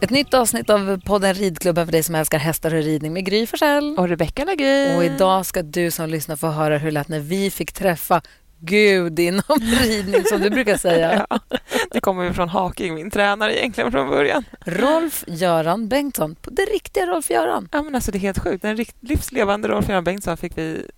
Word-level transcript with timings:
Ett 0.00 0.10
nytt 0.10 0.34
avsnitt 0.34 0.70
av 0.70 1.00
podden 1.04 1.34
Ridklubben 1.34 1.86
för 1.86 1.92
dig 1.92 2.02
som 2.02 2.14
älskar 2.14 2.38
hästar 2.38 2.74
och 2.74 2.82
ridning 2.82 3.12
med 3.12 3.24
Gry 3.24 3.46
Forssell. 3.46 3.98
Och 3.98 4.08
Rebecca 4.08 4.44
Lagin. 4.44 4.96
Och 4.96 5.04
idag 5.04 5.46
ska 5.46 5.62
du 5.62 5.90
som 5.90 6.08
lyssnar 6.08 6.36
få 6.36 6.46
höra 6.46 6.78
hur 6.78 6.86
det 6.86 6.94
lät 6.94 7.08
när 7.08 7.20
vi 7.20 7.50
fick 7.50 7.72
träffa 7.72 8.22
Gud 8.58 9.18
inom 9.18 9.42
ridning, 9.82 10.24
som 10.24 10.40
du 10.40 10.50
brukar 10.50 10.76
säga. 10.76 11.26
Ja, 11.30 11.38
det 11.90 12.00
kommer 12.00 12.24
ju 12.24 12.32
från 12.32 12.48
Haking, 12.48 12.94
min 12.94 13.10
tränare 13.10 13.58
egentligen 13.58 13.92
från 13.92 14.08
början. 14.08 14.44
Rolf-Göran 14.64 15.88
Bengtsson, 15.88 16.36
det 16.42 16.62
riktiga 16.62 17.06
Rolf-Göran. 17.06 17.68
Ja, 17.72 17.82
men 17.82 17.94
alltså 17.94 18.12
det 18.12 18.18
är 18.18 18.20
helt 18.20 18.38
sjukt. 18.38 18.62
Den 18.62 18.84
livslevande 19.00 19.68
Rolf-Göran 19.68 20.04
Bengtsson 20.04 20.36
fick 20.36 20.58
vi 20.58 20.90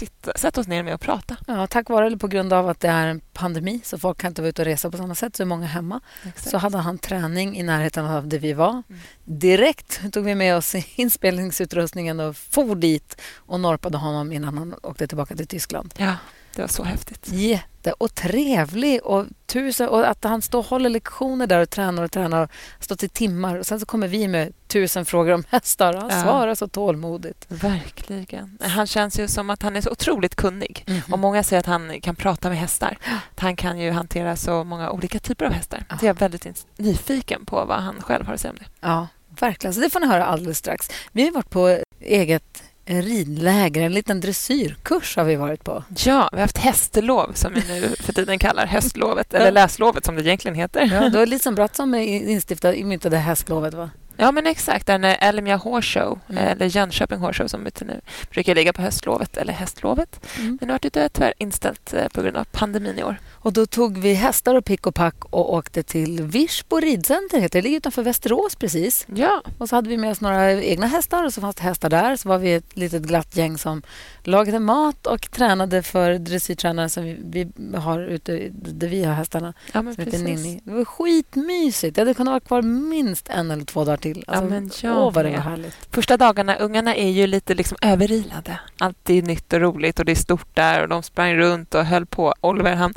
sitta, 0.00 0.32
sätta 0.36 0.60
oss 0.60 0.66
ner 0.66 0.82
med 0.82 0.94
och 0.94 1.00
prata. 1.00 1.36
Ja, 1.46 1.66
tack 1.66 1.88
vare 1.88 2.06
eller 2.06 2.16
på 2.16 2.28
grund 2.28 2.52
av 2.52 2.68
att 2.68 2.80
det 2.80 2.88
är 2.88 3.06
en 3.06 3.20
pandemi 3.32 3.80
så 3.84 3.98
folk 3.98 4.18
kan 4.18 4.30
inte 4.30 4.42
vara 4.42 4.48
ute 4.48 4.62
och 4.62 4.66
resa 4.66 4.90
på 4.90 4.96
samma 4.96 5.14
sätt, 5.14 5.36
så 5.36 5.42
är 5.42 5.46
många 5.46 5.66
hemma. 5.66 6.00
Exakt. 6.24 6.50
Så 6.50 6.58
hade 6.58 6.78
han 6.78 6.98
träning 6.98 7.58
i 7.58 7.62
närheten 7.62 8.04
av 8.04 8.28
där 8.28 8.38
vi 8.38 8.52
var. 8.52 8.70
Mm. 8.70 9.00
Direkt 9.24 10.12
tog 10.12 10.24
vi 10.24 10.34
med 10.34 10.56
oss 10.56 10.74
inspelningsutrustningen 10.94 12.20
och 12.20 12.36
for 12.36 12.74
dit 12.74 13.20
och 13.36 13.60
norpade 13.60 13.98
honom 13.98 14.32
innan 14.32 14.58
han 14.58 14.74
åkte 14.82 15.06
tillbaka 15.06 15.36
till 15.36 15.46
Tyskland. 15.46 15.94
Ja. 15.96 16.14
Det 16.54 16.62
var 16.62 16.68
så 16.68 16.82
häftigt. 16.82 17.28
Jätte 17.32 17.92
och 17.92 18.14
trevlig. 18.14 19.02
Och, 19.04 19.26
tusen, 19.46 19.88
och 19.88 20.08
att 20.08 20.24
han 20.24 20.42
står 20.42 20.58
och 20.58 20.64
håller 20.64 20.90
lektioner 20.90 21.46
där 21.46 21.60
och 21.60 21.70
tränar 21.70 22.02
och 22.02 22.12
tränar. 22.12 22.42
och 22.42 22.50
stått 22.80 23.02
i 23.02 23.08
timmar. 23.08 23.56
Och 23.56 23.66
Sen 23.66 23.80
så 23.80 23.86
kommer 23.86 24.08
vi 24.08 24.28
med 24.28 24.52
tusen 24.66 25.04
frågor 25.04 25.32
om 25.32 25.44
hästar. 25.48 25.94
Han 25.94 26.10
ja. 26.10 26.22
svarar 26.22 26.54
så 26.54 26.68
tålmodigt. 26.68 27.46
Verkligen. 27.48 28.58
Han 28.60 28.86
känns 28.86 29.18
ju 29.18 29.28
som 29.28 29.50
att 29.50 29.62
han 29.62 29.76
är 29.76 29.80
så 29.80 29.90
otroligt 29.90 30.36
kunnig. 30.36 30.84
Mm 30.86 31.00
-hmm. 31.00 31.12
Och 31.12 31.18
Många 31.18 31.42
säger 31.42 31.60
att 31.60 31.66
han 31.66 32.00
kan 32.00 32.16
prata 32.16 32.48
med 32.48 32.58
hästar. 32.58 32.98
Han 33.36 33.56
kan 33.56 33.78
ju 33.78 33.90
hantera 33.90 34.36
så 34.36 34.64
många 34.64 34.90
olika 34.90 35.18
typer 35.18 35.44
av 35.44 35.52
hästar. 35.52 35.84
Ja. 35.88 35.98
Så 35.98 36.06
jag 36.06 36.16
är 36.16 36.20
väldigt 36.20 36.66
nyfiken 36.76 37.46
på 37.46 37.64
vad 37.64 37.80
han 37.80 38.02
själv 38.02 38.26
har 38.26 38.34
att 38.34 38.40
säga 38.40 38.50
om 38.52 38.58
det. 38.58 38.66
Ja, 38.80 39.08
verkligen. 39.28 39.74
Så 39.74 39.80
det 39.80 39.90
får 39.90 40.00
ni 40.00 40.06
höra 40.06 40.24
alldeles 40.24 40.58
strax. 40.58 40.90
Vi 41.12 41.24
har 41.24 41.32
varit 41.32 41.50
på 41.50 41.78
eget 42.00 42.62
ridläger, 42.90 43.82
en 43.82 43.92
liten 43.92 44.20
dressyrkurs 44.20 45.16
har 45.16 45.24
vi 45.24 45.36
varit 45.36 45.64
på. 45.64 45.84
Ja, 45.96 46.28
vi 46.32 46.36
har 46.36 46.42
haft 46.42 46.58
hästlov 46.58 47.32
som 47.34 47.52
vi 47.54 47.60
nu 47.68 47.88
för 48.00 48.12
tiden 48.12 48.38
kallar 48.38 48.66
höstlovet, 48.66 49.34
eller 49.34 49.52
läslovet 49.52 50.04
som 50.04 50.16
det 50.16 50.22
egentligen 50.22 50.54
heter. 50.54 50.80
Ja, 50.92 51.08
det 51.08 51.18
var 51.18 51.26
Bratt 51.54 51.76
som 51.76 51.94
instiftade, 51.94 52.84
myntade 52.84 53.16
hästlovet, 53.16 53.74
va? 53.74 53.90
Ja, 54.20 54.32
men 54.32 54.46
exakt. 54.46 54.86
Den 54.86 55.04
Elmia 55.04 55.56
Horse 55.56 56.00
Show, 56.00 56.18
mm. 56.28 56.48
eller 56.48 56.66
Jönköping 56.66 57.18
Horse 57.18 57.42
Show 57.42 57.48
som 57.48 57.64
heter 57.64 57.86
nu, 57.86 58.00
brukar 58.30 58.54
ligga 58.54 58.72
på 58.72 58.82
höstlovet, 58.82 59.36
eller 59.36 59.52
hästlovet. 59.52 60.26
Mm. 60.38 60.58
Men 60.60 60.66
nu 60.66 60.72
har 60.72 60.78
det 60.82 61.08
tyvärr 61.08 61.34
inställt 61.38 61.94
eh, 61.94 62.08
på 62.08 62.22
grund 62.22 62.36
av 62.36 62.44
pandemin 62.44 62.98
i 62.98 63.04
år. 63.04 63.16
Och 63.32 63.52
Då 63.52 63.66
tog 63.66 63.98
vi 63.98 64.14
hästar 64.14 64.54
och 64.54 64.64
pick 64.64 64.86
och 64.86 64.94
pack 64.94 65.24
och 65.24 65.54
åkte 65.54 65.82
till 65.82 66.22
Virsbo 66.22 66.80
ridcenter. 66.80 67.48
Det 67.52 67.62
ligger 67.62 67.76
utanför 67.76 68.02
Västerås 68.02 68.56
precis. 68.56 69.06
Ja. 69.14 69.42
Och 69.58 69.68
så 69.68 69.76
hade 69.76 69.88
vi 69.88 69.96
med 69.96 70.10
oss 70.10 70.20
några 70.20 70.52
egna 70.52 70.86
hästar 70.86 71.24
och 71.24 71.34
så 71.34 71.40
fanns 71.40 71.56
det 71.56 71.62
hästar 71.62 71.90
där. 71.90 72.16
Så 72.16 72.28
var 72.28 72.38
vi 72.38 72.54
ett 72.54 72.76
litet 72.76 73.02
glatt 73.02 73.36
gäng 73.36 73.58
som 73.58 73.82
lagade 74.26 74.58
mat 74.58 75.06
och 75.06 75.30
tränade 75.30 75.82
för 75.82 76.18
dressyrtränaren 76.18 76.90
som 76.90 77.04
vi, 77.04 77.18
vi, 77.56 77.76
har 77.76 77.98
ute 78.00 78.48
där 78.52 78.88
vi 78.88 79.04
har 79.04 79.14
hästarna. 79.14 79.54
Ja, 79.72 79.82
men 79.82 79.96
precis. 79.96 80.22
Ninni. 80.22 80.60
Det 80.64 80.72
var 80.72 80.84
skitmysigt. 80.84 81.96
Jag 81.96 82.04
hade 82.04 82.14
kunnat 82.14 82.32
vara 82.32 82.40
kvar 82.40 82.62
minst 82.62 83.28
en 83.28 83.50
eller 83.50 83.64
två 83.64 83.84
dagar 83.84 83.96
till. 83.96 84.24
Alltså, 84.26 84.44
ja, 84.44 84.50
men 84.50 84.70
jag 84.82 84.98
åh, 84.98 85.12
vad 85.12 85.24
det 85.24 85.30
var 85.30 85.38
härligt. 85.38 85.88
Första 85.90 86.16
dagarna, 86.16 86.56
ungarna 86.56 86.94
är 86.94 87.10
ju 87.10 87.26
lite 87.26 87.54
liksom 87.54 87.78
överilade. 87.82 88.60
Allt 88.78 89.10
är 89.10 89.22
nytt 89.22 89.52
och 89.52 89.60
roligt 89.60 89.98
och 89.98 90.04
det 90.04 90.12
är 90.12 90.16
stort 90.16 90.56
där 90.56 90.82
och 90.82 90.88
de 90.88 91.02
sprang 91.02 91.34
runt 91.34 91.74
och 91.74 91.84
höll 91.84 92.06
på. 92.06 92.34
Oliver 92.40 92.74
han 92.74 92.94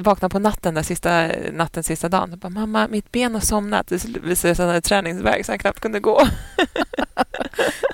vaknade 0.00 0.32
på 0.32 0.38
natten 0.38 0.74
där 0.74 0.82
sista, 0.82 1.30
natten 1.52 1.84
sista 1.84 2.08
dagen 2.08 2.38
bara 2.38 2.48
mamma, 2.48 2.88
mitt 2.88 3.12
ben 3.12 3.34
har 3.34 3.40
somnat. 3.40 3.86
Det 3.88 4.04
visade 4.04 4.36
sig 4.36 4.50
att 4.50 4.58
han 4.58 4.68
hade 4.68 4.80
träningsvärk 4.80 5.46
så 5.46 5.52
han 5.52 5.58
knappt 5.58 5.80
kunde 5.80 6.00
gå. 6.00 6.22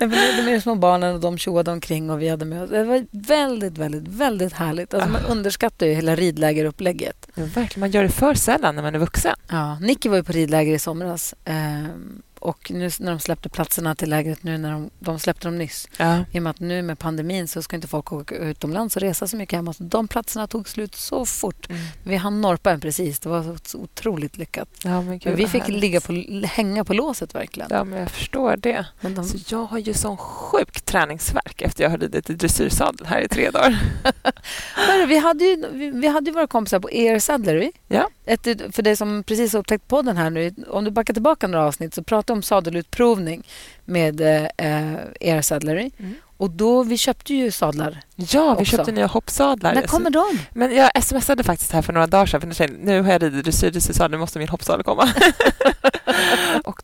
vi 0.00 0.32
hade 0.32 0.43
med 0.43 0.62
små 0.62 0.75
barnen 0.75 1.14
och 1.14 1.20
de 1.20 1.38
tjoade 1.38 1.70
omkring 1.70 2.10
och 2.10 2.22
vi 2.22 2.28
hade 2.28 2.44
med 2.44 2.69
Det 2.69 2.84
var 2.84 3.06
väldigt, 3.10 3.78
väldigt, 3.78 4.09
väldigt 4.09 4.53
härligt. 4.53 4.94
Alltså, 4.94 5.09
man 5.09 5.25
ah. 5.25 5.28
underskattar 5.28 5.87
ju 5.87 5.93
hela 5.93 6.16
ridlägerupplägget. 6.16 7.28
Ja, 7.34 7.44
verkligen. 7.44 7.81
Man 7.81 7.91
gör 7.91 8.03
det 8.03 8.09
för 8.09 8.34
sällan 8.34 8.75
när 8.75 8.82
man 8.82 8.94
är 8.94 8.98
vuxen. 8.98 9.37
Ja, 9.48 9.78
Nicky 9.78 10.09
var 10.09 10.16
ju 10.16 10.22
på 10.22 10.32
ridläger 10.32 10.75
i 10.75 10.78
somras. 10.78 11.34
Ehm 11.44 12.22
och 12.44 12.71
nu 12.71 12.91
när 12.99 13.10
de 13.10 13.21
släppte 13.21 13.49
platserna 13.49 13.94
till 13.94 14.10
lägret 14.10 14.43
nu 14.43 14.59
när 14.59 14.72
de, 14.72 14.91
de 14.99 15.19
släppte 15.19 15.49
dem 15.49 15.59
nyss. 15.59 15.88
Ja. 15.97 16.25
I 16.32 16.38
och 16.38 16.43
med 16.43 16.50
att 16.50 16.60
nu 16.60 16.82
med 16.82 16.99
pandemin 16.99 17.49
så 17.49 17.62
ska 17.62 17.77
inte 17.77 17.88
folk 17.88 18.12
åka 18.12 18.34
utomlands 18.34 18.97
och 18.97 19.03
resa 19.03 19.28
så 19.28 19.37
mycket 19.37 19.56
hemma. 19.56 19.72
Så 19.72 19.82
de 19.82 20.09
platserna 20.09 20.47
tog 20.47 20.69
slut 20.69 20.94
så 20.94 21.27
fort. 21.27 21.71
Mm. 21.71 21.82
Vi 22.03 22.16
hann 22.16 22.41
norpa 22.41 22.71
en 22.71 22.81
precis. 22.81 23.21
Det 23.21 23.28
var 23.28 23.59
så 23.65 23.78
otroligt 23.78 24.37
lyckat. 24.37 24.69
Ja, 24.84 25.03
men, 25.03 25.19
Gud, 25.19 25.25
men 25.25 25.37
vi 25.37 25.47
fick 25.47 25.69
ligga 25.69 26.00
på, 26.00 26.12
hänga 26.44 26.84
på 26.84 26.94
låset 26.94 27.34
verkligen. 27.34 27.69
Ja, 27.72 27.84
men 27.84 27.99
jag 27.99 28.10
förstår 28.10 28.56
det. 28.56 28.87
De... 29.00 29.25
så 29.25 29.38
jag 29.49 29.65
har 29.65 29.78
ju 29.78 29.94
sån 29.94 30.16
sjuk 30.16 30.81
träningsverk 30.81 31.62
efter 31.62 31.84
jag 31.84 31.91
har 31.91 31.99
ridit 31.99 32.31
i 32.31 32.34
dressyrsadel 32.34 33.06
här 33.06 33.21
i 33.21 33.28
tre 33.28 33.50
dagar. 33.50 33.78
Vi, 35.09 35.19
hade 35.19 35.44
ju, 35.44 35.65
vi, 35.72 35.91
vi 35.91 36.06
hade 36.06 36.31
ju 36.31 36.34
våra 36.34 36.47
kompisar 36.47 36.81
på 36.81 36.91
ER 36.91 37.19
Saddlery. 37.19 37.72
Ja. 37.88 38.09
Ett, 38.26 38.74
för 38.74 38.82
dig 38.82 38.96
som 38.96 39.24
precis 39.26 39.52
har 39.52 39.60
upptäckt 39.60 39.88
podden 39.88 40.16
här 40.16 40.30
nu, 40.30 40.54
om 40.68 40.84
du 40.84 40.90
backar 40.90 41.14
tillbaka 41.14 41.46
några 41.46 41.64
avsnitt 41.64 41.94
så 41.94 42.02
pratade 42.02 42.36
om 42.36 42.42
sadelutprovning 42.42 43.42
med 43.84 44.20
eh, 44.20 44.96
er 45.20 45.42
saddlery. 45.42 45.90
Mm. 45.98 46.14
Och 46.36 46.50
då, 46.50 46.82
vi 46.82 46.98
köpte 46.98 47.34
ju 47.34 47.50
sadlar. 47.50 48.00
Ja, 48.16 48.54
vi 48.54 48.62
också. 48.62 48.76
köpte 48.76 48.92
nya 48.92 49.06
hoppsadlar. 49.06 49.74
När 49.74 49.82
kommer 49.82 50.10
de? 50.10 50.24
Men 50.50 50.74
jag 50.74 51.04
smsade 51.04 51.44
faktiskt 51.44 51.72
här 51.72 51.82
för 51.82 51.92
några 51.92 52.06
dagar 52.06 52.26
sedan. 52.26 52.54
För 52.54 52.68
nu 52.84 53.02
har 53.02 53.12
jag 53.12 53.22
ridit 53.22 53.44
dressyr, 53.44 53.70
dressyrsadel, 53.70 54.10
nu 54.10 54.16
måste 54.16 54.38
min 54.38 54.48
hoppsadel 54.48 54.84
komma. 54.84 55.08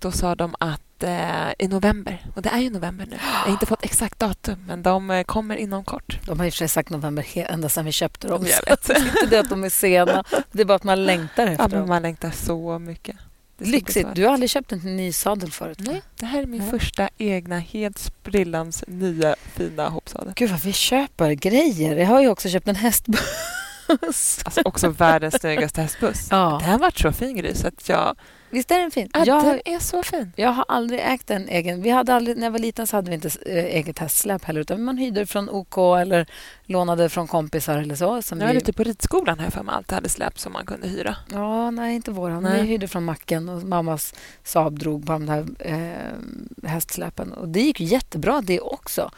då 0.00 0.10
sa 0.10 0.34
de 0.34 0.54
att 0.58 1.02
eh, 1.02 1.50
i 1.58 1.68
november, 1.68 2.26
och 2.34 2.42
det 2.42 2.48
är 2.48 2.58
ju 2.58 2.70
november 2.70 3.06
nu. 3.06 3.16
Jag 3.22 3.46
har 3.46 3.52
inte 3.52 3.66
fått 3.66 3.84
exakt 3.84 4.18
datum, 4.18 4.64
men 4.66 4.82
de 4.82 5.10
eh, 5.10 5.24
kommer 5.24 5.56
inom 5.56 5.84
kort. 5.84 6.18
De 6.26 6.38
har 6.38 6.46
i 6.46 6.48
och 6.48 6.52
för 6.52 6.58
sig 6.58 6.68
sagt 6.68 6.90
november 6.90 7.26
ända 7.34 7.68
sedan 7.68 7.84
vi 7.84 7.92
köpte 7.92 8.28
dem. 8.28 8.46
Jag 8.46 8.70
vet. 8.70 8.86
det 8.86 8.92
är 8.92 9.06
inte 9.06 9.26
det 9.30 9.38
att 9.38 9.48
de 9.48 9.64
är 9.64 9.70
sena, 9.70 10.24
det 10.52 10.60
är 10.60 10.64
bara 10.64 10.74
att 10.74 10.84
man 10.84 11.06
längtar 11.06 11.46
efter 11.46 11.64
ja, 11.64 11.68
dem. 11.68 11.88
Man 11.88 12.02
längtar 12.02 12.30
så 12.30 12.78
mycket. 12.78 13.16
Lyxigt. 13.58 14.08
Du 14.14 14.24
har 14.24 14.32
aldrig 14.32 14.50
köpt 14.50 14.72
en 14.72 14.96
ny 14.96 15.12
sadel 15.12 15.50
förut? 15.50 15.78
Nej, 15.80 16.02
det 16.16 16.26
här 16.26 16.42
är 16.42 16.46
min 16.46 16.60
Nej. 16.60 16.70
första 16.70 17.08
egna, 17.18 17.58
helt 17.58 17.98
sprillans 17.98 18.84
nya 18.86 19.36
fina 19.54 19.88
hoppsadel. 19.88 20.32
Gud, 20.36 20.50
vad 20.50 20.60
vi 20.60 20.72
köper 20.72 21.32
grejer. 21.32 21.96
Jag 21.96 22.06
har 22.06 22.20
ju 22.20 22.28
också 22.28 22.48
köpt 22.48 22.68
en 22.68 22.76
hästbuss. 22.76 24.40
Alltså 24.44 24.60
också 24.64 24.88
världens 24.88 25.40
snyggaste 25.40 25.80
hästbuss. 25.82 26.28
Ja. 26.30 26.58
Den 26.62 26.70
har 26.70 26.78
varit 26.78 26.98
så 26.98 27.12
fin, 27.12 27.36
Gry, 27.36 27.54
så 27.54 27.68
att 27.68 27.88
jag 27.88 28.16
Visst 28.50 28.70
är 28.70 28.78
den 28.78 28.90
fin? 28.90 29.10
Ja, 29.12 29.24
jag, 29.24 29.44
den 29.44 29.60
är 29.64 29.78
så 29.78 30.02
fin. 30.02 30.32
Jag 30.36 30.48
har 30.48 30.64
aldrig 30.68 31.00
ägt 31.00 31.30
en 31.30 31.48
egen. 31.48 31.82
Vi 31.82 31.90
hade 31.90 32.14
aldrig, 32.14 32.36
när 32.36 32.44
jag 32.46 32.50
var 32.50 32.58
liten 32.58 32.86
så 32.86 32.96
hade 32.96 33.10
vi 33.10 33.14
inte 33.14 33.30
äh, 33.46 33.64
eget 33.64 33.98
hästsläp 33.98 34.44
heller. 34.44 34.60
Utan 34.60 34.84
man 34.84 34.98
hyrde 34.98 35.26
från 35.26 35.50
OK 35.50 35.76
eller 35.76 36.26
lånade 36.64 37.08
från 37.08 37.26
kompisar 37.28 37.78
eller 37.78 37.94
så. 37.94 38.22
Som 38.22 38.40
jag 38.40 38.48
vi... 38.48 38.54
lite 38.54 38.72
på 38.72 38.82
ridskolan 38.82 39.38
här 39.38 39.50
för 39.50 39.62
mig 39.62 39.74
alltid 39.74 39.94
hade 39.94 40.08
släp 40.08 40.38
som 40.38 40.52
man 40.52 40.66
kunde 40.66 40.88
hyra. 40.88 41.16
Ja, 41.32 41.70
nej, 41.70 41.94
inte 41.94 42.10
våran. 42.10 42.42
Nej. 42.42 42.62
Vi 42.62 42.68
hyrde 42.68 42.88
från 42.88 43.04
macken 43.04 43.48
och 43.48 43.62
mammas 43.62 44.14
Saab 44.44 44.78
drog 44.78 45.06
på 45.06 45.12
de 45.12 45.26
där 45.26 45.46
eh, 45.58 46.68
hästsläpen. 46.70 47.32
Och 47.32 47.48
det 47.48 47.60
gick 47.60 47.80
jättebra 47.80 48.41
det 48.41 48.60
också. 48.60 49.10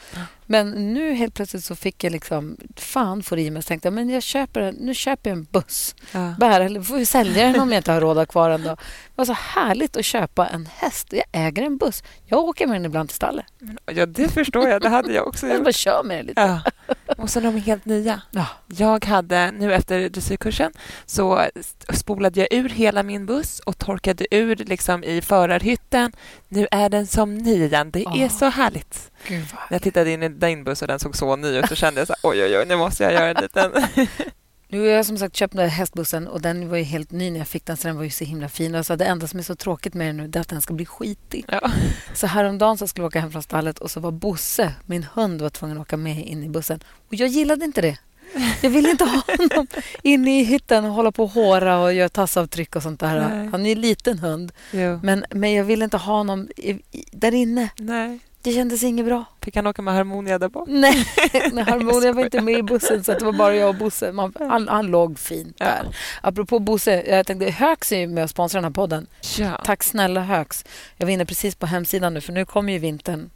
Men 0.52 0.94
nu 0.94 1.12
helt 1.12 1.34
plötsligt 1.34 1.64
så 1.64 1.76
fick 1.76 2.04
jag 2.04 2.12
liksom... 2.12 2.56
Fan 2.76 3.22
får 3.22 3.38
i 3.38 3.50
mig. 3.50 3.62
Så 3.62 3.66
tänkte 3.66 3.86
jag, 3.86 3.92
men 3.92 4.10
jag 4.10 4.22
köper, 4.22 4.74
nu 4.80 4.94
köper 4.94 5.30
jag 5.30 5.38
en 5.38 5.44
buss. 5.50 5.94
Ja. 6.12 6.34
Bär, 6.40 6.60
eller 6.60 6.82
får 6.82 6.96
vi 6.96 7.06
sälja 7.06 7.46
den 7.46 7.60
om 7.60 7.72
jag 7.72 7.78
inte 7.78 7.92
har 7.92 8.00
råd 8.00 8.18
att 8.18 8.28
kvar 8.28 8.50
den. 8.50 8.62
Då. 8.62 8.68
Det 8.68 8.78
var 9.14 9.24
så 9.24 9.32
härligt 9.32 9.96
att 9.96 10.04
köpa 10.04 10.48
en 10.48 10.66
häst. 10.66 11.12
Jag 11.12 11.24
äger 11.32 11.62
en 11.62 11.76
buss. 11.76 12.02
Jag 12.24 12.38
åker 12.38 12.66
med 12.66 12.76
den 12.76 12.84
ibland 12.84 13.08
till 13.08 13.16
stallet. 13.16 13.46
Ja, 13.92 14.06
det 14.06 14.28
förstår 14.28 14.68
jag. 14.68 14.82
Det 14.82 14.88
hade 14.88 15.12
jag 15.12 15.26
också 15.26 15.46
gjort. 15.46 15.54
Jag 15.54 15.64
bara 15.64 15.72
kör 15.72 16.02
med 16.02 16.16
den 16.16 16.26
lite. 16.26 16.40
Ja. 16.40 16.60
Och 17.06 17.28
de 17.34 17.56
är 17.56 17.58
helt 17.58 17.84
nya. 17.84 18.22
Ja. 18.30 18.46
Jag 18.66 19.04
hade, 19.04 19.50
nu 19.50 19.74
efter 19.74 20.08
dressyrkursen, 20.08 20.72
så 21.06 21.42
spolade 21.92 22.40
jag 22.40 22.48
ur 22.50 22.68
hela 22.68 23.02
min 23.02 23.26
buss 23.26 23.60
och 23.60 23.78
torkade 23.78 24.26
ur 24.30 24.56
liksom 24.56 25.04
i 25.04 25.20
förarhytten. 25.20 26.12
Nu 26.48 26.66
är 26.70 26.88
den 26.88 27.06
som 27.06 27.34
ny 27.34 27.64
igen. 27.64 27.90
Det 27.90 28.04
är 28.04 28.28
så 28.28 28.46
härligt. 28.48 29.10
Gud, 29.28 29.44
jag 29.70 29.82
tittade 29.82 30.10
in 30.10 30.22
i 30.22 30.28
din 30.28 30.64
buss 30.64 30.82
och 30.82 30.88
den 30.88 30.98
såg 30.98 31.16
så 31.16 31.36
ny 31.36 31.58
ut 31.58 31.68
så 31.68 31.74
kände 31.74 32.00
jag 32.00 32.08
så 32.08 32.14
oj, 32.22 32.44
oj, 32.44 32.58
oj, 32.58 32.64
nu 32.68 32.76
måste 32.76 33.02
jag 33.02 33.12
göra 33.12 33.28
en 33.28 33.42
liten... 33.42 33.72
Nu 34.72 34.80
har 34.80 34.86
jag 34.86 35.06
som 35.06 35.18
sagt 35.18 35.36
köpt 35.36 35.54
den 35.54 35.62
här 35.62 35.76
hästbussen 35.76 36.28
och 36.28 36.40
den 36.40 36.68
var 36.68 36.76
ju 36.76 36.82
helt 36.82 37.10
ny 37.10 37.30
när 37.30 37.38
jag 37.38 37.48
fick 37.48 37.66
den 37.66 37.76
så 37.76 37.88
den 37.88 37.96
var 37.96 38.04
ju 38.04 38.10
så 38.10 38.24
himla 38.24 38.48
fin. 38.48 38.74
Och 38.74 38.86
så 38.86 38.96
det 38.96 39.04
enda 39.04 39.26
som 39.26 39.38
är 39.38 39.42
så 39.42 39.54
tråkigt 39.54 39.94
med 39.94 40.06
den 40.06 40.16
nu 40.16 40.30
är 40.34 40.40
att 40.40 40.48
den 40.48 40.60
ska 40.60 40.74
bli 40.74 40.86
skitig. 40.86 41.44
Ja. 41.48 41.70
Så 42.14 42.26
häromdagen 42.26 42.78
så 42.78 42.86
skulle 42.86 43.02
jag 43.04 43.08
åka 43.08 43.20
hem 43.20 43.32
från 43.32 43.42
stallet 43.42 43.78
och 43.78 43.90
så 43.90 44.00
var 44.00 44.10
Bosse, 44.10 44.74
min 44.86 45.06
hund, 45.14 45.42
var 45.42 45.50
tvungen 45.50 45.76
att 45.76 45.82
åka 45.82 45.96
med 45.96 46.26
in 46.26 46.44
i 46.44 46.48
bussen. 46.48 46.80
Och 47.08 47.14
jag 47.14 47.28
gillade 47.28 47.64
inte 47.64 47.80
det. 47.80 47.98
Jag 48.62 48.70
ville 48.70 48.90
inte 48.90 49.04
ha 49.04 49.22
honom 49.38 49.66
inne 50.02 50.40
i 50.40 50.44
hytten 50.44 50.84
och 50.84 50.92
hålla 50.92 51.12
på 51.12 51.24
och 51.24 51.30
håra 51.30 51.78
och 51.78 51.92
göra 51.92 52.08
tassavtryck 52.08 52.76
och 52.76 52.82
sånt 52.82 53.00
där. 53.00 53.28
Nej. 53.28 53.48
Han 53.48 53.60
är 53.60 53.66
ju 53.66 53.72
en 53.72 53.80
liten 53.80 54.18
hund, 54.18 54.52
Jo. 54.70 55.00
men, 55.02 55.24
men 55.30 55.52
jag 55.52 55.64
ville 55.64 55.84
inte 55.84 55.96
ha 55.96 56.16
honom 56.16 56.48
i, 56.56 56.70
i, 56.70 57.04
där 57.12 57.34
inne. 57.34 57.68
Nej. 57.76 58.18
Det 58.42 58.52
kändes 58.52 58.82
inget 58.82 59.06
bra. 59.06 59.24
Fick 59.42 59.56
han 59.56 59.66
åka 59.66 59.82
med 59.82 59.94
Harmonia 59.94 60.38
där 60.38 60.48
bak? 60.48 60.68
Nej, 60.68 61.06
nej 61.52 61.64
Harmonia 61.64 62.12
var 62.12 62.24
inte 62.24 62.40
med 62.40 62.58
i 62.58 62.62
bussen 62.62 63.04
så 63.04 63.12
det 63.12 63.24
var 63.24 63.32
bara 63.32 63.54
jag 63.54 63.68
och 63.68 63.74
Bosse. 63.74 64.12
Man, 64.12 64.32
han, 64.38 64.68
han 64.68 64.86
låg 64.86 65.18
fint 65.18 65.56
Ja. 65.58 65.64
där. 65.66 65.96
Apropå 66.22 66.58
Bosse, 66.58 67.02
jag 67.08 67.26
tänkte 67.26 67.50
Högs 67.50 67.92
är 67.92 67.98
ju 67.98 68.06
med 68.06 68.24
och 68.24 68.30
sponsrar 68.30 68.58
den 68.58 68.64
här 68.64 68.74
podden. 68.74 69.06
Ja. 69.38 69.60
Tack 69.64 69.82
snälla 69.82 70.20
Högs. 70.20 70.64
Jag 70.96 71.06
var 71.06 71.12
inne 71.12 71.24
precis 71.26 71.54
på 71.54 71.66
hemsidan 71.66 72.14
nu 72.14 72.20
för 72.20 72.32
nu 72.32 72.44
kommer 72.44 72.72
ju 72.72 72.78
vintern. 72.78 73.30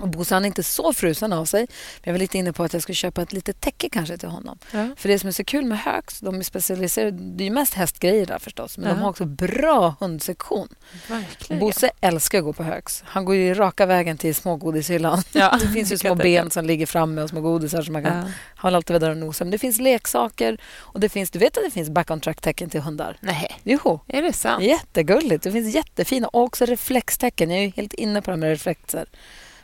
Och 0.00 0.08
Bosse 0.08 0.34
han 0.34 0.44
är 0.44 0.46
inte 0.46 0.62
så 0.62 0.92
frusen 0.92 1.32
av 1.32 1.44
sig. 1.44 1.60
Men 1.60 1.68
jag 2.02 2.12
var 2.12 2.18
lite 2.18 2.38
inne 2.38 2.52
på 2.52 2.62
att 2.64 2.72
jag 2.72 2.82
skulle 2.82 2.96
köpa 2.96 3.22
ett 3.22 3.32
litet 3.32 3.60
täcke 3.60 3.88
kanske 3.88 4.16
till 4.18 4.28
honom. 4.28 4.58
Ja. 4.72 4.88
För 4.96 5.08
det 5.08 5.18
som 5.18 5.28
är 5.28 5.32
så 5.32 5.44
kul 5.44 5.64
med 5.64 5.78
Högs, 5.78 6.20
de 6.20 6.38
är 6.38 6.42
specialiserade, 6.42 7.10
det 7.36 7.44
är 7.44 7.48
ju 7.48 7.50
mest 7.54 7.74
hästgrejer 7.74 8.26
där 8.26 8.38
förstås, 8.38 8.78
men 8.78 8.88
Ja. 8.88 8.94
de 8.94 9.00
har 9.02 9.10
också 9.10 9.24
bra 9.24 9.94
hundsektion. 10.00 10.68
Verkligen. 11.08 11.60
Bosse 11.60 11.90
älskar 12.00 12.38
att 12.38 12.44
gå 12.44 12.52
på 12.52 12.62
Högs. 12.62 13.02
Han 13.06 13.24
går 13.24 13.34
ju 13.34 13.54
raka 13.54 13.86
vägen 13.86 14.18
till 14.18 14.34
smågodishyllan. 14.34 15.22
Ja, 15.32 15.58
Det 15.60 15.68
finns 15.68 15.92
ju 15.92 15.98
små 15.98 16.14
ben 16.14 16.50
som 16.50 16.64
ligger 16.66 16.86
framme 16.86 17.22
och 17.22 17.28
små 17.30 17.40
godisar 17.40 17.82
som 17.82 17.92
man 17.92 18.04
kan 18.04 18.16
Ja. 18.16 18.24
hålla 18.56 18.76
alltid 18.76 19.00
där 19.00 19.10
och 19.10 19.16
nosa. 19.16 19.44
Men 19.44 19.50
det 19.50 19.58
finns 19.58 19.80
leksaker 19.80 20.60
och 20.74 21.00
det 21.00 21.08
finns, 21.08 21.30
du 21.30 21.38
vet 21.38 21.56
att 21.56 21.64
det 21.64 21.70
finns 21.70 21.90
back 21.90 22.10
on 22.10 22.20
track-tecken 22.20 22.70
till 22.70 22.80
hundar? 22.80 23.16
Nej, 23.20 23.60
Jo, 23.62 24.00
är 24.08 24.22
det 24.22 24.32
sant? 24.32 24.64
jättegulligt. 24.64 25.44
Det 25.44 25.52
finns 25.52 25.74
jättefina 25.74 26.28
och 26.28 26.42
också 26.42 26.64
reflextecken. 26.64 27.50
Jag 27.50 27.58
är 27.58 27.62
ju 27.64 27.72
helt 27.76 27.92
inne 27.94 28.22
på 28.22 28.30
det 28.30 28.32
här 28.34 28.40
med 28.40 28.50
reflexer. 28.50 29.06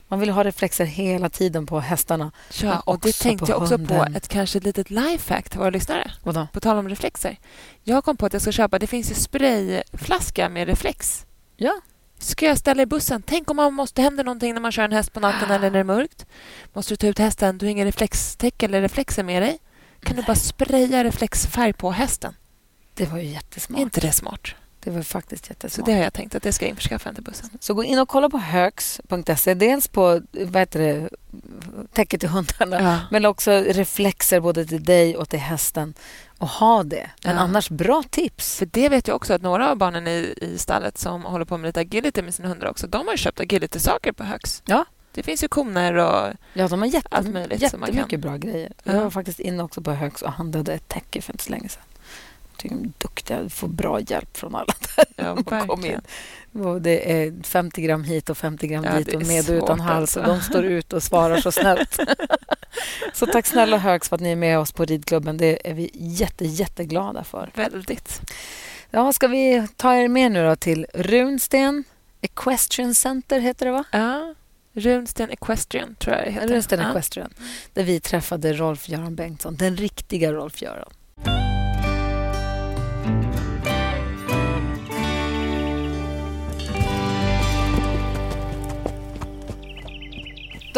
Man 0.08 0.20
vill 0.20 0.30
ha 0.30 0.44
reflexer 0.44 0.84
hela 0.84 1.28
tiden 1.28 1.66
på 1.66 1.80
hästarna. 1.80 2.32
Ja, 2.62 2.80
och 2.80 2.98
det 3.00 3.12
tänkte 3.18 3.46
på 3.46 3.52
jag 3.52 3.62
också 3.62 3.78
på. 3.78 3.94
hunden. 3.94 4.16
Ett 4.16 4.28
kanske 4.28 4.60
litet 4.60 4.90
lifehack 4.90 5.48
till 5.50 5.58
våra 5.58 5.70
lyssnare. 5.70 6.10
Vadå? 6.22 6.46
På 6.52 6.60
tal 6.60 6.78
om 6.78 6.88
reflexer. 6.88 7.36
Jag 7.84 8.04
kom 8.04 8.16
på 8.16 8.26
att 8.26 8.32
jag 8.32 8.42
ska 8.42 8.52
köpa, 8.52 8.78
det 8.78 8.86
finns 8.86 9.10
ju 9.10 9.14
sprayflaska 9.14 10.48
med 10.48 10.68
reflex. 10.68 11.26
Ja. 11.56 11.80
Ska 12.18 12.46
jag 12.46 12.58
ställa 12.58 12.82
i 12.82 12.86
bussen? 12.86 13.22
Tänk 13.26 13.50
om 13.50 13.56
man 13.56 13.74
måste 13.74 14.02
hända 14.02 14.22
någonting 14.22 14.54
när 14.54 14.60
man 14.60 14.72
kör 14.72 14.82
en 14.82 14.92
häst 14.92 15.12
på 15.12 15.20
natten 15.20 15.50
eller 15.50 15.58
när 15.58 15.70
det 15.70 15.78
är 15.78 15.84
mörkt. 15.84 16.26
Måste 16.72 16.92
du 16.92 16.96
ta 16.96 17.06
ut 17.06 17.18
hästen, 17.18 17.58
du 17.58 17.66
har 17.66 17.70
ingen 17.70 17.86
reflextäcke 17.86 18.66
eller 18.66 18.80
reflexer 18.80 19.22
med 19.22 19.42
dig. 19.42 19.58
Kan 20.02 20.16
du 20.16 20.22
bara 20.22 20.36
spraya 20.36 21.04
reflexfärg 21.04 21.72
på 21.72 21.90
hästen? 21.90 22.34
Det 22.94 23.06
var 23.06 23.18
ju 23.18 23.24
Är 23.28 23.32
jättesmart. 23.32 23.80
inte 23.80 24.00
det 24.00 24.12
smart? 24.12 24.40
Det 24.80 24.90
var 24.90 25.02
faktiskt 25.02 25.44
Så 25.46 25.50
jättesmart. 25.50 25.86
det 25.86 25.92
har 25.92 26.00
jag 26.02 26.12
tänkt 26.12 26.34
att 26.34 26.42
det 26.42 26.52
ska 26.52 26.64
jag 26.64 26.70
införskaffa 26.70 27.12
till 27.14 27.22
bussen. 27.22 27.50
Så 27.60 27.74
gå 27.74 27.84
in 27.84 27.98
och 27.98 28.08
kolla 28.08 28.28
på 28.30 28.38
högs.se. 28.38 29.54
Dels 29.54 29.88
på 29.88 30.20
vad 30.32 30.56
heter 30.56 30.78
det, 30.80 31.08
täcket 31.92 32.20
till 32.20 32.28
hundarna 32.28 32.80
Ja. 32.82 33.00
men 33.10 33.24
också 33.26 33.50
reflexer 33.50 34.40
både 34.40 34.66
till 34.66 34.84
dig 34.84 35.16
och 35.16 35.28
till 35.28 35.38
hästen. 35.38 35.94
Och 36.38 36.48
ha 36.48 36.82
det. 36.82 37.10
Men 37.24 37.36
Ja. 37.36 37.42
annars, 37.42 37.70
bra 37.70 38.02
tips. 38.10 38.56
För 38.58 38.66
det 38.66 38.88
vet 38.88 39.08
jag 39.08 39.16
också 39.16 39.34
att 39.34 39.42
några 39.42 39.70
av 39.70 39.76
barnen 39.76 40.06
i, 40.06 40.34
i 40.40 40.58
stallet 40.58 40.98
som 40.98 41.22
håller 41.24 41.44
på 41.44 41.56
med 41.58 41.68
lite 41.68 41.80
agility 41.80 42.22
med 42.22 42.34
sina 42.34 42.48
hundar 42.48 42.68
också, 42.70 42.86
de 42.86 43.08
har 43.08 43.16
köpt 43.16 43.40
agility-saker 43.40 44.12
på 44.12 44.24
Högs. 44.24 44.62
Ja. 44.66 44.84
Det 45.12 45.22
finns 45.22 45.44
ju 45.44 45.48
koner 45.48 45.94
och... 45.94 46.32
Ja, 46.52 46.68
de 46.68 46.78
har 46.80 46.86
jätte, 46.88 47.08
Allt 47.10 47.28
möjligt 47.28 47.70
som 47.70 47.80
man 47.80 47.88
jättemycket 47.88 48.10
kan. 48.10 48.20
bra 48.20 48.36
grejer. 48.36 48.72
Ja. 48.84 48.92
Jag 48.92 49.00
var 49.02 49.10
faktiskt 49.10 49.40
inne 49.40 49.62
också 49.62 49.80
på 49.82 49.90
Högs 49.90 50.22
och 50.22 50.32
handlade 50.32 50.72
ett 50.74 50.88
täcke 50.88 51.22
för 51.22 51.32
inte 51.32 51.44
så 51.44 51.50
länge 51.50 51.68
sedan. 51.68 51.82
Tycker 52.58 52.76
de 52.76 52.84
är 52.84 52.92
duktiga. 52.98 53.42
Du 53.42 53.48
får 53.48 53.68
bra 53.68 54.00
hjälp 54.00 54.36
från 54.36 54.54
alla 54.54 54.74
där. 54.96 55.04
Ja, 55.16 55.34
man 55.50 55.68
kom 55.68 55.84
in. 55.84 56.00
Och 56.62 56.82
det 56.82 57.12
är 57.12 57.42
50 57.42 57.82
gram 57.82 58.04
hit 58.04 58.30
och 58.30 58.38
50 58.38 58.66
gram 58.66 58.84
Ja, 58.84 58.98
dit 58.98 59.14
och 59.14 59.26
med 59.26 59.50
och 59.50 59.54
utan 59.54 59.80
hals. 59.80 60.16
Och 60.16 60.24
alltså. 60.24 60.34
de 60.34 60.42
står 60.42 60.64
ut 60.64 60.92
och 60.92 61.02
svarar 61.02 61.36
så 61.36 61.52
snällt. 61.52 61.98
så 63.12 63.26
tack 63.26 63.46
snälla 63.46 63.78
Högs 63.78 64.08
för 64.08 64.16
att 64.16 64.20
ni 64.20 64.32
är 64.32 64.36
med 64.36 64.58
oss 64.58 64.72
på 64.72 64.84
ridklubben. 64.84 65.36
Det 65.36 65.70
är 65.70 65.74
vi 65.74 65.90
jätte, 65.94 66.44
jätteglada 66.44 67.24
för. 67.24 67.50
Väldigt. 67.54 68.20
Ja, 68.90 69.12
ska 69.12 69.28
vi 69.28 69.68
ta 69.76 69.94
er 69.94 70.08
med 70.08 70.32
nu 70.32 70.56
till 70.56 70.86
Runsten 70.94 71.84
Equestrian 72.20 72.94
Center, 72.94 73.40
heter 73.40 73.66
det 73.66 73.72
va? 73.72 73.84
Ja. 73.90 74.34
Runsten 74.72 75.30
Equestrian, 75.30 75.94
tror 75.94 76.16
jag 76.16 76.24
det 76.24 76.30
heter. 76.30 76.48
Runsten 76.48 76.80
Ja. 76.80 76.90
Equestrian. 76.90 77.34
Där 77.72 77.84
vi 77.84 78.00
träffade 78.00 78.52
Rolf-Göran 78.52 79.14
Bengtsson, 79.14 79.56
den 79.56 79.76
riktiga 79.76 80.32
Rolf-Göran. 80.32 80.92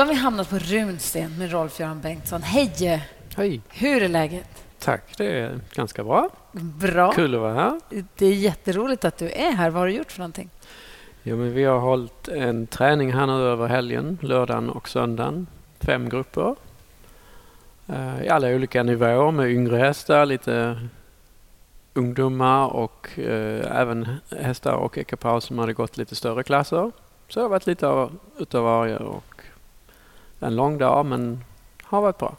Då 0.01 0.05
har 0.05 0.13
vi 0.13 0.19
hamnat 0.21 0.51
på 0.51 0.59
Runsten 0.59 1.39
med 1.39 1.51
Rolf-Göran 1.51 2.01
Bengtsson. 2.01 2.43
Hej! 2.43 3.03
Hej. 3.37 3.61
Hur 3.69 4.03
är 4.03 4.09
läget? 4.09 4.65
Tack, 4.79 5.19
det 5.19 5.39
är 5.39 5.61
ganska 5.75 6.05
bra. 6.05 6.29
Bra. 6.53 7.13
Kul 7.13 7.35
att 7.35 7.41
vara 7.41 7.55
här. 7.55 7.81
Det 8.17 8.27
är 8.27 8.35
jätteroligt 8.35 9.05
att 9.05 9.19
du 9.19 9.31
är 9.31 9.53
här. 9.53 9.71
Vad 9.71 9.81
har 9.81 9.87
du 9.87 9.93
gjort 9.93 10.13
för 10.13 10.19
någonting? 10.19 10.51
Ja, 11.23 11.37
men 11.37 11.53
vi 11.53 11.65
har 11.65 11.79
hållit 11.79 12.29
en 12.29 12.67
träning 12.67 13.13
här 13.13 13.27
nu 13.27 13.33
över 13.33 13.69
helgen, 13.69 14.19
lördagen 14.21 14.71
och 14.71 14.89
söndagen. 14.89 15.47
Fem 15.81 16.09
grupper. 16.09 16.57
Eh, 17.87 18.23
I 18.25 18.29
alla 18.29 18.49
olika 18.49 18.83
nivåer 18.83 19.31
med 19.31 19.51
yngre 19.51 19.77
hästar, 19.77 20.27
lite 20.27 20.81
ungdomar 21.95 22.67
och 22.67 23.19
eh, 23.19 23.81
även 23.81 24.07
hästar 24.41 24.73
och 24.73 24.99
ekipage 24.99 25.43
som 25.43 25.59
hade 25.59 25.73
gått 25.73 25.97
lite 25.97 26.15
större 26.15 26.43
klasser. 26.43 26.93
Så 27.29 27.41
det 27.41 27.45
har 27.45 27.51
varit 27.51 27.67
lite 27.67 27.87
av, 27.89 28.19
utav 28.39 28.65
varje 28.65 28.97
och 28.97 29.25
en 30.41 30.57
lång 30.57 30.79
dag 30.79 31.07
men 31.07 31.45
har 31.83 32.01
varit 32.01 32.19
bra. 32.19 32.37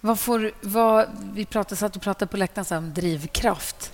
Vad 0.00 0.18
får, 0.20 0.50
vad, 0.60 1.06
vi 1.32 1.44
pratade, 1.44 1.76
satt 1.76 1.96
och 1.96 2.02
pratade 2.02 2.30
på 2.30 2.36
läktaren 2.36 2.78
om 2.84 2.94
drivkraft. 2.94 3.92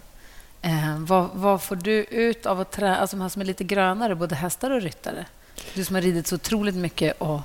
Eh, 0.62 0.98
vad, 0.98 1.28
vad 1.34 1.62
får 1.62 1.76
du 1.76 1.92
ut 2.04 2.46
av 2.46 2.60
att 2.60 2.70
träna, 2.72 2.96
alltså 2.96 3.16
de 3.16 3.22
här 3.22 3.28
som 3.28 3.42
är 3.42 3.46
lite 3.46 3.64
grönare, 3.64 4.14
både 4.14 4.34
hästar 4.34 4.70
och 4.70 4.82
ryttare? 4.82 5.26
Du 5.74 5.84
som 5.84 5.94
har 5.94 6.02
ridit 6.02 6.26
så 6.26 6.34
otroligt 6.34 6.74
mycket 6.74 7.20
och 7.20 7.40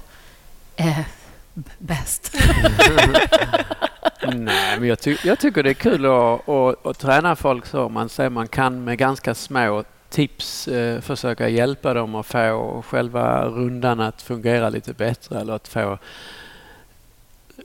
är 0.75 1.06
b- 1.53 1.71
bäst. 1.77 2.35
Nej, 4.33 4.80
men 4.80 4.89
jag, 4.89 5.00
ty- 5.00 5.18
jag 5.24 5.39
tycker 5.39 5.63
det 5.63 5.69
är 5.69 5.74
kul 5.74 6.06
att, 6.06 6.50
att, 6.50 6.85
att 6.85 7.00
träna 7.00 7.35
folk 7.35 7.65
så 7.65 7.89
man 7.89 8.09
ser 8.09 8.30
man 8.30 8.47
kan 8.47 8.83
med 8.83 8.97
ganska 8.97 9.35
små 9.35 9.83
tips 10.09 10.67
eh, 10.67 11.01
försöka 11.01 11.50
hjälpa 11.50 11.94
dem 11.94 12.15
att 12.15 12.25
få 12.25 12.83
själva 12.88 13.45
rundan 13.45 14.00
att 14.00 14.21
fungera 14.21 14.69
lite 14.69 14.94
bättre 14.94 15.39
eller 15.39 15.54
att 15.54 15.68
få 15.68 15.97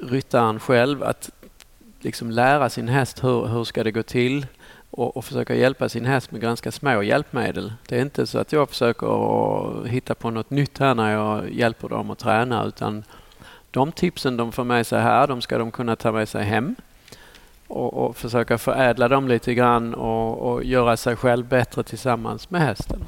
ryttaren 0.03 0.61
själv 0.61 1.03
att 1.03 1.31
liksom 2.01 2.31
lära 2.31 2.71
sin 2.71 2.89
häst 2.89 3.25
hur, 3.25 3.47
hur 3.47 3.65
ska 3.65 3.85
det 3.85 3.93
gå 3.93 4.03
till 4.03 4.47
och, 4.91 5.17
och 5.17 5.25
försöka 5.25 5.55
hjälpa 5.55 5.89
sin 5.89 6.05
häst 6.05 6.31
med 6.31 6.41
ganska 6.41 6.73
små 6.73 7.03
hjälpmedel. 7.03 7.73
Det 7.89 7.97
är 7.97 8.03
inte 8.03 8.27
så 8.27 8.39
att 8.39 8.53
jag 8.53 8.69
försöker 8.69 9.87
hitta 9.87 10.15
på 10.15 10.31
något 10.31 10.51
nytt 10.51 10.79
här 10.79 10.95
när 10.95 11.13
jag 11.13 11.53
hjälper 11.53 11.89
dem 11.89 12.11
att 12.11 12.19
träna 12.19 12.65
utan 12.65 13.05
de 13.71 13.93
tipsen 13.93 14.37
de 14.37 14.53
får 14.53 14.65
med 14.65 14.87
sig 14.87 15.01
här, 15.01 15.27
de 15.27 15.43
ska 15.43 15.59
de 15.59 15.71
kunna 15.71 15.97
ta 15.97 16.13
med 16.13 16.29
sig 16.29 16.45
hem 16.45 16.77
och, 17.69 17.95
och 17.95 18.17
försöka 18.17 18.59
förädla 18.59 19.09
dem 19.09 19.29
lite 19.29 19.55
grann 19.55 19.95
och, 19.95 20.53
och 20.53 20.65
göra 20.65 20.97
sig 20.97 21.17
själv 21.17 21.49
bättre 21.49 21.83
tillsammans 21.83 22.51
med 22.51 22.61
hästen. 22.61 23.05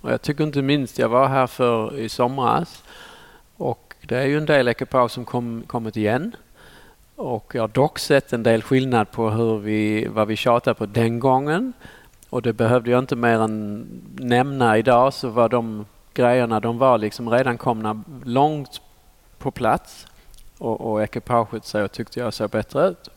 Och 0.00 0.12
jag 0.12 0.22
tycker 0.22 0.44
inte 0.44 0.62
minst, 0.62 0.98
jag 0.98 1.08
var 1.08 1.28
här 1.28 1.46
för 1.46 1.98
i 1.98 2.08
somras 2.08 2.84
och 3.56 3.96
det 4.00 4.16
är 4.16 4.26
ju 4.26 4.38
en 4.38 4.46
del 4.46 4.68
ekipage 4.68 5.10
som 5.10 5.24
kom, 5.24 5.64
kommit 5.66 5.96
igen. 5.96 6.36
Och 7.16 7.52
jag 7.54 7.62
har 7.62 7.68
dock 7.68 7.98
sett 7.98 8.32
en 8.32 8.42
del 8.42 8.62
skillnad 8.62 9.10
på 9.10 9.30
hur 9.30 9.58
vi, 9.58 10.06
vad 10.06 10.28
vi 10.28 10.36
tjatade 10.36 10.74
på 10.74 10.86
den 10.86 11.20
gången. 11.20 11.72
Och 12.30 12.42
det 12.42 12.52
behövde 12.52 12.90
jag 12.90 12.98
inte 12.98 13.16
mer 13.16 13.38
än 13.38 13.86
nämna 14.16 14.78
idag 14.78 15.14
så 15.14 15.28
var 15.28 15.48
de 15.48 15.86
grejerna, 16.14 16.60
de 16.60 16.78
var 16.78 16.98
liksom 16.98 17.30
redan 17.30 17.58
komna 17.58 18.02
långt 18.24 18.80
på 19.38 19.50
plats. 19.50 20.06
Och, 20.58 20.80
och 20.80 21.02
ekipaget 21.02 21.64
så 21.64 21.88
tyckte 21.88 22.20
jag 22.20 22.34
såg 22.34 22.50
bättre 22.50 22.88
ut. 22.88 23.08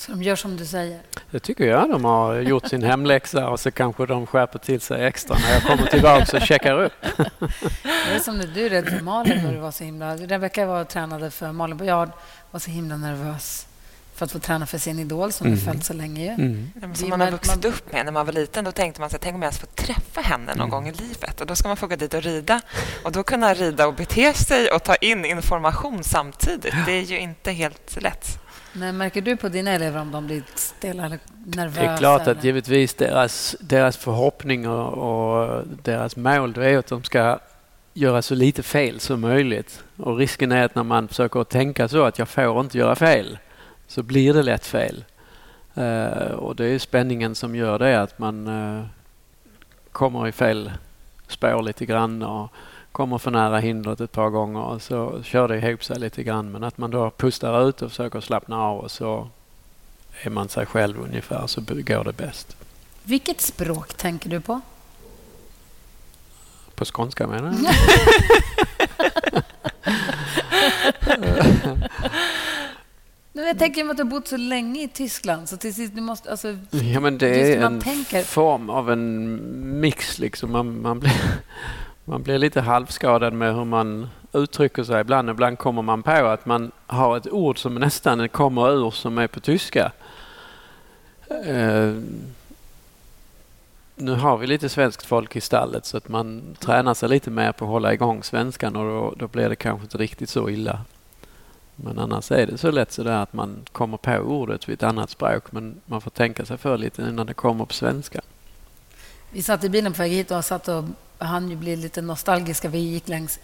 Så 0.00 0.12
de 0.12 0.22
gör 0.22 0.36
som 0.36 0.56
du 0.56 0.66
säger. 0.66 1.00
Det 1.30 1.40
tycker 1.40 1.64
jag. 1.64 1.90
De 1.90 2.04
har 2.04 2.34
gjort 2.34 2.66
sin 2.68 2.82
hemläxa 2.82 3.48
och 3.48 3.60
så 3.60 3.70
kanske 3.70 4.06
de 4.06 4.26
skärper 4.26 4.58
till 4.58 4.80
sig 4.80 5.04
extra 5.06 5.36
när 5.38 5.52
jag 5.54 5.62
kommer 5.62 5.86
tillbaka 5.86 6.36
och 6.36 6.42
checkar 6.42 6.80
upp. 6.82 6.92
Det 8.08 8.14
är 8.14 8.18
som 8.18 8.36
när 8.38 8.46
du 8.46 8.68
red 8.68 8.88
för 8.88 9.00
Malin 9.00 9.46
och 9.46 9.52
du 9.52 9.58
var 9.58 9.70
så 9.70 9.84
himla... 9.84 10.16
Rebecka 10.16 10.66
var 10.66 10.80
och 10.80 10.88
tränade 10.88 11.30
för 11.30 11.52
Malin 11.52 11.76
Boyard 11.76 12.10
var 12.50 12.60
så 12.60 12.70
himla 12.70 12.96
nervös 12.96 13.66
för 14.14 14.24
att 14.24 14.32
få 14.32 14.38
träna 14.38 14.66
för 14.66 14.78
sin 14.78 14.98
idol 14.98 15.32
som 15.32 15.46
Mm. 15.46 15.58
mm. 15.58 15.70
följt 15.72 15.84
så 15.84 15.92
länge. 15.92 16.24
Ju. 16.24 16.30
Mm. 16.30 16.94
Som 16.94 17.08
man 17.08 17.20
har 17.20 17.30
vuxit 17.30 17.62
man- 17.64 17.72
upp 17.72 17.92
med 17.92 18.04
när 18.04 18.12
man 18.12 18.26
var 18.26 18.32
liten. 18.32 18.64
Då 18.64 18.72
tänkte 18.72 19.00
man 19.00 19.10
sig, 19.10 19.18
tänk 19.22 19.34
om 19.34 19.42
jag 19.42 19.46
ens 19.46 19.58
får 19.58 19.66
träffa 19.66 20.20
henne 20.20 20.44
någon 20.46 20.56
Mm. 20.58 20.70
gång 20.70 20.88
i 20.88 20.92
livet. 20.92 21.40
Och 21.40 21.46
Då 21.46 21.54
ska 21.56 21.68
man 21.68 21.76
få 21.76 21.86
gå 21.86 21.96
dit 21.96 22.14
och 22.14 22.22
rida. 22.22 22.60
Och 23.04 23.12
då 23.12 23.22
kunna 23.22 23.54
rida 23.54 23.86
och 23.86 23.94
bete 23.94 24.34
sig 24.34 24.70
och 24.70 24.82
ta 24.84 24.94
in 24.94 25.24
information 25.24 26.04
samtidigt. 26.04 26.74
Det 26.86 26.92
är 26.92 27.02
ju 27.02 27.18
inte 27.18 27.52
helt 27.52 28.02
lätt. 28.02 28.38
Nej, 28.72 28.92
märker 28.92 29.20
du 29.20 29.36
på 29.36 29.48
dina 29.48 29.70
elever 29.70 30.00
om 30.00 30.12
de 30.12 30.26
blir 30.26 30.42
stela 30.54 31.06
eller 31.06 31.18
nervösa? 31.44 31.80
Det 31.80 31.86
är 31.86 31.96
klart 31.96 32.26
att 32.26 32.44
givetvis 32.44 32.94
deras, 32.94 33.56
deras 33.60 33.96
förhoppning 33.96 34.68
och, 34.68 35.64
deras 35.82 36.16
mål 36.16 36.58
är 36.58 36.78
att 36.78 36.86
de 36.86 37.04
ska 37.04 37.38
göra 37.94 38.22
så 38.22 38.34
lite 38.34 38.62
fel 38.62 39.00
som 39.00 39.20
möjligt. 39.20 39.84
Och 39.96 40.16
risken 40.16 40.52
är 40.52 40.64
att 40.64 40.74
när 40.74 40.82
man 40.82 41.08
försöker 41.08 41.44
tänka 41.44 41.88
så 41.88 42.04
att 42.04 42.18
jag 42.18 42.28
får 42.28 42.60
inte 42.60 42.78
göra 42.78 42.96
fel 42.96 43.38
så 43.86 44.02
blir 44.02 44.34
det 44.34 44.42
lätt 44.42 44.66
fel. 44.66 45.04
Uh, 45.78 46.32
och 46.32 46.56
det 46.56 46.66
är 46.66 46.78
spänningen 46.78 47.34
som 47.34 47.56
gör 47.56 47.78
det 47.78 48.02
att 48.02 48.18
man 48.18 48.48
uh, 48.48 48.84
kommer 49.92 50.28
i 50.28 50.32
fel 50.32 50.72
spår 51.28 51.62
lite 51.62 51.86
grann 51.86 52.22
och 52.22 52.52
kommer 52.92 53.18
för 53.18 53.30
nära 53.30 53.58
hindret 53.58 54.00
ett 54.00 54.12
par 54.12 54.30
gånger 54.30 54.60
och 54.60 54.82
så 54.82 55.22
kör 55.22 55.48
det 55.48 55.58
ihop 55.58 55.84
sig 55.84 55.98
lite 55.98 56.22
grann. 56.22 56.52
Men 56.52 56.64
att 56.64 56.78
man 56.78 56.90
då 56.90 57.10
pustar 57.10 57.68
ut 57.68 57.82
och 57.82 57.90
försöker 57.90 58.20
slappna 58.20 58.62
av 58.62 58.78
och 58.78 58.90
så 58.90 59.28
är 60.22 60.30
man 60.30 60.48
sig 60.48 60.66
själv 60.66 61.00
ungefär 61.00 61.46
så 61.46 61.60
går 61.60 62.04
det 62.04 62.12
bäst. 62.12 62.56
Vilket 63.02 63.40
språk 63.40 63.94
tänker 63.94 64.30
du 64.30 64.40
på? 64.40 64.60
På 66.74 66.84
skånska 66.84 67.26
menar 67.26 67.54
jag. 67.62 67.74
jag 73.50 73.58
tänker 73.58 73.90
att 73.90 73.96
du 73.96 74.02
har 74.02 74.10
bott 74.10 74.28
så 74.28 74.36
länge 74.36 74.82
i 74.82 74.88
Tyskland 74.88 75.48
så 75.48 75.56
till 75.56 75.74
sist 75.74 75.94
du 75.94 76.00
måste... 76.00 76.30
Alltså, 76.30 76.56
ja, 76.70 77.00
men 77.00 77.18
det 77.18 77.54
är 77.54 77.62
en 77.62 77.80
tänker. 77.80 78.22
form 78.22 78.70
av 78.70 78.90
en 78.90 79.80
mix. 79.80 80.18
Liksom. 80.18 80.52
Man, 80.52 80.82
man, 80.82 81.00
blir, 81.00 81.12
man 82.10 82.22
blir 82.22 82.38
lite 82.38 82.60
halvskadad 82.60 83.32
med 83.32 83.54
hur 83.54 83.64
man 83.64 84.08
uttrycker 84.32 84.84
sig 84.84 85.00
ibland. 85.00 85.30
Ibland 85.30 85.58
kommer 85.58 85.82
man 85.82 86.02
på 86.02 86.10
att 86.10 86.46
man 86.46 86.72
har 86.86 87.16
ett 87.16 87.32
ord 87.32 87.58
som 87.58 87.74
nästan 87.74 88.28
kommer 88.28 88.70
ur 88.70 88.90
som 88.90 89.18
är 89.18 89.26
på 89.26 89.40
tyska. 89.40 89.92
Uh, 91.48 92.02
nu 93.94 94.14
har 94.14 94.36
vi 94.36 94.46
lite 94.46 94.68
svenskt 94.68 95.06
folk 95.06 95.36
i 95.36 95.40
stallet 95.40 95.86
så 95.86 95.96
att 95.96 96.08
man 96.08 96.56
tränar 96.58 96.94
sig 96.94 97.08
lite 97.08 97.30
mer 97.30 97.52
på 97.52 97.64
att 97.64 97.70
hålla 97.70 97.92
igång 97.94 98.22
svenskan 98.22 98.76
och 98.76 98.84
då, 98.84 99.14
då 99.16 99.28
blir 99.28 99.48
det 99.48 99.56
kanske 99.56 99.84
inte 99.84 99.98
riktigt 99.98 100.28
så 100.28 100.50
illa. 100.50 100.80
Men 101.76 101.98
annars 101.98 102.32
är 102.32 102.46
det 102.46 102.58
så 102.58 102.70
lätt 102.70 102.92
så 102.92 103.02
där 103.02 103.22
att 103.22 103.32
man 103.32 103.56
kommer 103.72 103.96
på 103.96 104.16
ordet 104.16 104.68
vid 104.68 104.74
ett 104.74 104.82
annat 104.82 105.10
språk 105.10 105.52
men 105.52 105.80
man 105.86 106.00
får 106.00 106.10
tänka 106.10 106.44
sig 106.44 106.58
för 106.58 106.78
lite 106.78 107.02
innan 107.02 107.26
det 107.26 107.34
kommer 107.34 107.64
på 107.64 107.74
svenska. 107.74 108.20
Vi 109.30 109.42
satt 109.42 109.64
i 109.64 109.68
bilen 109.68 109.92
på 109.92 109.98
väg 109.98 110.12
hit 110.12 110.30
och 110.30 110.44
satt 110.44 110.68
och 110.68 110.84
han 111.20 111.50
ju 111.50 111.56
bli 111.56 111.76
lite 111.76 112.02
nostalgiska. 112.02 112.68
Vi 112.68 112.78
gick 112.78 113.08
längs 113.08 113.38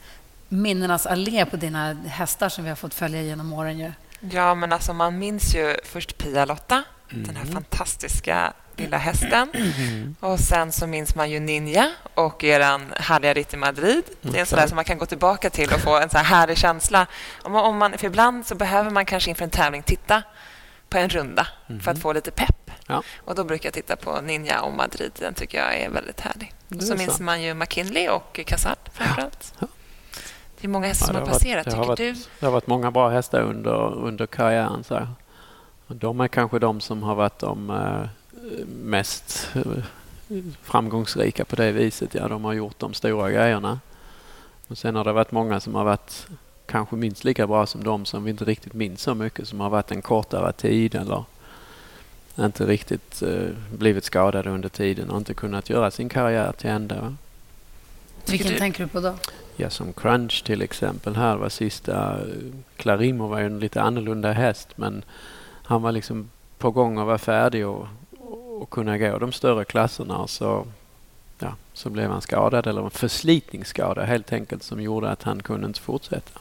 minnenas 0.49 1.07
allé 1.07 1.47
på 1.47 1.57
dina 1.57 1.93
hästar 1.93 2.49
som 2.49 2.65
vi 2.65 2.71
har 2.71 2.77
fått 2.77 2.95
följa 2.95 3.23
genom 3.23 3.53
åren. 3.53 3.79
Ju. 3.79 3.93
Ja, 4.21 4.55
men 4.55 4.73
alltså 4.73 4.93
man 4.93 5.19
minns 5.19 5.55
ju 5.55 5.77
först 5.85 6.19
Pia-Lotta, 6.19 6.83
mm. 7.13 7.27
den 7.27 7.37
här 7.37 7.43
mm. 7.43 7.55
fantastiska 7.55 8.53
lilla 8.77 8.97
hästen. 8.97 9.49
Mm. 9.55 10.17
Och 10.21 10.41
sen 10.41 10.73
så 10.73 10.87
minns 10.87 11.15
man 11.15 11.31
ju 11.31 11.41
Ninja 11.41 11.91
och 12.15 12.45
er 12.45 12.61
härliga 13.03 13.35
ritt 13.35 13.55
i 13.55 13.57
Madrid. 13.57 14.05
Det 14.21 14.37
är 14.37 14.41
en 14.41 14.47
sån 14.47 14.59
där 14.59 14.67
som 14.67 14.77
man 14.77 14.85
kan 14.85 14.99
gå 14.99 15.07
tillbaka 15.07 15.51
till 15.51 15.73
och 15.73 15.81
få 15.81 15.99
en 15.99 16.11
så 16.11 16.17
här 16.19 16.25
härlig 16.25 16.59
känsla. 16.59 17.07
Om 17.43 17.53
man, 17.53 17.65
om 17.65 17.77
man, 17.77 17.99
för 17.99 18.07
ibland 18.07 18.47
så 18.47 18.55
behöver 18.55 18.91
man 18.91 19.07
kanske 19.07 19.31
inför 19.31 19.45
en 19.45 19.51
tävling 19.51 19.83
titta 19.83 20.23
på 20.89 20.99
en 20.99 21.09
runda 21.09 21.47
mm. 21.69 21.81
för 21.81 21.91
att 21.91 21.99
få 21.99 22.13
lite 22.13 22.31
pepp. 22.31 22.66
Ja. 22.89 23.03
Och 23.25 23.35
Då 23.35 23.45
brukar 23.45 23.67
jag 23.67 23.75
titta 23.75 23.97
på 23.97 24.21
Ninja 24.21 24.63
och 24.63 24.73
Madrid. 24.73 25.13
Den 25.19 25.35
tycker 25.35 25.59
jag 25.59 25.79
är 25.79 25.91
väldigt 25.91 26.21
härlig. 26.21 26.55
Och 26.69 26.83
så, 26.83 26.87
så 26.87 26.97
minns 26.97 27.21
man 27.21 27.43
ju 27.43 27.55
McKinley 27.55 28.09
och 28.09 28.41
Casard 28.47 28.79
framförallt. 28.93 29.55
Ja. 29.59 29.67
Det 30.61 30.67
är 30.67 30.69
många 30.69 30.87
hästar 30.87 31.07
ja, 31.07 31.13
som 31.13 31.23
har 31.23 31.27
passerat, 31.27 31.65
tycker 31.65 31.79
varit, 31.79 31.99
du? 31.99 32.13
Det 32.41 32.47
har 32.47 32.53
varit 32.53 32.67
många 32.67 32.91
bra 32.91 33.09
hästar 33.09 33.41
under, 33.41 33.95
under 33.95 34.27
karriären. 34.27 34.85
Så. 34.85 35.09
De 35.89 36.21
är 36.21 36.29
kanske 36.29 36.59
de 36.59 36.81
som 36.81 37.03
har 37.03 37.15
varit 37.15 37.39
de 37.39 37.71
eh, 37.71 38.09
mest 38.67 39.51
eh, 39.55 39.63
framgångsrika 40.63 41.45
på 41.45 41.57
det 41.57 41.73
viset. 41.73 42.15
Ja, 42.15 42.29
de 42.29 42.45
har 42.45 42.53
gjort 42.53 42.79
de 42.79 42.95
stora 42.95 43.31
grejerna. 43.31 43.81
Och 44.69 44.79
sen 44.79 44.95
har 44.97 45.05
det 45.05 45.13
varit 45.13 45.33
många 45.33 45.61
som 45.61 45.75
har 45.75 45.85
varit 45.85 46.27
kanske 46.67 46.97
minst 46.97 47.25
lika 47.25 47.47
bra 47.47 47.67
som 47.67 47.85
de 47.85 48.05
som 48.05 48.25
vi 48.25 48.31
inte 48.31 48.45
riktigt 48.45 48.75
minns 48.75 49.03
så 49.03 49.15
mycket, 49.15 49.49
som 49.49 49.61
har 49.61 49.71
varit 49.71 49.91
en 49.91 50.03
kortare 50.03 50.53
tid 50.53 50.95
eller 50.95 51.25
inte 52.45 52.67
riktigt 52.67 53.23
eh, 53.23 53.49
blivit 53.79 54.05
skadade 54.05 54.51
under 54.51 54.69
tiden 54.69 55.11
och 55.11 55.19
inte 55.19 55.35
kunnat 55.35 55.71
göra 55.71 55.91
sin 55.91 56.09
karriär 56.09 56.53
till 56.53 56.71
ända. 56.71 57.15
Vilken 58.31 58.53
du? 58.53 58.59
tänker 58.59 58.83
du 58.83 58.89
på 58.89 59.01
då? 59.01 59.15
Ja, 59.57 59.71
som 59.71 59.93
Crunch 59.93 60.45
till 60.45 60.63
exempel 60.63 61.17
här 61.17 61.37
var 61.37 61.49
sista. 61.49 62.19
Clarimo 62.77 63.27
var 63.27 63.39
ju 63.39 63.47
en 63.47 63.59
lite 63.59 63.83
annorlunda 63.83 64.33
häst 64.33 64.69
men 64.77 65.03
han 65.63 65.83
var 65.83 65.93
liksom 65.93 66.31
på 66.59 66.71
gång 66.71 66.99
att 66.99 67.07
vara 67.07 67.19
färdig 67.19 67.67
och, 67.67 67.89
och 68.61 68.71
kunna 68.71 68.99
gå 68.99 69.19
de 69.19 69.33
större 69.33 69.65
klasserna 69.65 70.17
och 70.17 70.31
så, 70.31 70.67
ja, 71.39 71.55
så 71.73 71.91
blev 71.91 72.11
han 72.11 72.21
skadad 72.21 72.67
eller 72.67 72.85
en 72.85 72.91
förslitningsskada 72.91 74.05
helt 74.05 74.33
enkelt 74.33 74.63
som 74.63 74.81
gjorde 74.81 75.11
att 75.11 75.23
han 75.23 75.43
kunde 75.43 75.67
inte 75.67 75.81
fortsätta. 75.81 76.41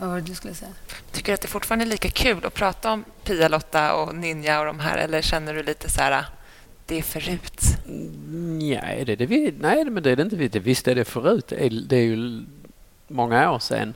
Vad 0.00 0.08
var 0.08 0.16
det 0.16 0.22
du 0.22 0.34
skulle 0.34 0.54
säga? 0.54 0.70
Tycker 1.12 1.32
du 1.32 1.34
att 1.34 1.40
det 1.40 1.48
fortfarande 1.48 1.84
är 1.84 1.88
lika 1.88 2.10
kul 2.10 2.46
att 2.46 2.54
prata 2.54 2.92
om 2.92 3.04
Pia-Lotta 3.24 3.94
och 3.94 4.14
Ninja 4.14 4.60
och 4.60 4.66
de 4.66 4.80
här 4.80 4.98
eller 4.98 5.22
känner 5.22 5.54
du 5.54 5.62
lite 5.62 5.90
så 5.90 6.00
här 6.00 6.24
det 6.86 6.98
är 6.98 7.02
förut? 7.02 7.60
Nej, 8.58 9.04
det, 9.04 9.16
det, 9.16 9.54
nej, 9.60 9.84
men 9.84 10.02
det 10.02 10.10
är 10.10 10.16
det 10.16 10.22
inte. 10.22 10.36
Det, 10.36 10.58
visst 10.58 10.88
är 10.88 10.94
det 10.94 11.04
förut. 11.04 11.46
Det 11.48 11.66
är, 11.66 11.70
det 11.70 11.96
är 11.96 12.02
ju 12.02 12.44
många 13.08 13.52
år 13.52 13.58
sedan. 13.58 13.94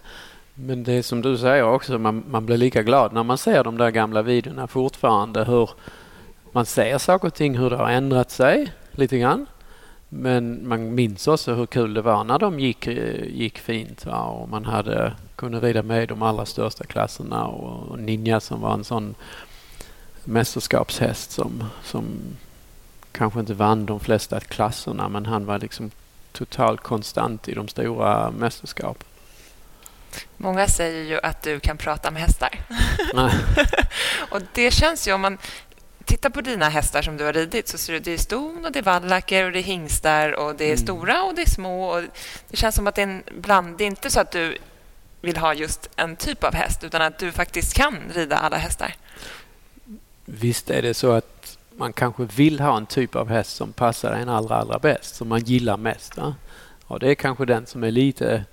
Men 0.55 0.85
det 0.85 0.93
är 0.93 1.03
som 1.03 1.23
du 1.23 1.39
säger 1.39 1.63
också, 1.63 1.99
man, 1.99 2.25
man 2.31 2.47
blir 2.47 2.57
lika 2.57 2.83
glad 2.83 3.13
när 3.13 3.23
man 3.23 3.39
ser 3.39 3.65
de 3.65 3.79
där 3.79 3.91
gamla 3.91 4.23
videorna 4.23 4.67
fortfarande. 4.67 5.45
Hur 5.45 5.71
man 6.53 6.67
ser 6.67 6.99
saker 6.99 7.29
och 7.29 7.35
ting, 7.35 7.59
hur 7.59 7.71
det 7.71 7.77
har 7.77 7.91
ändrat 7.91 8.31
sig 8.31 8.73
lite 8.93 9.19
grann. 9.19 9.47
Men 10.15 10.69
man 10.69 10.95
minns 10.95 11.29
också 11.29 11.55
hur 11.55 11.67
kul 11.67 11.95
det 11.95 12.03
var 12.03 12.25
när 12.25 12.39
de 12.39 12.61
gick, 12.61 12.87
gick 13.27 13.59
fint 13.59 14.07
va? 14.07 14.23
och 14.23 14.49
man 14.49 14.65
hade, 14.65 15.13
kunde 15.37 15.61
rida 15.61 15.83
med 15.83 16.03
i 16.03 16.07
de 16.07 16.23
allra 16.23 16.47
största 16.47 16.85
klasserna 16.85 17.47
och, 17.47 17.89
och 17.89 17.99
Ninja 17.99 18.41
som 18.41 18.61
var 18.61 18.75
en 18.75 18.85
sån 18.85 19.15
mästerskapshäst 20.25 21.31
som, 21.31 21.65
som 21.83 22.05
kanske 23.13 23.41
inte 23.41 23.55
vann 23.55 23.87
de 23.87 24.01
flesta 24.01 24.41
klasserna 24.41 25.09
men 25.09 25.27
han 25.27 25.47
var 25.47 25.59
liksom 25.59 25.91
totalt 26.33 26.81
konstant 26.81 27.49
i 27.49 27.55
de 27.55 27.69
stora 27.69 28.31
mästerskapen. 28.31 29.07
Många 30.37 30.67
säger 30.67 31.05
ju 31.05 31.21
att 31.23 31.43
du 31.43 31.61
kan 31.61 31.77
prata 31.77 32.11
med 32.11 32.23
hästar. 32.23 32.61
och 34.31 34.41
det 34.55 34.71
känns 34.71 35.09
ju 35.09 35.13
om 35.13 35.21
man 35.21 35.39
tittar 36.13 36.31
på 36.31 36.41
dina 36.41 36.69
hästar 36.69 37.03
som 37.03 37.17
du 37.17 37.25
har 37.25 37.33
ridit 37.33 37.69
så 37.69 37.79
ser 37.79 37.93
du 37.93 37.99
det 37.99 38.13
är 38.13 38.19
ston 38.19 38.65
och 38.65 38.73
det 38.73 38.79
är 38.79 38.83
vallacker 38.83 39.47
och 39.47 39.53
det 39.53 39.59
är 39.59 39.63
hingstar 39.63 40.33
och 40.33 40.55
det 40.57 40.65
är 40.65 40.69
mm. 40.69 40.79
stora 40.79 41.23
och 41.23 41.35
det 41.35 41.43
är 41.43 41.51
små. 41.51 41.85
Och 41.85 42.03
det 42.49 42.57
känns 42.57 42.75
som 42.75 42.87
att 42.87 42.95
det 42.95 43.03
är 43.03 43.07
en 43.07 43.23
bland... 43.41 43.79
Det 43.79 43.85
är 43.85 43.87
inte 43.87 44.11
så 44.11 44.21
att 44.21 44.31
du 44.31 44.59
vill 45.21 45.37
ha 45.37 45.55
just 45.55 45.91
en 45.97 46.17
typ 46.17 46.45
av 46.45 46.55
häst 46.55 46.85
utan 46.85 47.03
att 47.03 47.19
du 47.19 47.33
faktiskt 47.33 47.75
kan 47.75 47.97
rida 48.15 48.37
alla 48.37 48.57
hästar. 48.57 48.95
Visst 50.25 50.71
är 50.71 50.83
det 50.83 50.95
så 50.95 51.13
att 51.13 51.59
man 51.77 51.93
kanske 51.93 52.25
vill 52.25 52.61
ha 52.61 52.77
en 52.77 52.87
typ 52.87 53.17
av 53.17 53.29
häst 53.29 53.57
som 53.57 53.73
passar 53.73 54.13
en 54.13 54.29
allra, 54.29 54.57
allra 54.57 54.79
bäst, 54.79 55.15
som 55.15 55.29
man 55.29 55.41
gillar 55.41 55.77
mest. 55.77 56.17
Va? 56.17 56.35
Och 56.87 57.01
det 57.01 57.11
är 57.11 57.15
kanske 57.15 57.45
den 57.45 57.67
som 57.67 57.85
är 57.85 57.91
lite 57.91 58.45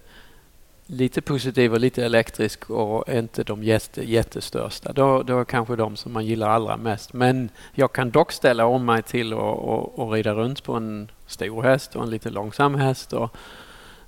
lite 0.91 1.21
positiv 1.21 1.73
och 1.73 1.79
lite 1.79 2.05
elektrisk 2.05 2.69
och 2.69 3.09
inte 3.09 3.43
de 3.43 3.63
jätte, 3.63 4.03
jättestörsta. 4.03 4.93
Då, 4.93 5.23
då 5.23 5.39
är 5.39 5.45
kanske 5.45 5.75
de 5.75 5.95
som 5.95 6.13
man 6.13 6.25
gillar 6.25 6.49
allra 6.49 6.77
mest. 6.77 7.13
Men 7.13 7.49
jag 7.73 7.93
kan 7.93 8.11
dock 8.11 8.31
ställa 8.31 8.65
om 8.65 8.85
mig 8.85 9.03
till 9.03 9.33
att 9.33 10.11
rida 10.11 10.33
runt 10.33 10.63
på 10.63 10.73
en 10.73 11.11
stor 11.27 11.63
häst 11.63 11.95
och 11.95 12.03
en 12.03 12.09
lite 12.09 12.29
långsam 12.29 12.75
häst 12.75 13.13
och, 13.13 13.35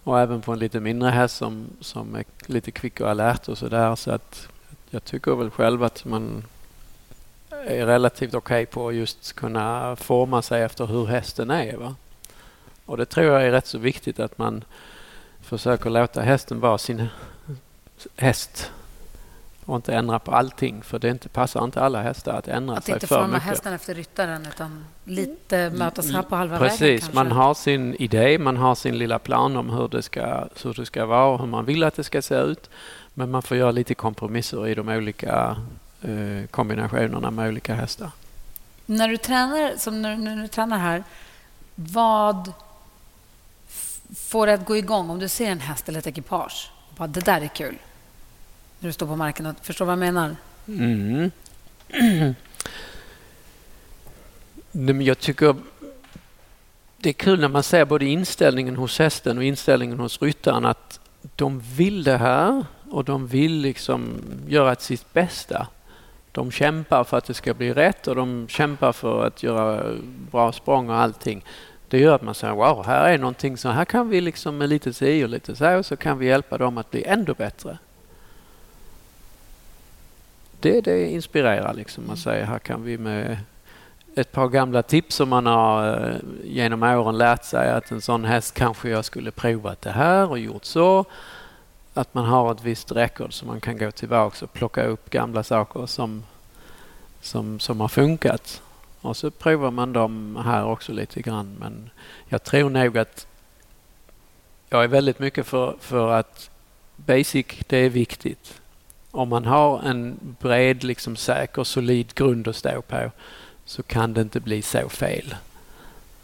och 0.03 0.19
även 0.19 0.41
på 0.41 0.53
en 0.53 0.59
lite 0.59 0.79
mindre 0.79 1.09
häst 1.09 1.37
som, 1.37 1.65
som 1.81 2.15
är 2.15 2.23
lite 2.45 2.71
kvick 2.71 3.01
och 3.01 3.09
alert 3.09 3.47
och 3.47 3.57
sådär. 3.57 3.95
Så 3.95 4.11
att 4.11 4.47
jag 4.89 5.03
tycker 5.03 5.35
väl 5.35 5.49
själv 5.49 5.83
att 5.83 6.05
man 6.05 6.43
är 7.49 7.85
relativt 7.85 8.33
okej 8.33 8.63
okay 8.63 8.65
på 8.65 8.87
att 8.87 8.95
just 8.95 9.33
kunna 9.33 9.95
forma 9.95 10.41
sig 10.41 10.63
efter 10.63 10.85
hur 10.85 11.05
hästen 11.05 11.51
är. 11.51 11.77
Va? 11.77 11.95
Och 12.85 12.97
det 12.97 13.05
tror 13.05 13.25
jag 13.25 13.43
är 13.43 13.51
rätt 13.51 13.67
så 13.67 13.77
viktigt 13.77 14.19
att 14.19 14.37
man 14.37 14.63
försöker 15.51 15.89
låta 15.89 16.21
hästen 16.21 16.59
vara 16.59 16.77
sin 16.77 17.07
häst 18.15 18.71
och 19.65 19.75
inte 19.75 19.93
ändra 19.93 20.19
på 20.19 20.31
allting 20.31 20.81
för 20.81 20.99
det 20.99 21.09
inte 21.09 21.29
passar 21.29 21.63
inte 21.63 21.81
alla 21.81 22.01
hästar 22.01 22.33
att 22.33 22.47
ändra 22.47 22.77
att 22.77 22.85
sig 22.85 22.91
för 22.91 22.95
mycket. 22.95 23.11
Att 23.11 23.17
inte 23.19 23.25
forma 23.25 23.37
hästen 23.37 23.73
efter 23.73 23.93
ryttaren 23.95 24.47
utan 24.53 24.85
lite 25.03 25.69
mötas 25.69 26.11
här 26.11 26.21
på 26.21 26.35
halva 26.35 26.57
Precis, 26.59 26.81
vägen. 26.81 26.99
Precis, 26.99 27.13
man 27.13 27.31
har 27.31 27.53
sin 27.53 27.95
idé, 27.95 28.37
man 28.37 28.57
har 28.57 28.75
sin 28.75 28.97
lilla 28.97 29.19
plan 29.19 29.57
om 29.57 29.69
hur 29.69 29.87
det, 29.87 30.01
ska, 30.01 30.47
hur 30.63 30.73
det 30.73 30.85
ska 30.85 31.05
vara 31.05 31.25
och 31.25 31.39
hur 31.39 31.47
man 31.47 31.65
vill 31.65 31.83
att 31.83 31.95
det 31.95 32.03
ska 32.03 32.21
se 32.21 32.35
ut. 32.35 32.69
Men 33.13 33.31
man 33.31 33.41
får 33.41 33.57
göra 33.57 33.71
lite 33.71 33.95
kompromisser 33.95 34.67
i 34.67 34.75
de 34.75 34.89
olika 34.89 35.57
eh, 36.01 36.47
kombinationerna 36.51 37.31
med 37.31 37.47
olika 37.47 37.75
hästar. 37.75 38.11
När 38.85 39.07
du 39.07 39.17
tränar, 39.17 39.77
som 39.77 40.01
när, 40.01 40.15
när 40.15 40.35
du 40.35 40.47
tränar 40.47 40.77
här, 40.77 41.03
vad 41.75 42.53
får 44.15 44.47
det 44.47 44.53
att 44.53 44.65
gå 44.65 44.77
igång 44.77 45.09
om 45.09 45.19
du 45.19 45.27
ser 45.27 45.51
en 45.51 45.59
häst 45.59 45.89
eller 45.89 45.99
ett 45.99 46.07
ekipage? 46.07 46.71
Bara, 46.97 47.07
det 47.07 47.25
där 47.25 47.41
är 47.41 47.47
kul. 47.47 47.77
När 48.79 48.89
du 48.89 48.93
står 48.93 49.07
på 49.07 49.15
marken 49.15 49.45
och 49.45 49.55
förstår 49.61 49.85
vad 49.85 49.91
jag 49.91 49.99
menar? 49.99 50.35
Mm. 50.67 51.31
Men 54.71 55.01
jag 55.01 55.19
tycker 55.19 55.55
det 56.97 57.09
är 57.09 57.13
kul 57.13 57.39
när 57.39 57.47
man 57.47 57.63
ser 57.63 57.85
både 57.85 58.05
inställningen 58.05 58.75
hos 58.75 58.99
hästen 58.99 59.37
och 59.37 59.43
inställningen 59.43 59.99
hos 59.99 60.21
ryttaren 60.21 60.65
att 60.65 60.99
de 61.35 61.59
vill 61.59 62.03
det 62.03 62.17
här 62.17 62.65
och 62.91 63.05
de 63.05 63.27
vill 63.27 63.53
liksom 63.53 64.21
göra 64.47 64.75
sitt 64.75 65.13
bästa. 65.13 65.67
De 66.31 66.51
kämpar 66.51 67.03
för 67.03 67.17
att 67.17 67.25
det 67.25 67.33
ska 67.33 67.53
bli 67.53 67.73
rätt 67.73 68.07
och 68.07 68.15
de 68.15 68.47
kämpar 68.47 68.91
för 68.91 69.25
att 69.25 69.43
göra 69.43 69.95
bra 70.31 70.51
språng 70.51 70.89
och 70.89 70.95
allting. 70.95 71.43
Det 71.91 71.99
gör 71.99 72.15
att 72.15 72.21
man 72.21 72.35
säger 72.35 72.53
wow, 72.53 72.85
här 72.85 73.09
är 73.09 73.17
någonting 73.17 73.57
så 73.57 73.69
här 73.69 73.85
kan 73.85 74.09
vi 74.09 74.21
liksom 74.21 74.57
med 74.57 74.69
lite 74.69 74.93
si 74.93 75.23
och 75.23 75.29
lite 75.29 75.55
så 75.55 75.83
så 75.83 75.95
kan 75.95 76.17
vi 76.17 76.25
hjälpa 76.25 76.57
dem 76.57 76.77
att 76.77 76.91
bli 76.91 77.03
ännu 77.03 77.33
bättre. 77.33 77.77
Det, 80.59 80.81
det 80.81 81.09
inspirerar 81.09 81.73
liksom. 81.73 82.07
Man 82.07 82.17
säger 82.17 82.45
här 82.45 82.59
kan 82.59 82.83
vi 82.83 82.97
med 82.97 83.37
ett 84.15 84.31
par 84.31 84.47
gamla 84.47 84.83
tips 84.83 85.15
som 85.15 85.29
man 85.29 85.45
har 85.45 86.09
eh, 86.09 86.15
genom 86.43 86.83
åren 86.83 87.17
lärt 87.17 87.43
sig 87.43 87.71
att 87.71 87.91
en 87.91 88.01
sån 88.01 88.25
häst 88.25 88.53
kanske 88.53 88.89
jag 88.89 89.05
skulle 89.05 89.31
provat 89.31 89.81
det 89.81 89.91
här 89.91 90.29
och 90.29 90.39
gjort 90.39 90.65
så. 90.65 91.05
Att 91.93 92.13
man 92.13 92.25
har 92.25 92.51
ett 92.51 92.63
visst 92.63 92.91
record 92.91 93.33
så 93.33 93.45
man 93.45 93.61
kan 93.61 93.77
gå 93.77 93.91
tillbaka 93.91 94.45
och 94.45 94.53
plocka 94.53 94.83
upp 94.83 95.09
gamla 95.09 95.43
saker 95.43 95.85
som, 95.85 96.23
som, 97.21 97.59
som 97.59 97.81
har 97.81 97.87
funkat. 97.87 98.61
Och 99.01 99.17
så 99.17 99.31
provar 99.31 99.71
man 99.71 99.93
dem 99.93 100.41
här 100.45 100.65
också 100.65 100.93
lite 100.93 101.21
grann. 101.21 101.55
Men 101.59 101.89
jag 102.29 102.43
tror 102.43 102.69
nog 102.69 102.97
att 102.97 103.27
jag 104.69 104.83
är 104.83 104.87
väldigt 104.87 105.19
mycket 105.19 105.47
för, 105.47 105.75
för 105.79 106.11
att 106.11 106.49
basic, 106.95 107.45
det 107.67 107.77
är 107.77 107.89
viktigt. 107.89 108.61
Om 109.11 109.29
man 109.29 109.45
har 109.45 109.81
en 109.81 110.35
bred, 110.39 110.83
liksom 110.83 111.15
säker, 111.15 111.63
solid 111.63 112.15
grund 112.15 112.47
att 112.47 112.55
stå 112.55 112.81
på 112.81 113.11
så 113.65 113.83
kan 113.83 114.13
det 114.13 114.21
inte 114.21 114.39
bli 114.39 114.61
så 114.61 114.89
fel. 114.89 115.35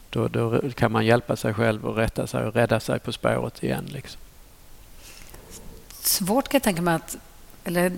Då, 0.10 0.28
då 0.28 0.72
kan 0.72 0.92
man 0.92 1.06
hjälpa 1.06 1.36
sig 1.36 1.54
själv 1.54 1.86
och 1.86 1.96
rätta 1.96 2.28
sig 2.28 2.46
och 2.46 2.54
rädda 2.54 2.80
sig 2.80 3.00
på 3.00 3.12
spåret 3.12 3.64
igen. 3.64 3.86
Liksom. 3.86 4.22
Svårt 5.90 6.48
kan 6.48 6.58
jag 6.58 6.64
tänka 6.64 6.82
mig 6.82 6.96
att... 6.96 7.18
Eller, 7.64 7.92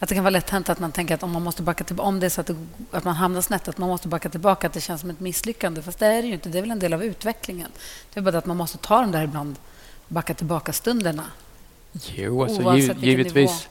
att 0.00 0.08
det 0.08 0.14
kan 0.14 0.24
vara 0.24 0.30
lätt 0.30 0.50
hänt 0.50 0.68
att 0.68 0.78
man 0.78 0.92
tänker 0.92 1.14
att 1.14 1.22
om 1.22 1.30
man 1.30 1.42
måste 1.42 1.62
backa 1.62 1.84
tillbaka, 1.84 2.08
om 2.08 2.20
det 2.20 2.26
är 2.26 2.30
så 2.30 2.40
att, 2.40 2.46
det, 2.46 2.56
att 2.90 3.04
man 3.04 3.14
hamnar 3.14 3.40
snett, 3.40 3.68
att 3.68 3.78
man 3.78 3.88
måste 3.88 4.08
backa 4.08 4.28
tillbaka, 4.28 4.66
att 4.66 4.72
det 4.72 4.80
känns 4.80 5.00
som 5.00 5.10
ett 5.10 5.20
misslyckande. 5.20 5.82
Fast 5.82 5.98
det 5.98 6.06
är 6.06 6.22
det 6.22 6.28
ju 6.28 6.34
inte. 6.34 6.48
Det 6.48 6.58
är 6.58 6.62
väl 6.62 6.70
en 6.70 6.78
del 6.78 6.92
av 6.92 7.04
utvecklingen. 7.04 7.70
Det 8.14 8.20
är 8.20 8.24
bara 8.24 8.38
att 8.38 8.46
man 8.46 8.56
måste 8.56 8.78
ta 8.78 9.00
de 9.00 9.12
där 9.12 9.22
ibland 9.22 9.56
backa 10.08 10.34
tillbaka-stunderna. 10.34 11.24
Jo, 11.92 12.42
alltså, 12.42 12.96
givetvis. 12.98 13.68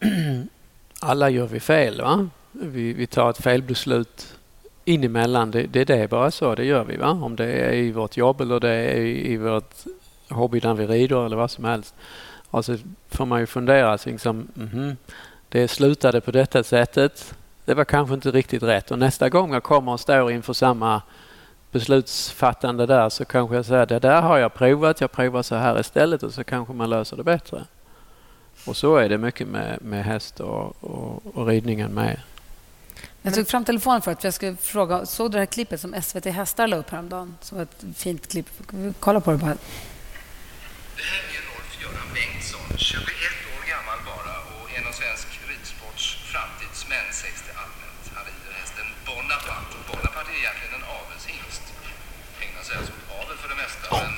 Alla 1.00 1.30
gör 1.30 1.46
vi 1.46 1.60
fel. 1.60 2.00
Va? 2.00 2.28
vi, 2.52 2.92
vi 2.92 3.06
tar 3.06 3.30
ett 3.30 3.42
felbeslut 3.42 4.34
in 4.84 5.04
emellan. 5.04 5.50
Det, 5.50 5.62
det, 5.62 5.84
det 5.84 5.96
är 5.96 6.08
bara 6.08 6.30
så, 6.30 6.54
det 6.54 6.64
gör 6.64 6.84
vi. 6.84 6.96
Va? 6.96 7.10
Om 7.10 7.36
det 7.36 7.52
är 7.52 7.72
i 7.72 7.92
vårt 7.92 8.16
jobb 8.16 8.40
eller 8.40 8.60
det 8.60 8.70
är 8.70 8.96
i, 8.96 9.32
i 9.32 9.36
vårt 9.36 9.74
hobby 10.28 10.60
när 10.62 10.74
vi 10.74 10.86
rider 10.86 11.26
eller 11.26 11.36
vad 11.36 11.50
som 11.50 11.64
helst. 11.64 11.94
Och 12.50 12.64
så 12.64 12.76
får 13.08 13.26
man 13.26 13.40
ju 13.40 13.46
fundera 13.46 13.98
liksom, 14.04 14.48
mm 14.56 14.68
-hmm, 14.68 14.96
det 15.48 15.68
slutade 15.68 16.20
på 16.20 16.30
detta 16.30 16.64
sättet. 16.64 17.34
Det 17.64 17.74
var 17.74 17.84
kanske 17.84 18.14
inte 18.14 18.30
riktigt 18.30 18.62
rätt 18.62 18.90
och 18.90 18.98
nästa 18.98 19.28
gång 19.28 19.52
jag 19.52 19.62
kommer 19.62 19.92
och 19.92 20.00
står 20.00 20.32
inför 20.32 20.52
samma 20.52 21.02
beslutsfattande 21.72 22.86
där 22.86 23.08
så 23.08 23.24
kanske 23.24 23.56
jag 23.56 23.64
säger 23.64 23.86
det 23.86 23.98
där 23.98 24.22
har 24.22 24.38
jag 24.38 24.54
provat, 24.54 25.00
jag 25.00 25.12
provar 25.12 25.42
så 25.42 25.54
här 25.54 25.80
istället 25.80 26.22
och 26.22 26.34
så 26.34 26.44
kanske 26.44 26.74
man 26.74 26.90
löser 26.90 27.16
det 27.16 27.24
bättre. 27.24 27.64
Och 28.64 28.76
så 28.76 28.96
är 28.96 29.08
det 29.08 29.18
mycket 29.18 29.48
med, 29.48 29.78
med 29.82 30.04
häst 30.04 30.40
och, 30.40 30.84
och, 30.84 31.22
och 31.34 31.46
ridningen 31.46 31.94
med. 31.94 32.20
Jag 33.22 33.34
tog 33.34 33.48
fram 33.48 33.64
telefonen 33.64 34.02
för 34.02 34.12
att 34.12 34.24
jag 34.24 34.34
skulle 34.34 34.56
fråga. 34.56 35.06
Såg 35.06 35.30
du 35.30 35.32
det 35.32 35.38
här 35.38 35.46
klippet 35.46 35.80
som 35.80 36.02
SVT 36.02 36.24
Hästar 36.24 36.66
la 36.66 36.76
upp 36.76 36.90
häromdagen? 36.90 37.36
Som 37.40 37.58
var 37.58 37.62
ett 37.62 37.84
fint 37.96 38.28
klipp. 38.30 38.48
Kolla 39.00 39.20
på 39.20 39.30
det 39.30 39.38
bara. 39.38 39.56
Det 40.98 41.06
här 41.12 41.22
är 41.36 41.42
Rolf-Göran 41.50 42.08
Bengtsson, 42.14 42.68
21 42.76 43.02
år 43.54 43.62
gammal 43.72 43.98
bara 44.10 44.34
och 44.54 44.66
en 44.76 44.84
av 44.90 44.94
svensk 45.00 45.28
ridsports 45.50 46.04
framtidsmän 46.32 47.08
sägs 47.20 47.40
det 47.48 47.54
allmänt. 47.62 48.02
Han 48.16 48.24
rider 48.30 48.52
hästen 48.60 48.86
Bonaparte. 49.06 49.76
Bonaparte 49.90 50.30
är 50.36 50.38
egentligen 50.44 50.74
en 50.78 50.86
avelshingst. 50.98 51.64
Ägnar 52.44 52.62
sig 52.66 52.74
alltså 52.78 52.92
åt 52.98 53.06
avel 53.20 53.36
för 53.42 53.48
det 53.52 53.58
mesta. 53.64 53.84
Oh, 53.96 54.00
men, 54.00 54.08
vilka 54.08 54.17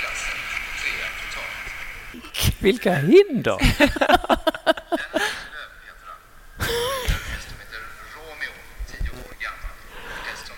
klassen. 0.00 0.36
Trea 0.80 1.06
totalt. 1.20 2.62
Vilka 2.62 2.94
hinder! 2.94 3.56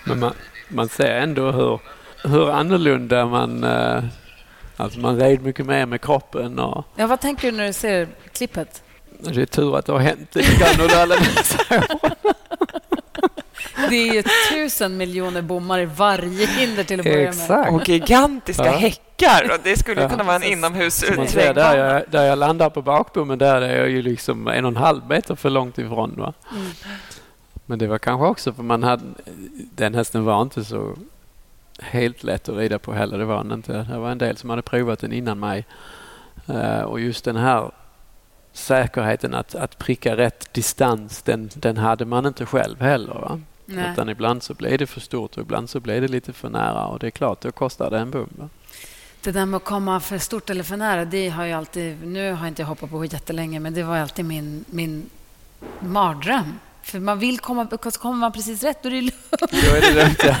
Men 0.03 0.19
man, 0.19 0.33
man 0.67 0.89
ser 0.89 1.15
ändå 1.15 1.51
hur, 1.51 1.79
hur 2.23 2.51
annorlunda 2.51 3.25
man... 3.25 3.63
Eh, 3.63 4.03
alltså 4.77 4.99
man 4.99 5.19
red 5.19 5.41
mycket 5.41 5.65
mer 5.65 5.85
med 5.85 6.01
kroppen. 6.01 6.59
Och, 6.59 6.85
ja, 6.95 7.07
vad 7.07 7.21
tänker 7.21 7.51
du 7.51 7.57
när 7.57 7.67
du 7.67 7.73
ser 7.73 8.07
klippet? 8.33 8.83
Det 9.19 9.41
är 9.41 9.45
tur 9.45 9.77
att 9.77 9.85
det 9.85 9.91
har 9.91 9.99
hänt 9.99 10.35
lite 10.35 10.55
grann 10.55 10.81
under 10.81 11.01
alla 11.01 11.15
dessa 11.15 11.75
år. 11.75 12.42
Det 13.89 13.95
är 14.09 14.13
ju 14.13 14.23
tusen 14.51 14.97
miljoner 14.97 15.41
bommar 15.41 15.79
i 15.79 15.85
varje 15.85 16.45
hinder 16.45 16.83
till 16.83 16.99
att 16.99 17.05
börja 17.05 17.33
med. 17.33 17.73
Och 17.73 17.89
gigantiska 17.89 18.65
ja. 18.65 18.71
häckar. 18.71 19.51
Och 19.53 19.59
det 19.63 19.77
skulle 19.77 20.01
ja. 20.01 20.09
kunna 20.09 20.23
vara 20.23 20.35
en 20.35 20.43
inomhus 20.43 20.99
där, 21.33 21.77
jag, 21.77 22.03
där 22.09 22.23
jag 22.23 22.37
landar 22.37 22.69
på 22.69 22.81
bakbommen, 22.81 23.39
där 23.39 23.61
är 23.61 23.77
jag 23.77 23.89
ju 23.89 24.01
liksom 24.01 24.47
en 24.47 24.65
och 24.65 24.71
en 24.71 24.77
halv 24.77 25.07
meter 25.09 25.35
för 25.35 25.49
långt 25.49 25.77
ifrån. 25.77 26.15
Va? 26.17 26.33
Mm. 26.51 26.67
Men 27.65 27.79
det 27.79 27.87
var 27.87 27.97
kanske 27.97 28.27
också 28.27 28.53
för 28.53 28.63
man 28.63 28.83
hade... 28.83 29.03
Den 29.75 29.95
hästen 29.95 30.25
var 30.25 30.41
inte 30.41 30.63
så 30.63 30.95
helt 31.79 32.23
lätt 32.23 32.49
att 32.49 32.57
rida 32.57 32.79
på 32.79 32.93
heller. 32.93 33.17
Det 33.17 33.25
var 33.25 33.43
den 33.43 33.51
inte. 33.51 33.73
Det 33.73 33.97
var 33.97 34.11
en 34.11 34.17
del 34.17 34.37
som 34.37 34.49
hade 34.49 34.61
provat 34.61 34.99
den 34.99 35.13
innan 35.13 35.39
mig. 35.39 35.65
Uh, 36.49 36.81
och 36.81 36.99
just 36.99 37.25
den 37.25 37.35
här 37.35 37.71
säkerheten 38.53 39.33
att, 39.33 39.55
att 39.55 39.77
pricka 39.77 40.17
rätt 40.17 40.53
distans, 40.53 41.21
den, 41.21 41.49
den 41.53 41.77
hade 41.77 42.05
man 42.05 42.25
inte 42.25 42.45
själv 42.45 42.81
heller. 42.81 43.13
Va? 43.13 43.41
Nej. 43.65 43.91
Utan 43.91 44.09
ibland 44.09 44.43
så 44.43 44.53
blir 44.53 44.77
det 44.77 44.87
för 44.87 44.99
stort 44.99 45.37
och 45.37 45.43
ibland 45.43 45.69
så 45.69 45.79
blir 45.79 46.01
det 46.01 46.07
lite 46.07 46.33
för 46.33 46.49
nära 46.49 46.85
och 46.85 46.99
det 46.99 47.07
är 47.07 47.11
klart, 47.11 47.41
då 47.41 47.51
kostar 47.51 47.89
det 47.91 47.99
en 47.99 48.11
bom. 48.11 48.49
Det 49.21 49.31
där 49.31 49.45
med 49.45 49.57
att 49.57 49.63
komma 49.63 49.99
för 49.99 50.17
stort 50.17 50.49
eller 50.49 50.63
för 50.63 50.77
nära, 50.77 51.05
det 51.05 51.29
har 51.29 51.45
jag 51.45 51.57
alltid... 51.57 52.07
Nu 52.07 52.31
har 52.31 52.39
jag 52.39 52.47
inte 52.47 52.63
hoppat 52.63 52.89
på 52.89 53.05
jättelänge, 53.05 53.59
men 53.59 53.73
det 53.73 53.83
var 53.83 53.97
alltid 53.97 54.25
min, 54.25 54.65
min 54.67 55.09
mardröm. 55.79 56.59
För 56.83 56.99
man 56.99 57.19
vill 57.19 57.39
komma, 57.39 57.67
kommer 57.67 58.15
man 58.15 58.31
precis 58.31 58.63
rätt, 58.63 58.83
då 58.83 58.89
är 58.89 58.93
det 58.93 59.01
lugnt. 59.01 59.15
Då 59.39 59.75
är 59.75 59.81
det 59.81 60.03
lugnt, 60.03 60.23
ja. 60.23 60.35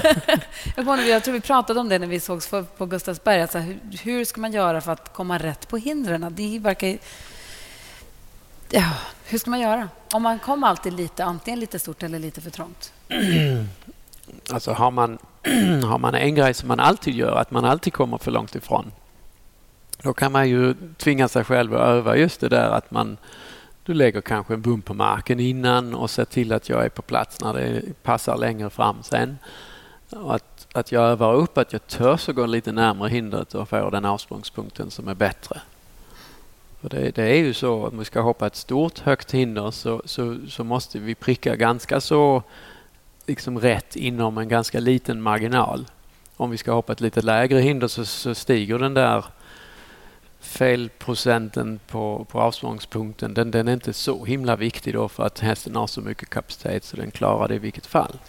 jag, 0.97 1.07
jag 1.07 1.23
tror 1.23 1.33
vi 1.33 1.41
pratade 1.41 1.79
om 1.79 1.89
det 1.89 1.99
när 1.99 2.07
vi 2.07 2.19
sågs 2.19 2.51
på 2.77 2.85
Gustavsberg. 2.85 3.41
Alltså, 3.41 3.57
hur, 3.57 3.79
hur 4.03 4.25
ska 4.25 4.41
man 4.41 4.51
göra 4.51 4.81
för 4.81 4.91
att 4.91 5.13
komma 5.13 5.37
rätt 5.37 5.67
på 5.67 5.77
hindren? 5.77 6.27
Det 6.35 6.59
verkar 6.59 6.97
Ja, 8.75 8.93
hur 9.25 9.37
ska 9.37 9.49
man 9.49 9.59
göra? 9.59 9.89
Om 10.13 10.23
man 10.23 10.39
kommer 10.39 10.67
alltid 10.67 10.93
lite, 10.93 11.23
antingen 11.23 11.59
lite 11.59 11.79
stort 11.79 12.03
eller 12.03 12.19
lite 12.19 12.41
för 12.41 12.49
trångt. 12.49 12.93
Alltså 14.51 14.71
har 14.71 14.91
man, 14.91 15.17
har 15.83 15.97
man 15.97 16.15
en 16.15 16.35
grej 16.35 16.53
som 16.53 16.67
man 16.67 16.79
alltid 16.79 17.15
gör, 17.15 17.35
att 17.35 17.51
man 17.51 17.65
alltid 17.65 17.93
kommer 17.93 18.17
för 18.17 18.31
långt 18.31 18.55
ifrån. 18.55 18.91
Då 20.03 20.13
kan 20.13 20.31
man 20.31 20.49
ju 20.49 20.75
tvinga 20.97 21.27
sig 21.27 21.43
själv 21.43 21.73
att 21.73 21.81
öva 21.81 22.17
just 22.17 22.39
det 22.39 22.49
där 22.49 22.69
att 22.69 22.91
man 22.91 23.17
du 23.83 23.93
lägger 23.93 24.21
kanske 24.21 24.53
en 24.53 24.61
bom 24.61 24.81
på 24.81 24.93
marken 24.93 25.39
innan 25.39 25.95
och 25.95 26.09
ser 26.09 26.25
till 26.25 26.53
att 26.53 26.69
jag 26.69 26.85
är 26.85 26.89
på 26.89 27.01
plats 27.01 27.41
när 27.41 27.53
det 27.53 28.03
passar 28.03 28.37
längre 28.37 28.69
fram 28.69 29.03
sen. 29.03 29.37
Och 30.09 30.35
att, 30.35 30.67
att 30.73 30.91
jag 30.91 31.03
övar 31.03 31.33
upp 31.33 31.57
att 31.57 31.73
jag 31.73 31.87
törs 31.87 32.27
gå 32.27 32.45
lite 32.45 32.71
närmare 32.71 33.09
hindret 33.09 33.55
och 33.55 33.69
får 33.69 33.91
den 33.91 34.05
avsprångspunkten 34.05 34.91
som 34.91 35.07
är 35.07 35.15
bättre. 35.15 35.61
För 36.83 36.89
det, 36.89 37.11
det, 37.15 37.23
är 37.23 37.35
ju 37.35 37.53
så 37.53 37.85
att 37.85 37.93
om 37.93 37.99
vi 37.99 38.05
ska 38.05 38.21
hoppa 38.21 38.47
ett 38.47 38.55
stort 38.55 38.99
högt 38.99 39.31
hinder 39.31 39.71
så, 39.71 40.01
så, 40.05 40.37
så 40.49 40.63
måste 40.63 40.99
vi 40.99 41.15
pricka 41.15 41.55
ganska 41.55 42.01
så 42.01 42.43
liksom 43.25 43.59
rätt 43.59 43.95
inom 43.95 44.37
en 44.37 44.47
ganska 44.47 44.79
liten 44.79 45.21
marginal. 45.21 45.85
Om 46.37 46.51
vi 46.51 46.57
ska 46.57 46.73
hoppa 46.73 46.93
ett 46.93 47.01
lite 47.01 47.21
lägre 47.21 47.59
hinder 47.59 47.87
så, 47.87 48.05
så 48.05 48.35
stiger 48.35 48.79
den 48.79 48.93
där 48.93 49.25
felprocenten 50.39 51.79
på, 51.87 52.25
på 52.29 52.41
avsprångspunkten, 52.41 53.33
den, 53.33 53.51
den 53.51 53.67
är 53.67 53.73
inte 53.73 53.93
så 53.93 54.25
himla 54.25 54.55
viktig 54.55 54.93
då 54.93 55.09
för 55.09 55.23
att 55.23 55.39
hästen 55.39 55.75
har 55.75 55.87
så 55.87 56.01
mycket 56.01 56.29
kapacitet 56.29 56.83
så 56.83 56.97
den 56.97 57.11
klarar 57.11 57.47
det 57.47 57.55
i 57.55 57.59
vilket 57.59 57.85
fall. 57.85 58.19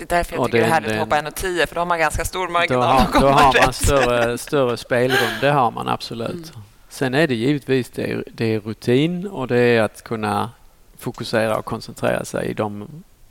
Det 0.00 0.14
är 0.14 0.16
därför 0.16 0.36
jag 0.36 0.46
tycker 0.46 0.58
det, 0.58 0.64
det 0.64 0.68
är 0.68 0.72
härligt 0.72 0.90
att 0.90 0.98
hoppa 0.98 1.20
1,10 1.20 1.66
för 1.66 1.74
då 1.74 1.80
har 1.80 1.86
man 1.86 1.98
ganska 1.98 2.24
stor 2.24 2.48
marginal. 2.48 3.06
Då 3.12 3.18
har, 3.18 3.20
då 3.20 3.28
har 3.28 3.64
man 3.64 3.72
större, 3.72 4.38
större 4.38 4.76
spelrum, 4.76 5.30
det 5.40 5.50
har 5.50 5.70
man 5.70 5.88
absolut. 5.88 6.30
Mm. 6.30 6.64
Sen 6.88 7.14
är 7.14 7.26
det 7.26 7.34
givetvis 7.34 7.90
det 7.90 8.10
är, 8.12 8.24
det 8.32 8.54
är 8.54 8.60
rutin 8.60 9.26
och 9.26 9.48
det 9.48 9.58
är 9.58 9.82
att 9.82 10.04
kunna 10.04 10.50
fokusera 10.98 11.56
och 11.56 11.64
koncentrera 11.64 12.24
sig 12.24 12.46
i 12.46 12.54
de 12.54 12.86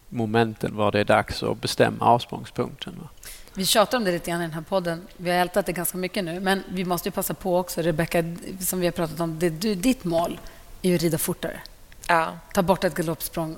momenten 0.10 0.75
var 0.75 0.91
det 0.91 0.99
är 0.99 1.03
dags 1.03 1.43
att 1.43 1.62
bestämma 1.62 2.05
avsprångspunkten. 2.05 2.93
Vi 3.53 3.65
tjatar 3.65 3.97
om 3.97 4.03
det 4.03 4.12
lite 4.12 4.32
grann 4.32 4.41
i 4.41 4.43
den 4.43 4.53
här 4.53 4.62
podden. 4.62 5.08
Vi 5.17 5.29
har 5.29 5.38
ältat 5.38 5.65
det 5.65 5.71
ganska 5.71 5.97
mycket 5.97 6.23
nu. 6.23 6.39
Men 6.39 6.63
vi 6.69 6.86
måste 6.86 7.08
ju 7.08 7.12
passa 7.12 7.34
på 7.34 7.58
också, 7.58 7.82
Rebecka, 7.82 8.23
som 8.60 8.79
vi 8.79 8.88
har 8.88 8.91
pratat 8.91 9.19
om. 9.19 9.39
Det, 9.39 9.49
du, 9.49 9.75
ditt 9.75 10.03
mål 10.03 10.39
är 10.82 10.89
ju 10.89 10.95
att 10.95 11.01
rida 11.01 11.17
fortare. 11.17 11.60
Ja. 12.08 12.27
Ta 12.53 12.62
bort 12.62 12.84
ett 12.84 12.95
galoppsprång 12.95 13.58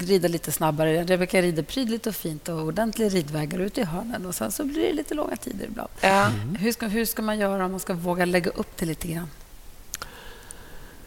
rida 0.00 0.28
lite 0.28 0.52
snabbare. 0.52 1.04
Rebecka 1.04 1.42
rider 1.42 1.62
prydligt 1.62 2.06
och 2.06 2.14
fint 2.14 2.48
och 2.48 2.60
ordentlig 2.60 3.14
ridvägar 3.14 3.58
ute 3.58 3.80
i 3.80 3.84
hörnen. 3.84 4.26
Och 4.26 4.34
sen 4.34 4.52
så 4.52 4.64
blir 4.64 4.82
det 4.88 4.92
lite 4.92 5.14
långa 5.14 5.36
tider 5.36 5.64
ibland. 5.66 5.90
Ja. 6.00 6.30
Hur, 6.58 6.72
ska, 6.72 6.86
hur 6.86 7.04
ska 7.04 7.22
man 7.22 7.38
göra 7.38 7.64
om 7.64 7.70
man 7.70 7.80
ska 7.80 7.94
våga 7.94 8.24
lägga 8.24 8.50
upp 8.50 8.76
det 8.76 8.86
lite 8.86 9.08
grann? 9.08 9.28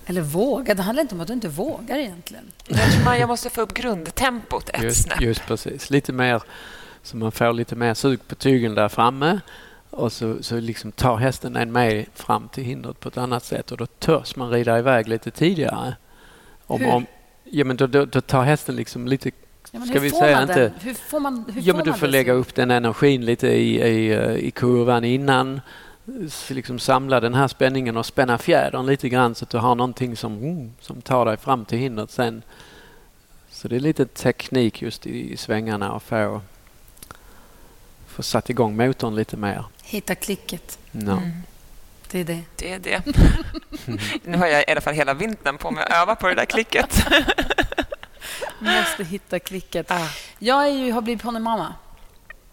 Eller 0.05 0.21
våga. 0.21 0.73
Det 0.75 0.83
handlar 0.83 1.01
inte 1.01 1.15
om 1.15 1.21
att 1.21 1.27
du 1.27 1.33
inte 1.33 1.47
vågar 1.47 1.97
egentligen. 1.97 2.51
Man, 3.05 3.19
jag 3.19 3.27
måste 3.27 3.49
få 3.49 3.61
upp 3.61 3.73
grundtempot 3.73 4.69
ett 4.69 4.83
Just, 4.83 5.03
snäpp. 5.03 5.21
just 5.21 5.45
precis. 5.45 5.89
Lite 5.89 6.13
mer 6.13 6.43
så 7.03 7.17
man 7.17 7.31
får 7.31 7.53
lite 7.53 7.75
mer 7.75 7.93
sug 7.93 8.27
på 8.27 8.35
tygeln 8.35 8.75
där 8.75 8.89
framme 8.89 9.39
och 9.89 10.11
så, 10.11 10.43
så 10.43 10.59
liksom 10.59 10.91
tar 10.91 11.17
hästen 11.17 11.55
en 11.55 11.71
med 11.71 12.05
fram 12.13 12.47
till 12.47 12.63
hindret 12.63 12.99
på 12.99 13.09
ett 13.09 13.17
annat 13.17 13.43
sätt 13.43 13.71
och 13.71 13.77
då 13.77 13.85
törs 13.85 14.35
man 14.35 14.49
rida 14.49 14.79
iväg 14.79 15.07
lite 15.07 15.31
tidigare. 15.31 15.95
Om, 16.65 16.81
Hur? 16.81 16.91
Om, 16.91 17.05
ja, 17.49 17.65
men 17.65 17.77
då, 17.77 17.87
då, 17.87 18.05
då 18.05 18.21
tar 18.21 18.43
hästen 18.43 18.75
liksom 18.75 19.07
lite 19.07 19.31
Ja, 19.71 19.81
Ska 19.85 19.99
vi 19.99 20.09
säga 20.09 20.41
inte-? 20.41 20.73
Hur 20.81 20.93
får 20.93 21.19
man, 21.19 21.45
hur 21.53 21.61
Ja, 21.61 21.73
får 21.73 21.77
men 21.77 21.93
du 21.93 21.99
får 21.99 22.07
lägga 22.07 22.33
så? 22.33 22.37
upp 22.37 22.55
den 22.55 22.71
energin 22.71 23.25
lite 23.25 23.47
i, 23.47 23.81
i, 23.81 24.13
eh, 24.13 24.35
i 24.35 24.51
kurvan 24.51 25.03
innan. 25.03 25.61
Liksom 26.49 26.79
samla 26.79 27.19
den 27.19 27.33
här 27.33 27.47
spänningen 27.47 27.97
och 27.97 28.05
spänna 28.05 28.37
fjädern 28.37 28.85
lite 28.85 29.09
grann 29.09 29.35
så 29.35 29.45
att 29.45 29.49
du 29.49 29.57
har 29.57 29.75
någonting 29.75 30.17
som, 30.17 30.37
mm, 30.37 30.71
som 30.81 31.01
tar 31.01 31.25
dig 31.25 31.37
fram 31.37 31.65
till 31.65 31.77
hindret 31.77 32.11
sen. 32.11 32.41
Så 33.49 33.67
det 33.67 33.75
är 33.75 33.79
lite 33.79 34.05
teknik 34.05 34.81
just 34.81 35.07
i, 35.07 35.33
i 35.33 35.37
svängarna 35.37 35.91
och 35.93 36.03
få, 36.03 36.41
få 38.07 38.23
satt 38.23 38.49
igång 38.49 38.75
motorn 38.77 39.15
lite 39.15 39.37
mer. 39.37 39.65
Hitta 39.83 40.15
klicket. 40.15 40.79
No. 40.91 41.11
Mm. 41.11 41.31
Det 42.15 42.21
är 42.21 42.25
det. 42.25 42.41
Det 42.55 42.71
är 42.71 42.79
det. 42.79 43.03
nu 44.23 44.37
har 44.37 44.47
jag 44.47 44.61
i 44.67 44.71
alla 44.71 44.81
fall 44.81 44.93
hela 44.93 45.13
vintern 45.13 45.57
på 45.57 45.71
mig 45.71 45.83
att 45.83 45.91
öva 45.91 46.15
på 46.15 46.27
det 46.27 46.35
där 46.35 46.45
klicket. 46.45 47.05
Måste 48.59 49.03
hitta 49.03 49.39
klicket. 49.39 49.91
Jag 50.39 50.67
är 50.67 50.71
ju, 50.71 50.91
har 50.91 51.01
blivit 51.01 51.21
ponnymamma. 51.23 51.73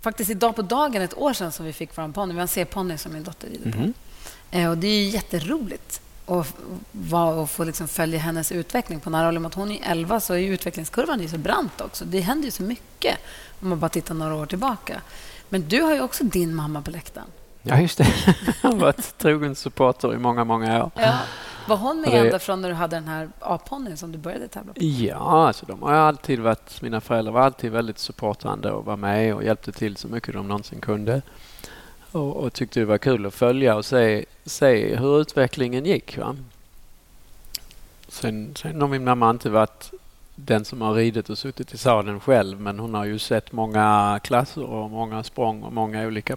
Faktiskt 0.00 0.30
idag 0.30 0.56
på 0.56 0.62
dagen, 0.62 1.02
ett 1.02 1.18
år 1.18 1.32
sedan, 1.32 1.52
som 1.52 1.66
vi 1.66 1.72
fick 1.72 1.96
vår 1.98 2.12
ponny. 2.12 2.32
Vi 2.32 2.38
har 2.38 2.42
en 2.42 2.48
C-ponny 2.48 2.98
som 2.98 3.12
min 3.12 3.22
dotter 3.24 3.48
rider 3.48 3.72
på. 3.72 3.78
Mhm. 3.78 3.94
Eh, 4.50 4.70
Och 4.70 4.78
det 4.78 4.86
är 4.86 5.02
ju 5.02 5.08
jätteroligt 5.08 6.00
att 6.26 6.54
och 7.38 7.50
få 7.50 7.64
liksom 7.64 7.88
följa 7.88 8.18
hennes 8.18 8.52
utveckling 8.52 9.00
på 9.00 9.10
nära 9.10 9.24
håll. 9.24 9.46
Att 9.46 9.54
Hon 9.54 9.70
är 9.70 9.78
11 9.90 10.20
så 10.20 10.34
är 10.34 10.38
utvecklingskurvan 10.38 11.20
ju 11.20 11.28
så 11.28 11.38
brant 11.38 11.80
också. 11.80 12.04
Det 12.04 12.20
händer 12.20 12.44
ju 12.44 12.50
så 12.50 12.62
mycket 12.62 13.16
om 13.60 13.68
man 13.68 13.78
bara 13.80 13.88
tittar 13.88 14.14
några 14.14 14.34
år 14.34 14.46
tillbaka. 14.46 15.00
Men 15.48 15.68
du 15.68 15.82
har 15.82 15.94
ju 15.94 16.00
också 16.00 16.24
din 16.24 16.54
mamma 16.54 16.82
på 16.82 16.90
läktaren. 16.90 17.26
Ja, 17.62 17.80
just 17.80 17.98
det. 17.98 18.06
Jag 18.62 18.70
har 18.70 18.76
varit 18.76 19.18
trogen 19.18 19.54
supporter 19.54 20.14
i 20.14 20.18
många, 20.18 20.44
många 20.44 20.84
år. 20.84 20.90
Ja. 20.94 21.18
Var 21.68 21.76
hon 21.76 22.00
med 22.00 22.10
Det- 22.10 22.18
ända 22.18 22.38
från 22.38 22.60
när 22.62 22.68
du 22.68 22.74
hade 22.74 22.96
den 22.96 23.08
här 23.08 23.28
A-ponnyn 23.40 23.96
som 23.96 24.12
du 24.12 24.18
började 24.18 24.48
tävla 24.48 24.72
på? 24.72 24.82
Ja, 24.84 25.46
alltså 25.46 25.66
de 25.66 25.82
har 25.82 25.92
alltid 25.92 26.40
varit, 26.40 26.82
mina 26.82 27.00
föräldrar 27.00 27.32
var 27.32 27.40
alltid 27.40 27.72
väldigt 27.72 27.98
supportrande 27.98 28.70
och 28.70 28.84
var 28.84 28.96
med 28.96 29.34
och 29.34 29.44
hjälpte 29.44 29.72
till 29.72 29.96
så 29.96 30.08
mycket 30.08 30.34
de 30.34 30.48
någonsin 30.48 30.80
kunde. 30.80 31.22
Och, 32.12 32.36
och 32.36 32.52
tyckte 32.52 32.80
det 32.80 32.86
var 32.86 32.98
kul 32.98 33.26
att 33.26 33.34
följa 33.34 33.76
och 33.76 33.84
se, 33.84 34.24
se 34.44 34.96
hur 34.96 35.20
utvecklingen 35.20 35.84
gick. 35.86 36.18
Va? 36.18 36.36
Sen, 38.08 38.54
sen 38.56 38.80
har 38.80 38.88
min 38.88 39.04
mamma 39.04 39.30
inte 39.30 39.50
varit 39.50 39.90
den 40.34 40.64
som 40.64 40.80
har 40.80 40.94
ridit 40.94 41.30
och 41.30 41.38
suttit 41.38 41.74
i 41.74 41.78
sadeln 41.78 42.20
själv 42.20 42.60
men 42.60 42.78
hon 42.78 42.94
har 42.94 43.04
ju 43.04 43.18
sett 43.18 43.52
många 43.52 44.20
klasser 44.24 44.62
och 44.62 44.90
många 44.90 45.22
språng 45.22 45.62
och 45.62 45.72
många 45.72 46.06
olika 46.06 46.36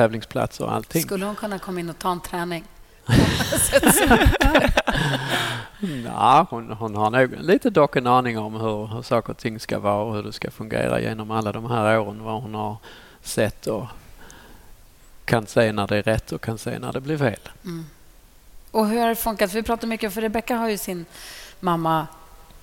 tävlingsplatser 0.00 0.64
och 0.64 0.72
allting. 0.72 1.02
Skulle 1.02 1.24
hon 1.24 1.36
kunna 1.36 1.58
komma 1.58 1.80
in 1.80 1.90
och 1.90 1.98
ta 1.98 2.12
en 2.12 2.20
träning? 2.20 2.64
Ja, 6.04 6.46
hon, 6.50 6.70
hon 6.70 6.94
har 6.94 7.10
nog 7.10 7.34
lite 7.40 7.70
dock 7.70 7.96
en 7.96 8.06
aning 8.06 8.38
om 8.38 8.54
hur, 8.54 8.86
hur 8.86 9.02
saker 9.02 9.30
och 9.30 9.38
ting 9.38 9.60
ska 9.60 9.78
vara 9.78 10.02
och 10.02 10.14
hur 10.14 10.22
det 10.22 10.32
ska 10.32 10.50
fungera 10.50 11.00
genom 11.00 11.30
alla 11.30 11.52
de 11.52 11.70
här 11.70 11.98
åren. 11.98 12.24
Vad 12.24 12.42
hon 12.42 12.54
har 12.54 12.76
sett 13.22 13.66
och 13.66 13.86
kan 15.24 15.46
se 15.46 15.72
när 15.72 15.86
det 15.86 15.96
är 15.96 16.02
rätt 16.02 16.32
och 16.32 16.40
kan 16.40 16.58
se 16.58 16.78
när 16.78 16.92
det 16.92 17.00
blir 17.00 17.18
fel. 17.18 17.40
Mm. 17.64 17.86
Och 18.70 18.86
hur 18.86 19.00
har 19.00 19.08
det 19.08 19.16
funkat? 19.16 19.52
Vi 19.52 19.62
pratar 19.62 19.88
mycket, 19.88 20.14
för 20.14 20.20
Rebecka 20.20 20.56
har 20.56 20.68
ju 20.68 20.78
sin 20.78 21.06
mamma... 21.60 22.06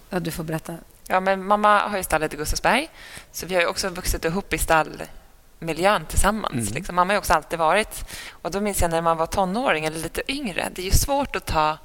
Ja, 0.10 0.20
du 0.20 0.32
får 0.32 0.44
berätta. 0.44 0.76
Ja, 1.08 1.20
men 1.20 1.46
mamma 1.46 1.80
har 1.80 1.98
ju 1.98 2.04
stallet 2.04 2.34
i 2.34 2.38
Gustavsberg, 2.38 2.90
så 3.32 3.46
vi 3.46 3.56
har 3.56 3.62
ju 3.62 3.68
också 3.68 3.90
vuxit 3.90 4.26
ihop 4.26 4.54
i 4.54 4.58
stallmiljön 5.58 6.06
tillsammans. 6.06 6.54
Mm. 6.54 6.74
Liksom. 6.74 6.96
Mamma 6.96 7.14
har 7.14 7.18
också 7.18 7.34
alltid 7.34 7.60
varit... 7.60 8.06
Och 8.42 8.52
då 8.52 8.62
minns 8.62 8.82
jag 8.82 8.92
när 8.92 9.02
man 9.02 9.18
var 9.18 9.26
tonåring 9.26 9.86
eller 9.86 10.00
lite 10.00 10.22
yngre. 10.32 10.70
Det 10.76 10.82
är 10.82 10.86
ju 10.86 10.92
svårt 10.92 11.36
att 11.36 11.46
ta, 11.46 11.78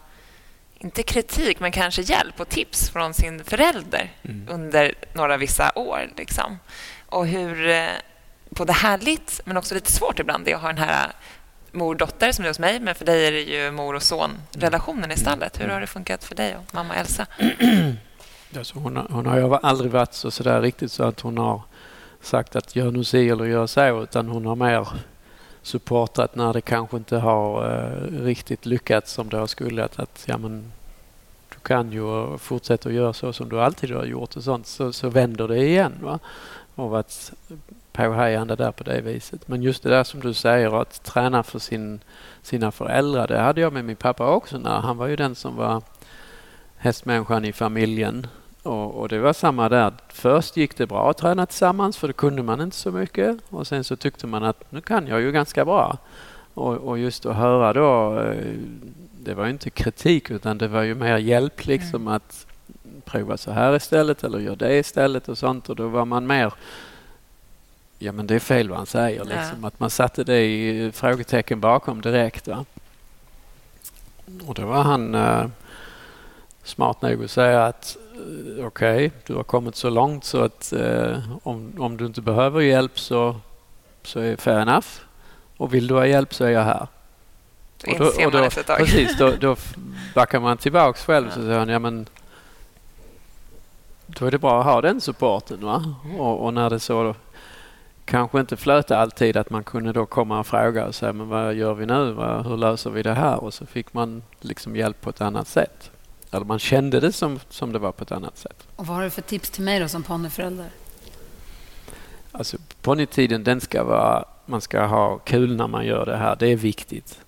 inte 0.78 1.02
kritik, 1.02 1.60
men 1.60 1.72
kanske 1.72 2.02
hjälp 2.02 2.40
och 2.40 2.48
tips 2.48 2.90
från 2.90 3.14
sin 3.14 3.44
förälder 3.44 4.10
Mm. 4.24 4.46
under 4.50 4.94
några 5.14 5.36
vissa 5.36 5.72
år. 5.74 6.10
Liksom. 6.16 6.58
Och 7.06 7.26
hur 7.26 7.68
eh, 7.68 7.86
både 8.50 8.72
härligt, 8.72 9.40
men 9.44 9.56
också 9.56 9.74
lite 9.74 9.92
svårt 9.92 10.18
ibland, 10.18 10.44
det 10.44 10.50
är 10.50 10.54
att 10.56 10.62
ha 10.62 10.68
den 10.68 10.78
här 10.78 11.12
mor-dotter 11.72 12.32
som 12.32 12.42
det 12.42 12.46
är 12.46 12.50
hos 12.50 12.58
mig, 12.58 12.80
men 12.80 12.94
för 12.94 13.04
dig 13.04 13.26
är 13.26 13.32
det 13.32 13.40
ju 13.40 13.70
mor 13.70 13.94
och 13.94 14.02
son-relationen 14.02 15.10
i 15.12 15.16
stallet. 15.16 15.60
Hur 15.60 15.68
har 15.68 15.80
det 15.80 15.86
funkat 15.86 16.24
för 16.24 16.34
dig 16.34 16.56
och 16.56 16.74
mamma 16.74 16.94
Elsa? 16.94 17.26
Alltså 18.56 18.78
hon, 18.78 18.96
hon 18.96 19.26
har 19.26 19.38
ju 19.38 19.54
aldrig 19.54 19.90
varit 19.90 20.14
så, 20.14 20.30
så 20.30 20.42
där 20.42 20.60
riktigt 20.60 20.92
så 20.92 21.04
att 21.04 21.20
hon 21.20 21.38
har 21.38 21.62
sagt 22.22 22.56
att 22.56 22.76
gör 22.76 22.90
nu 22.90 23.04
si 23.04 23.28
eller 23.28 23.44
gör 23.44 23.66
så 23.66 24.02
utan 24.02 24.28
hon 24.28 24.46
har 24.46 24.56
mer 24.56 24.88
supportat 25.62 26.36
när 26.36 26.52
det 26.52 26.60
kanske 26.60 26.96
inte 26.96 27.16
har 27.16 27.70
eh, 27.70 28.22
riktigt 28.24 28.66
lyckats 28.66 29.12
som 29.12 29.28
det 29.28 29.36
har 29.36 29.46
skulle. 29.46 29.84
Att, 29.84 29.98
att 29.98 30.24
ja, 30.26 30.38
men, 30.38 30.72
du 31.48 31.58
kan 31.62 31.92
ju 31.92 32.38
fortsätta 32.38 32.88
att 32.88 32.94
göra 32.94 33.12
så 33.12 33.32
som 33.32 33.48
du 33.48 33.60
alltid 33.60 33.90
har 33.90 34.04
gjort 34.04 34.36
och 34.36 34.42
sånt 34.42 34.66
så, 34.66 34.92
så 34.92 35.08
vänder 35.08 35.48
det 35.48 35.66
igen. 35.66 35.92
Va? 36.02 36.18
Och 36.74 36.90
varit 36.90 37.32
påhejande 37.92 38.56
där 38.56 38.72
på 38.72 38.84
det 38.84 39.00
viset. 39.00 39.48
Men 39.48 39.62
just 39.62 39.82
det 39.82 39.88
där 39.88 40.04
som 40.04 40.20
du 40.20 40.34
säger 40.34 40.80
att 40.82 41.02
träna 41.04 41.42
för 41.42 41.58
sin, 41.58 42.00
sina 42.42 42.72
föräldrar. 42.72 43.28
Det 43.28 43.38
hade 43.38 43.60
jag 43.60 43.72
med 43.72 43.84
min 43.84 43.96
pappa 43.96 44.30
också. 44.30 44.58
När 44.58 44.80
han 44.80 44.96
var 44.96 45.06
ju 45.06 45.16
den 45.16 45.34
som 45.34 45.56
var 45.56 45.82
hästmänniskan 46.76 47.44
i 47.44 47.52
familjen. 47.52 48.26
Och, 48.62 48.94
och 48.94 49.08
det 49.08 49.18
var 49.18 49.32
samma 49.32 49.68
där. 49.68 49.92
Först 50.08 50.56
gick 50.56 50.76
det 50.76 50.86
bra 50.86 51.10
att 51.10 51.18
träna 51.18 51.46
tillsammans 51.46 51.96
för 51.96 52.08
då 52.08 52.12
kunde 52.12 52.42
man 52.42 52.60
inte 52.60 52.76
så 52.76 52.90
mycket. 52.90 53.36
Och 53.48 53.66
sen 53.66 53.84
så 53.84 53.96
tyckte 53.96 54.26
man 54.26 54.44
att 54.44 54.72
nu 54.72 54.80
kan 54.80 55.06
jag 55.06 55.20
ju 55.20 55.32
ganska 55.32 55.64
bra. 55.64 55.98
Och, 56.54 56.74
och 56.74 56.98
just 56.98 57.26
att 57.26 57.36
höra 57.36 57.72
då, 57.72 58.20
eh, 58.20 58.54
det 59.24 59.34
var 59.34 59.44
ju 59.44 59.50
inte 59.50 59.70
kritik 59.70 60.30
utan 60.30 60.58
det 60.58 60.68
var 60.68 60.82
ju 60.82 60.94
mer 60.94 61.16
hjälp 61.16 61.66
liksom 61.66 62.08
att 62.08 62.46
prova 63.04 63.36
så 63.36 63.50
här 63.50 63.76
istället 63.76 64.24
eller 64.24 64.38
gör 64.38 64.56
det 64.56 64.78
istället 64.78 65.28
och 65.28 65.38
sånt. 65.38 65.68
Och 65.68 65.76
då 65.76 65.88
var 65.88 66.04
man 66.04 66.26
mer 66.26 66.52
Ja 67.98 68.12
men 68.12 68.26
det 68.26 68.34
är 68.34 68.38
fel 68.38 68.68
vad 68.68 68.78
han 68.78 68.86
säger 68.86 69.24
liksom. 69.24 69.64
Att 69.64 69.80
man 69.80 69.90
satte 69.90 70.24
det 70.24 70.44
i 70.44 70.92
frågetecken 70.92 71.60
bakom 71.60 72.00
direkt. 72.00 72.48
Va? 72.48 72.64
Och 74.46 74.54
då 74.54 74.66
var 74.66 74.82
han 74.82 75.14
eh, 75.14 75.46
smart 76.62 77.02
nog 77.02 77.24
att 77.24 77.30
säga 77.30 77.66
att 77.66 77.96
eh, 78.58 78.66
okej, 78.66 79.12
du 79.26 79.34
har 79.34 79.42
kommit 79.42 79.76
så 79.76 79.90
långt 79.90 80.24
så 80.24 80.40
att 80.42 80.72
eh, 80.72 81.18
om, 81.42 81.72
om 81.78 81.96
du 81.96 82.06
inte 82.06 82.20
behöver 82.20 82.60
hjälp 82.60 82.98
så, 82.98 83.36
så 84.02 84.20
är 84.20 84.36
fair 84.36 84.60
enough. 84.60 84.86
Och 85.56 85.74
vill 85.74 85.86
du 85.86 85.94
ha 85.94 86.06
hjälp 86.06 86.34
så 86.34 86.44
är 86.44 86.50
jag 86.50 86.64
här. 86.64 86.86
Då 87.84 87.90
inser 87.90 88.30
man 88.30 88.44
efter 88.44 88.60
ett 88.60 88.66
tag. 88.66 88.78
Precis, 88.78 89.18
då, 89.18 89.32
då 89.40 89.56
backar 90.14 90.40
man 90.40 90.56
tillbaks 90.56 91.04
själv 91.04 91.30
så 91.30 91.40
säger 91.40 91.66
ja 91.66 91.78
men 91.78 92.06
då 94.06 94.26
är 94.26 94.30
det 94.30 94.38
bra 94.38 94.60
att 94.60 94.66
ha 94.66 94.80
den 94.80 95.00
supporten. 95.00 95.60
Va? 95.60 95.94
Och, 96.18 96.44
och 96.44 96.54
när 96.54 96.70
det 96.70 96.80
så 96.80 97.14
kanske 98.04 98.40
inte 98.40 98.56
flöt 98.56 98.90
alltid 98.90 99.36
att 99.36 99.50
man 99.50 99.64
kunde 99.64 99.92
då 99.92 100.06
komma 100.06 100.40
och 100.40 100.46
fråga 100.46 100.86
och 100.86 100.94
säga 100.94 101.12
men 101.12 101.28
vad 101.28 101.54
gör 101.54 101.74
vi 101.74 101.86
nu? 101.86 102.14
Hur 102.44 102.56
löser 102.56 102.90
vi 102.90 103.02
det 103.02 103.14
här? 103.14 103.44
Och 103.44 103.54
så 103.54 103.66
fick 103.66 103.94
man 103.94 104.22
liksom 104.40 104.76
hjälp 104.76 105.00
på 105.00 105.10
ett 105.10 105.20
annat 105.20 105.48
sätt. 105.48 105.90
Eller 106.32 106.44
man 106.44 106.58
kände 106.58 107.00
det 107.00 107.12
som, 107.12 107.40
som 107.48 107.72
det 107.72 107.78
var 107.78 107.92
på 107.92 108.04
ett 108.04 108.12
annat 108.12 108.38
sätt. 108.38 108.66
Och 108.76 108.86
vad 108.86 108.96
har 108.96 109.04
du 109.04 109.10
för 109.10 109.22
tips 109.22 109.50
till 109.50 109.62
mig 109.62 109.80
då 109.80 109.88
som 109.88 110.02
ponnyförälder? 110.02 110.66
Alltså 112.32 112.56
ponnytiden 112.82 113.44
den 113.44 113.60
ska 113.60 113.84
vara, 113.84 114.24
man 114.46 114.60
ska 114.60 114.84
ha 114.84 115.18
kul 115.18 115.56
när 115.56 115.66
man 115.66 115.86
gör 115.86 116.06
det 116.06 116.16
här. 116.16 116.36
Det 116.38 116.46
är 116.46 116.56
viktigt. 116.56 117.20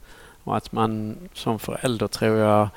Och 0.45 0.57
att 0.57 0.73
man 0.73 1.17
som 1.35 1.59
förälder 1.59 2.07
tror 2.07 2.39
jag 2.39 2.69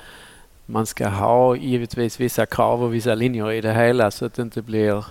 man 0.65 0.85
ska 0.85 1.07
ha 1.07 1.55
givetvis 1.55 2.19
vissa 2.19 2.45
krav 2.45 2.83
och 2.83 2.93
vissa 2.93 3.15
linjer 3.15 3.51
i 3.51 3.61
det 3.61 3.73
hela 3.73 4.11
så 4.11 4.25
att 4.25 4.33
det 4.33 4.41
inte 4.41 4.61
blir 4.61 5.05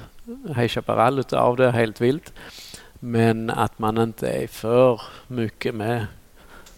High 0.56 0.68
Chaparral 0.68 1.24
av 1.32 1.56
det 1.56 1.70
helt 1.70 2.00
vilt. 2.00 2.32
Men 2.92 3.50
att 3.50 3.78
man 3.78 3.98
inte 3.98 4.28
är 4.28 4.46
för 4.46 5.00
mycket 5.26 5.74
med 5.74 6.06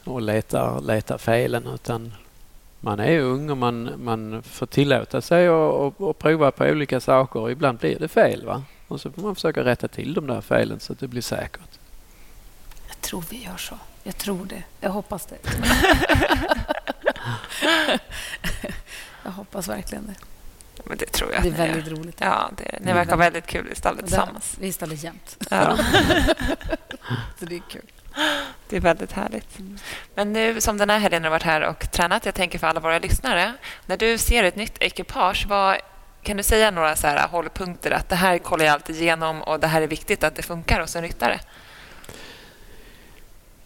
och 0.04 0.22
letar, 0.22 0.80
letar 0.80 1.18
felen 1.18 1.66
utan 1.66 2.12
man 2.80 3.00
är 3.00 3.18
ung 3.20 3.50
och 3.50 3.56
man, 3.56 3.92
man 4.04 4.42
får 4.42 4.66
tillåta 4.66 5.20
sig 5.20 5.50
och, 5.50 5.86
och, 5.86 6.00
och 6.08 6.18
prova 6.18 6.50
på 6.50 6.64
olika 6.64 7.00
saker 7.00 7.40
och 7.40 7.50
ibland 7.50 7.78
blir 7.78 7.98
det 7.98 8.08
fel. 8.08 8.46
va? 8.46 8.62
Och 8.88 9.00
så 9.00 9.10
får 9.10 9.22
man 9.22 9.34
försöka 9.34 9.64
rätta 9.64 9.88
till 9.88 10.14
de 10.14 10.26
där 10.26 10.40
felen 10.40 10.80
så 10.80 10.92
att 10.92 10.98
det 10.98 11.08
blir 11.08 11.22
säkert. 11.22 11.78
tror 13.00 13.24
vi 13.30 13.44
gör 13.44 13.56
så. 13.56 13.74
Jag 14.02 14.16
tror 14.16 14.44
det. 14.46 14.62
Jag 14.80 14.90
hoppas 14.90 15.26
det. 15.26 15.36
jag 19.24 19.30
hoppas 19.30 19.68
verkligen 19.68 20.06
det. 20.06 20.14
Men 20.84 20.98
det 20.98 21.06
tror 21.12 21.32
jag 21.32 21.42
Det 21.42 21.48
är 21.48 21.52
att 21.52 21.58
väldigt 21.58 21.86
gör. 21.86 21.94
roligt. 21.96 22.16
Ja, 22.20 22.50
det, 22.56 22.78
ni 22.84 22.92
verkar 22.92 23.16
väldigt 23.16 23.46
kul 23.46 23.68
i 23.72 23.74
stallet 23.74 24.00
Det- 24.00 24.06
tillsammans. 24.06 24.56
Vi 24.60 24.68
är 24.68 24.72
stallet 24.72 25.02
jämt. 25.04 25.36
Ja. 25.50 25.78
Så 27.38 27.44
det 27.44 27.54
är 27.56 27.62
kul. 27.70 27.82
Det 28.68 28.76
är 28.76 28.80
väldigt 28.80 29.12
härligt. 29.12 29.58
Men 30.14 30.32
nu 30.32 30.60
som 30.60 30.78
den 30.78 30.90
här 30.90 30.98
helgen 30.98 31.24
har 31.24 31.30
varit 31.30 31.42
här 31.42 31.60
och 31.60 31.90
tränat, 31.90 32.26
jag 32.26 32.34
tänker 32.34 32.58
för 32.58 32.66
alla 32.66 32.80
våra 32.80 32.98
lyssnare. 32.98 33.52
När 33.86 33.96
du 33.96 34.18
ser 34.18 34.44
ett 34.44 34.56
nytt 34.56 34.76
ekipage, 34.80 35.46
vad, 35.48 35.76
kan 36.22 36.36
du 36.36 36.42
säga 36.42 36.70
några 36.70 36.96
så 36.96 37.06
här 37.06 37.28
hållpunkter? 37.28 37.90
Att 37.90 38.08
det 38.08 38.16
här 38.16 38.38
kollar 38.38 38.64
jag 38.64 38.72
alltid 38.74 38.96
igenom 38.96 39.42
och 39.42 39.60
det 39.60 39.66
här 39.66 39.82
är 39.82 39.86
viktigt 39.86 40.24
att 40.24 40.34
det 40.34 40.42
funkar 40.42 40.80
hos 40.80 40.96
en 40.96 41.02
ryttare. 41.02 41.40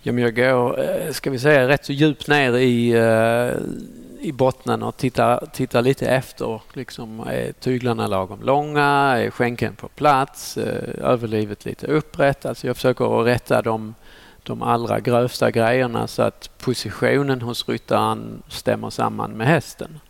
Ja, 0.04 0.12
men 0.12 0.24
jag 0.24 0.36
går, 0.36 0.80
eh, 0.80 1.12
ska 1.12 1.30
vi 1.30 1.38
säga, 1.38 1.68
rätt 1.68 1.84
så 1.84 1.92
djupt 1.92 2.28
ner 2.28 2.56
i, 2.56 2.90
eh, 2.90 4.26
i 4.26 4.32
botten 4.32 4.82
och 4.82 4.96
tittar, 4.96 5.46
tittar 5.52 5.82
lite 5.82 6.06
efter. 6.06 6.60
Liksom, 6.72 7.20
är 7.20 7.52
tyglarna 7.52 8.06
lagom 8.06 8.42
långa? 8.42 8.86
Är 9.18 9.30
skänken 9.30 9.76
på 9.76 9.88
plats? 9.88 10.56
Eh, 10.56 11.04
överlivet 11.04 11.64
lite 11.64 11.86
upprätt? 11.86 12.46
Alltså 12.46 12.66
jag 12.66 12.76
försöker 12.76 13.04
rätta 13.04 13.62
de, 13.62 13.94
de 14.42 14.62
allra 14.62 15.00
grövsta 15.00 15.50
grejerna 15.50 16.06
så 16.06 16.22
att 16.22 16.50
positionen 16.58 17.42
hos 17.42 17.68
ryttaren 17.68 18.42
stämmer 18.48 18.90
samman 18.90 19.30
med 19.30 19.46
hästen. 19.46 20.00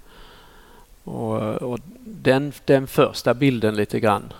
Och, 1.04 1.38
och 1.42 1.78
den, 2.04 2.52
den 2.64 2.86
första 2.86 3.34
bilden 3.34 3.74
lite 3.74 4.00
grann 4.00 4.32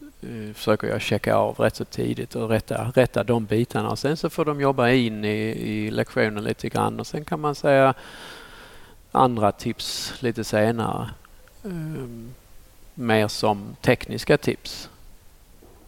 eh, 0.00 0.54
försöker 0.54 0.88
jag 0.88 1.00
checka 1.00 1.34
av 1.34 1.56
rätt 1.56 1.76
så 1.76 1.84
tidigt 1.84 2.34
och 2.34 2.48
rätta, 2.48 2.92
rätta 2.94 3.24
de 3.24 3.44
bitarna. 3.44 3.90
Och 3.90 3.98
sen 3.98 4.16
så 4.16 4.30
får 4.30 4.44
de 4.44 4.60
jobba 4.60 4.90
in 4.90 5.24
i, 5.24 5.38
i 5.48 5.90
lektionen 5.90 6.44
lite 6.44 6.68
grann 6.68 7.00
och 7.00 7.06
sen 7.06 7.24
kan 7.24 7.40
man 7.40 7.54
säga 7.54 7.94
andra 9.12 9.52
tips 9.52 10.14
lite 10.22 10.44
senare. 10.44 11.10
Um, 11.62 12.34
mer 12.94 13.28
som 13.28 13.76
tekniska 13.80 14.38
tips. 14.38 14.88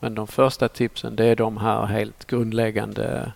Men 0.01 0.15
de 0.15 0.27
första 0.27 0.69
tipsen 0.69 1.17
det 1.17 1.25
är 1.25 1.37
de 1.37 1.57
här 1.57 1.87
helt 1.87 2.27
grundläggande 2.27 3.33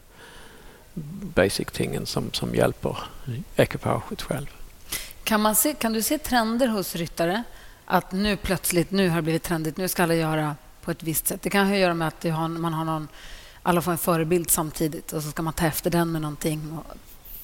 basic-tingen 1.35 2.07
som, 2.07 2.33
som 2.33 2.55
hjälper 2.55 2.99
ekipaget 3.57 4.23
själv. 4.23 4.47
Kan, 5.25 5.41
man 5.41 5.55
se, 5.55 5.75
kan 5.75 5.93
du 5.93 6.03
se 6.03 6.19
trender 6.19 6.69
hos 6.69 6.97
ryttare? 6.97 7.43
Att 7.85 8.13
nu 8.13 8.37
plötsligt, 8.37 8.91
nu 8.91 9.09
har 9.09 9.17
det 9.17 9.23
blivit 9.23 9.43
trendigt, 9.43 9.77
nu 9.77 9.89
ska 9.89 10.03
alla 10.03 10.15
göra 10.15 10.57
på 10.83 10.91
ett 10.91 11.03
visst 11.03 11.27
sätt. 11.27 11.43
Det 11.43 11.51
kan 11.51 11.67
ha 11.67 11.75
att 11.75 11.81
göra 11.81 11.95
med 11.95 12.09
att 12.09 12.25
har, 12.25 12.49
man 12.49 12.73
har 12.73 12.85
någon, 12.85 13.09
alla 13.63 13.83
får 13.83 13.93
en 13.93 13.99
förebild 13.99 14.51
samtidigt 14.51 15.13
och 15.13 15.23
så 15.23 15.31
ska 15.31 15.43
man 15.43 15.53
ta 15.53 15.67
efter 15.67 15.91
den 15.91 16.13
med 16.13 16.23
någonting. 16.23 16.79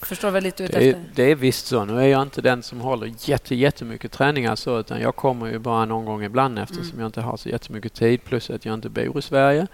Förstår 0.02 0.30
vad 0.30 0.42
lite 0.42 0.64
är, 0.64 0.66
efter? 0.66 1.04
det 1.14 1.22
är 1.22 1.34
visst 1.34 1.66
så. 1.66 1.84
Nu 1.84 2.00
är 2.02 2.06
jag 2.06 2.22
inte 2.22 2.40
den 2.40 2.62
som 2.62 2.80
håller 2.80 3.12
jätte, 3.18 3.54
jättemycket 3.54 4.12
träningar 4.12 4.56
så 4.56 4.80
utan 4.80 5.00
jag 5.00 5.16
kommer 5.16 5.46
ju 5.46 5.58
bara 5.58 5.84
någon 5.84 6.04
gång 6.04 6.24
ibland 6.24 6.58
eftersom 6.58 6.84
Mm. 6.84 7.00
jag 7.00 7.08
inte 7.08 7.20
har 7.20 7.36
så 7.36 7.48
jättemycket 7.48 7.94
tid 7.94 8.24
plus 8.24 8.50
att 8.50 8.64
jag 8.64 8.74
inte 8.74 8.88
bor 8.88 9.18
i 9.18 9.22
Sverige. 9.22 9.66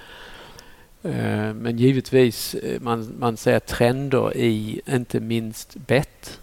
Eh, 1.09 1.55
men 1.55 1.79
givetvis, 1.79 2.55
eh, 2.55 2.81
man, 2.81 3.15
man 3.19 3.37
ser 3.37 3.59
trender 3.59 4.37
i 4.37 4.81
inte 4.87 5.21
minst 5.21 5.77
bett. 5.77 6.41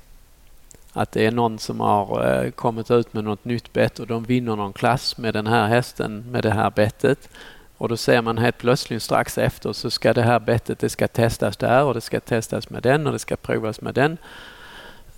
Att 0.94 1.12
det 1.12 1.26
är 1.26 1.32
någon 1.32 1.60
som 1.60 1.80
har 1.80 2.44
eh, 2.44 2.52
kommit 2.52 2.92
ut 2.92 3.14
med 3.14 3.24
något 3.24 3.46
nytt 3.46 3.74
bett 3.74 4.00
och 4.00 4.08
de 4.08 4.24
vinner 4.24 4.56
någon 4.56 4.74
klass 4.74 5.18
med 5.18 5.34
den 5.34 5.48
här 5.48 5.68
hästen 5.68 6.24
med 6.32 6.44
det 6.44 6.52
här 6.52 6.70
bettet. 6.70 7.30
Och 7.78 7.90
då 7.90 7.98
ser 7.98 8.22
man 8.22 8.38
helt 8.38 8.58
plötsligt 8.58 9.04
strax 9.04 9.38
efter 9.38 9.74
så 9.74 9.92
ska 9.92 10.14
det 10.14 10.22
här 10.22 10.40
bettet 10.40 10.80
det 10.80 10.90
ska 10.90 11.08
testas 11.08 11.58
där 11.58 11.84
och 11.84 11.94
det 11.94 12.02
ska 12.02 12.20
testas 12.20 12.70
med 12.70 12.84
den 12.84 13.08
och 13.08 13.14
det 13.14 13.20
ska 13.20 13.36
provas 13.36 13.82
med 13.82 13.94
den. 13.94 14.18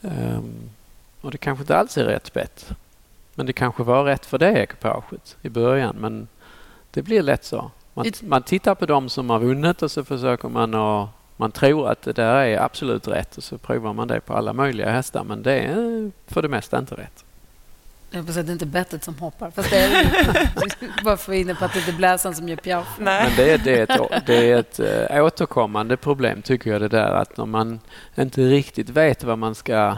Ehm, 0.01 0.69
och 1.21 1.31
det 1.31 1.37
kanske 1.37 1.61
inte 1.61 1.77
alls 1.77 1.97
är 1.97 2.05
rätt 2.05 2.33
bett. 2.33 2.69
Men 3.35 3.45
det 3.45 3.53
kanske 3.53 3.83
var 3.83 4.03
rätt 4.03 4.25
för 4.25 4.37
det 4.37 4.51
ekipaget 4.51 5.37
i 5.41 5.49
början. 5.49 5.95
Men 5.99 6.27
det 6.91 7.01
blir 7.01 7.21
lätt 7.21 7.43
så. 7.43 7.71
Man, 7.97 8.11
man 8.21 8.43
tittar 8.43 8.75
på 8.75 8.85
de 8.85 9.09
som 9.09 9.29
har 9.29 9.39
vunnit 9.39 9.81
och 9.81 9.91
så 9.91 10.03
försöker 10.03 10.49
man 10.49 10.73
att 10.73 11.09
man 11.37 11.51
tror 11.51 11.89
att 11.89 12.01
det 12.01 12.13
där 12.13 12.35
är 12.35 12.61
absolut 12.61 13.07
rätt 13.07 13.37
och 13.37 13.43
så 13.43 13.57
provar 13.57 13.93
man 13.93 14.07
det 14.07 14.19
på 14.19 14.33
alla 14.33 14.53
möjliga 14.53 14.91
hästar 14.91 15.23
men 15.23 15.43
det 15.43 15.59
är 15.59 16.11
för 16.27 16.41
det 16.41 16.49
mesta 16.49 16.79
inte 16.79 16.95
rätt. 16.95 17.23
Jag 18.11 18.25
på 18.25 18.29
att 18.29 18.33
säga, 18.33 18.43
det 18.43 18.49
är 18.49 18.53
inte 18.53 18.65
bettet 18.65 19.03
som 19.03 19.15
hoppar. 19.15 19.51
Fast 19.51 19.69
det 19.69 19.77
är. 19.77 21.03
Bara 21.03 21.17
för 21.17 21.33
inne 21.33 21.55
på 21.55 21.65
att 21.65 21.73
det 21.73 21.79
inte 21.79 21.91
är 21.91 21.95
bläsaren 21.95 22.35
som 22.35 22.49
gör 22.49 22.55
piaff. 22.55 22.87
Nej. 22.99 23.23
Men 23.27 23.35
det 23.35 23.51
är, 23.51 23.57
det 23.57 23.79
är 23.79 23.83
ett, 23.83 24.25
det 24.25 24.51
är 24.51 24.57
ett 24.57 24.79
äh, 25.11 25.25
återkommande 25.25 25.97
problem 25.97 26.41
tycker 26.41 26.71
jag 26.71 26.81
det 26.81 26.87
där 26.87 27.11
att 27.11 27.37
när 27.37 27.45
man 27.45 27.79
inte 28.15 28.41
riktigt 28.41 28.89
vet 28.89 29.23
vad 29.23 29.37
man 29.37 29.55
ska 29.55 29.95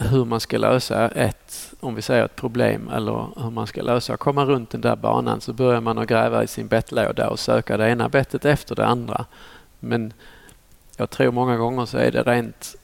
hur 0.00 0.24
man 0.24 0.40
ska 0.40 0.58
lösa 0.58 1.08
ett, 1.08 1.72
om 1.80 1.94
vi 1.94 2.02
säger 2.02 2.24
ett 2.24 2.36
problem 2.36 2.88
eller 2.88 3.26
hur 3.42 3.50
man 3.50 3.66
ska 3.66 3.82
lösa 3.82 4.16
komma 4.16 4.44
runt 4.44 4.70
den 4.70 4.80
där 4.80 4.96
banan 4.96 5.40
så 5.40 5.52
börjar 5.52 5.80
man 5.80 5.98
att 5.98 6.08
gräva 6.08 6.44
i 6.44 6.46
sin 6.46 6.68
bettlåda 6.68 7.28
och 7.28 7.38
söka 7.38 7.76
det 7.76 7.90
ena 7.90 8.08
bettet 8.08 8.44
efter 8.44 8.76
det 8.76 8.86
andra. 8.86 9.24
Men 9.80 10.12
jag 10.96 11.10
tror 11.10 11.32
många 11.32 11.56
gånger 11.56 11.86
så 11.86 11.98
är 11.98 12.10
det 12.10 12.22
rent 12.22 12.76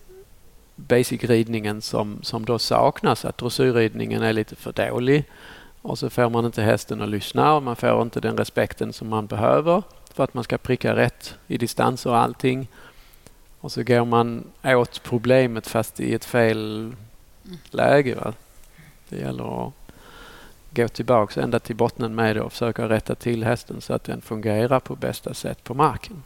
basic-ridningen 0.77 1.81
som, 1.81 2.19
som 2.23 2.45
då 2.45 2.59
saknas. 2.59 3.25
Att 3.25 3.39
dressyrridningen 3.39 4.23
är 4.23 4.33
lite 4.33 4.57
för 4.57 4.73
dålig 4.73 5.25
och 5.83 5.99
så 5.99 6.11
får 6.11 6.31
man 6.31 6.45
inte 6.45 6.63
hästen 6.63 7.03
att 7.03 7.09
lyssna 7.09 7.55
och 7.55 7.63
man 7.63 7.77
får 7.77 8.03
inte 8.03 8.21
den 8.21 8.37
respekten 8.37 8.93
som 8.93 9.09
man 9.09 9.27
behöver 9.27 9.83
för 10.15 10.25
att 10.25 10.35
man 10.35 10.45
ska 10.45 10.59
pricka 10.59 10.97
rätt 10.97 11.35
i 11.47 11.59
distanser 11.59 12.11
och 12.11 12.19
allting. 12.19 12.69
Och 13.61 13.73
så 13.73 13.83
går 13.83 14.05
man 14.05 14.45
åt 14.65 15.03
problemet 15.03 15.67
fast 15.67 16.01
i 16.01 16.15
ett 16.15 16.25
fel 16.25 16.93
läge. 17.71 18.15
Va? 18.15 18.33
Det 19.09 19.17
gäller 19.17 19.67
att 19.67 19.73
gå 20.71 20.89
tillbaka 20.89 21.41
ända 21.43 21.59
till 21.59 21.77
botten 21.77 22.15
med 22.15 22.37
det 22.37 22.43
och 22.43 22.53
försöka 22.53 22.89
rätta 22.89 23.15
till 23.15 23.45
hästen 23.45 23.81
så 23.81 23.93
att 23.93 24.05
den 24.05 24.21
fungerar 24.21 24.81
på 24.81 24.97
bästa 24.97 25.35
sätt 25.35 25.65
på 25.65 25.75
marken. 25.75 26.23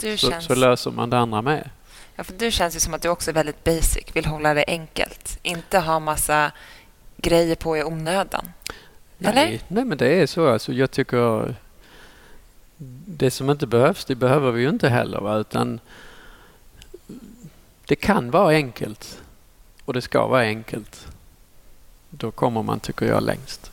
Du 0.00 0.16
Så, 0.16 0.30
känns, 0.30 0.44
så 0.44 0.54
löser 0.54 0.90
man 0.90 1.10
det 1.10 1.18
andra 1.18 1.42
med. 1.42 1.70
ja, 2.16 2.24
för 2.24 2.32
du 2.32 2.50
känns 2.50 2.76
ju 2.76 2.80
som 2.80 2.94
att 2.94 3.02
du 3.02 3.08
också 3.08 3.30
är 3.30 3.34
väldigt 3.34 3.64
basic, 3.64 4.04
vill 4.12 4.26
hålla 4.26 4.54
det 4.54 4.64
enkelt. 4.68 5.38
Inte 5.42 5.78
ha 5.78 5.98
massa 6.00 6.52
grejer 7.16 7.54
på 7.56 7.76
i 7.76 7.84
onödan. 7.84 8.48
Eller? 9.18 9.32
Nej, 9.34 9.60
nej, 9.68 9.84
men 9.84 9.98
det 9.98 10.08
är 10.22 10.26
så. 10.26 10.48
Alltså, 10.48 10.72
jag 10.72 10.90
tycker 10.90 11.54
det 13.06 13.30
som 13.30 13.50
inte 13.50 13.66
behövs, 13.66 14.04
det 14.04 14.14
behöver 14.14 14.50
vi 14.50 14.62
ju 14.62 14.68
inte 14.68 14.88
heller. 14.88 15.20
Va? 15.20 15.36
Utan 15.36 15.80
det 17.86 17.96
kan 17.96 18.30
vara 18.30 18.54
enkelt 18.54 19.20
och 19.88 19.94
det 19.94 20.02
ska 20.02 20.26
vara 20.26 20.42
enkelt. 20.42 21.06
Då 22.10 22.30
kommer 22.30 22.62
man, 22.62 22.80
tycker 22.80 23.06
jag, 23.06 23.22
längst. 23.22 23.72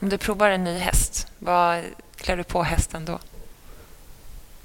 Om 0.00 0.08
du 0.08 0.18
provar 0.18 0.50
en 0.50 0.64
ny 0.64 0.78
häst, 0.78 1.26
vad 1.38 1.84
klär 2.16 2.36
du 2.36 2.44
på 2.44 2.62
hästen 2.62 3.04
då? 3.04 3.18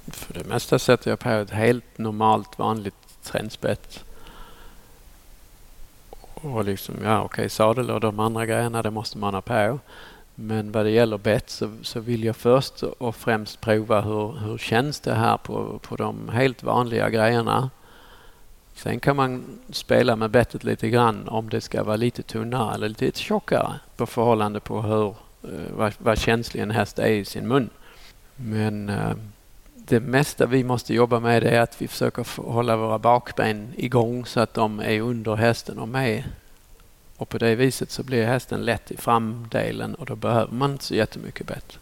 För 0.07 0.33
det 0.33 0.43
mesta 0.43 0.79
sätter 0.79 1.09
jag 1.09 1.19
på 1.19 1.29
ett 1.29 1.49
helt 1.49 1.97
normalt, 1.97 2.59
vanligt 2.59 2.95
trendspett. 3.23 4.03
Och 6.33 6.65
liksom, 6.65 6.95
ja 7.03 7.21
okej, 7.21 7.49
sadel 7.49 7.91
och 7.91 7.99
de 7.99 8.19
andra 8.19 8.45
grejerna, 8.45 8.81
det 8.81 8.91
måste 8.91 9.17
man 9.17 9.33
ha 9.33 9.41
på. 9.41 9.79
Men 10.35 10.71
vad 10.71 10.85
det 10.85 10.91
gäller 10.91 11.17
bett 11.17 11.49
så, 11.49 11.77
så 11.81 11.99
vill 11.99 12.23
jag 12.23 12.35
först 12.35 12.83
och 12.83 13.15
främst 13.15 13.61
prova 13.61 14.01
hur, 14.01 14.39
hur 14.39 14.57
känns 14.57 14.99
det 14.99 15.13
här 15.13 15.37
på, 15.37 15.79
på 15.79 15.95
de 15.95 16.29
helt 16.29 16.63
vanliga 16.63 17.09
grejerna. 17.09 17.69
Sen 18.75 18.99
kan 18.99 19.15
man 19.15 19.59
spela 19.69 20.15
med 20.15 20.29
bettet 20.29 20.63
lite 20.63 20.89
grann 20.89 21.27
om 21.27 21.49
det 21.49 21.61
ska 21.61 21.83
vara 21.83 21.95
lite 21.95 22.23
tunnare 22.23 22.73
eller 22.73 22.89
lite 22.89 23.19
tjockare 23.19 23.79
på 23.95 24.05
förhållande 24.05 24.59
på 24.59 24.81
hur, 24.81 25.07
eh, 25.43 25.75
vad, 25.75 25.93
vad 25.97 26.19
känslig 26.19 26.61
en 26.61 26.71
häst 26.71 26.99
är 26.99 27.07
i 27.07 27.25
sin 27.25 27.47
mun. 27.47 27.69
Men 28.35 28.89
eh, 28.89 29.13
det 29.75 29.99
mesta 29.99 30.45
vi 30.45 30.63
måste 30.63 30.93
jobba 30.93 31.19
med 31.19 31.43
är 31.43 31.61
att 31.61 31.81
vi 31.81 31.87
försöker 31.87 32.41
hålla 32.41 32.77
våra 32.77 32.99
bakben 32.99 33.67
igång 33.75 34.25
så 34.25 34.39
att 34.39 34.53
de 34.53 34.79
är 34.79 35.01
under 35.01 35.35
hästen 35.35 35.79
och 35.79 35.87
med. 35.87 36.23
Och 37.17 37.29
på 37.29 37.37
det 37.37 37.55
viset 37.55 37.91
så 37.91 38.03
blir 38.03 38.25
hästen 38.25 38.65
lätt 38.65 38.91
i 38.91 38.97
framdelen 38.97 39.95
och 39.95 40.05
då 40.05 40.15
behöver 40.15 40.53
man 40.53 40.71
inte 40.71 40.83
så 40.83 40.95
jättemycket 40.95 41.47
bett. 41.47 41.79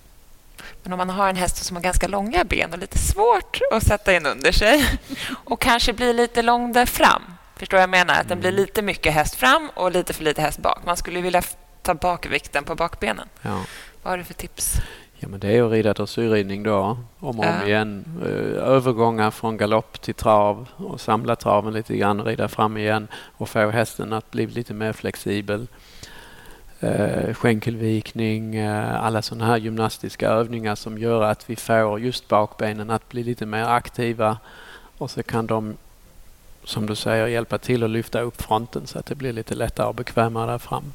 Men 0.84 0.94
om 0.94 0.98
man 0.98 1.10
har 1.10 1.30
en 1.30 1.36
häst 1.36 1.58
som 1.66 1.76
har 1.76 1.84
ganska 1.84 2.08
långa 2.08 2.44
ben 2.44 2.72
och 2.74 2.80
lite 2.80 2.98
svårt 2.98 3.60
att 3.72 3.84
sätta 3.84 4.14
in 4.16 4.26
under 4.26 4.52
sig 4.52 5.00
och 5.44 5.62
kanske 5.62 5.94
blir 5.94 6.14
lite 6.14 6.42
lång 6.42 6.74
där 6.74 6.86
fram. 6.86 7.22
Förstår 7.56 7.78
vad 7.78 7.82
jag 7.84 7.90
menar? 7.90 8.14
Att 8.14 8.28
den 8.30 8.40
blir 8.40 8.52
lite 8.52 8.82
mycket 8.82 9.14
häst 9.14 9.36
fram 9.36 9.70
och 9.76 9.92
lite 9.92 10.14
för 10.14 10.24
lite 10.24 10.42
häst 10.42 10.60
bak. 10.60 10.80
Man 10.86 10.98
skulle 10.98 11.22
vilja 11.22 11.42
ta 11.82 11.94
bakvikten 11.94 12.64
på 12.64 12.76
bakbenen. 12.76 13.28
Ja. 13.42 13.60
Vad 14.04 14.12
har 14.12 14.18
du 14.18 14.24
för 14.24 14.34
tips? 14.34 14.74
Ja, 15.22 15.28
men 15.28 15.40
det 15.40 15.48
är 15.58 15.64
att 15.64 15.72
rida 15.72 15.94
dressyrridning 15.94 16.64
då, 16.64 16.78
om 16.80 17.06
och 17.20 17.30
om 17.30 17.40
Ja. 17.62 17.68
igen. 17.68 18.06
Eh, 18.26 18.64
Övergångar 18.64 19.32
från 19.32 19.58
galopp 19.58 20.02
till 20.02 20.14
trav 20.14 20.68
och 20.76 21.02
samla 21.02 21.36
traven 21.36 21.74
lite 21.74 21.98
grann, 21.98 22.22
rida 22.24 22.48
fram 22.48 22.78
igen 22.78 23.08
och 23.14 23.50
få 23.50 23.70
hästen 23.70 24.14
att 24.14 24.32
bli 24.32 24.48
lite 24.48 24.74
mer 24.74 24.94
flexibel 24.94 25.68
eh, 26.80 27.34
skänkelvikning, 27.34 28.56
eh, 28.56 29.04
alla 29.04 29.22
sådana 29.22 29.46
här 29.46 29.58
gymnastiska 29.58 30.30
övningar 30.30 30.76
som 30.76 30.98
gör 30.98 31.24
att 31.24 31.50
vi 31.50 31.56
får 31.56 32.00
just 32.00 32.28
bakbenen 32.28 32.90
att 32.90 33.10
bli 33.10 33.24
lite 33.24 33.46
mer 33.46 33.64
aktiva 33.64 34.38
och 34.98 35.12
så 35.12 35.24
kan 35.24 35.48
de 35.48 35.78
som 36.64 36.86
du 36.86 36.96
säger 36.96 37.28
hjälpa 37.28 37.58
till 37.58 37.84
att 37.84 37.90
lyfta 37.90 38.22
upp 38.22 38.42
fronten 38.42 38.88
så 38.88 39.00
att 39.00 39.06
det 39.06 39.16
blir 39.16 39.34
lite 39.34 39.56
lättare 39.56 39.88
och 39.88 39.96
bekvämare 39.96 40.52
där 40.52 40.58
fram. 40.58 40.94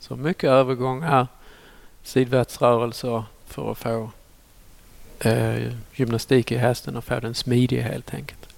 Så 0.00 0.16
mycket 0.16 0.50
övergångar, 0.50 1.26
sidvärtsrörelser 2.02 3.24
för 3.46 3.72
att 3.72 3.78
få 3.78 4.10
eh, 5.20 5.72
gymnastik 5.94 6.52
i 6.52 6.56
hästen 6.56 6.96
och 6.96 7.04
få 7.04 7.20
den 7.20 7.34
smidig 7.34 7.80
helt 7.80 8.14
enkelt. 8.14 8.48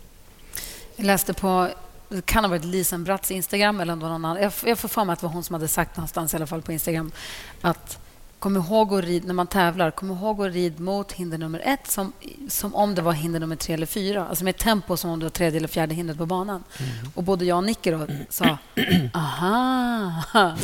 Jag 0.96 1.06
läste 1.06 1.34
på 1.34 1.68
det 2.10 2.26
kan 2.26 2.44
ha 2.44 2.48
varit 2.48 2.64
Lisen 2.64 3.04
Bratts 3.04 3.30
Instagram 3.30 3.80
eller 3.80 3.96
någon 3.96 4.12
annan. 4.12 4.42
Jag, 4.42 4.52
jag 4.64 4.78
får 4.78 4.88
för 4.88 5.04
mig 5.04 5.12
att 5.12 5.20
det 5.20 5.26
var 5.26 5.32
hon 5.32 5.44
som 5.44 5.54
hade 5.54 5.68
sagt 5.68 5.96
någonstans 5.96 6.34
i 6.34 6.36
alla 6.36 6.46
fall 6.46 6.62
på 6.62 6.72
Instagram 6.72 7.12
att 7.60 7.98
kom 8.40 8.56
ihåg 8.56 8.94
att 8.94 9.04
rid, 9.04 9.24
när 9.24 9.34
man 9.34 9.46
tävlar, 9.46 9.90
kom 9.90 10.10
ihåg 10.10 10.46
att 10.46 10.52
rid 10.52 10.80
mot 10.80 11.12
hinder 11.12 11.38
nummer 11.38 11.62
ett 11.64 11.86
som, 11.86 12.12
som 12.48 12.74
om 12.74 12.94
det 12.94 13.02
var 13.02 13.12
hinder 13.12 13.40
nummer 13.40 13.56
tre 13.56 13.74
eller 13.74 13.86
fyra. 13.86 14.26
Alltså 14.28 14.44
med 14.44 14.56
tempo 14.56 14.96
som 14.96 15.10
om 15.10 15.18
det 15.18 15.24
var 15.24 15.30
tredje 15.30 15.58
eller 15.58 15.68
fjärde 15.68 15.94
hindret 15.94 16.18
på 16.18 16.26
banan. 16.26 16.64
Mm. 16.78 17.12
Och 17.14 17.22
både 17.22 17.44
jag 17.44 17.56
och 17.56 17.64
Nicky 17.64 17.90
då 17.90 18.06
sa 18.28 18.58
aha, 19.14 20.22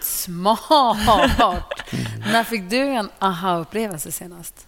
smart. 0.00 1.64
Mm. 1.90 2.32
När 2.32 2.44
fick 2.44 2.70
du 2.70 2.76
en 2.76 3.08
aha-upplevelse 3.18 4.12
senast? 4.12 4.66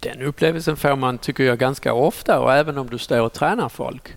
Den 0.00 0.22
upplevelsen 0.22 0.76
får 0.76 0.96
man, 0.96 1.18
tycker 1.18 1.44
jag, 1.44 1.58
ganska 1.58 1.94
ofta 1.94 2.40
och 2.40 2.52
även 2.52 2.78
om 2.78 2.90
du 2.90 2.98
står 2.98 3.20
och 3.20 3.32
tränar 3.32 3.68
folk. 3.68 4.16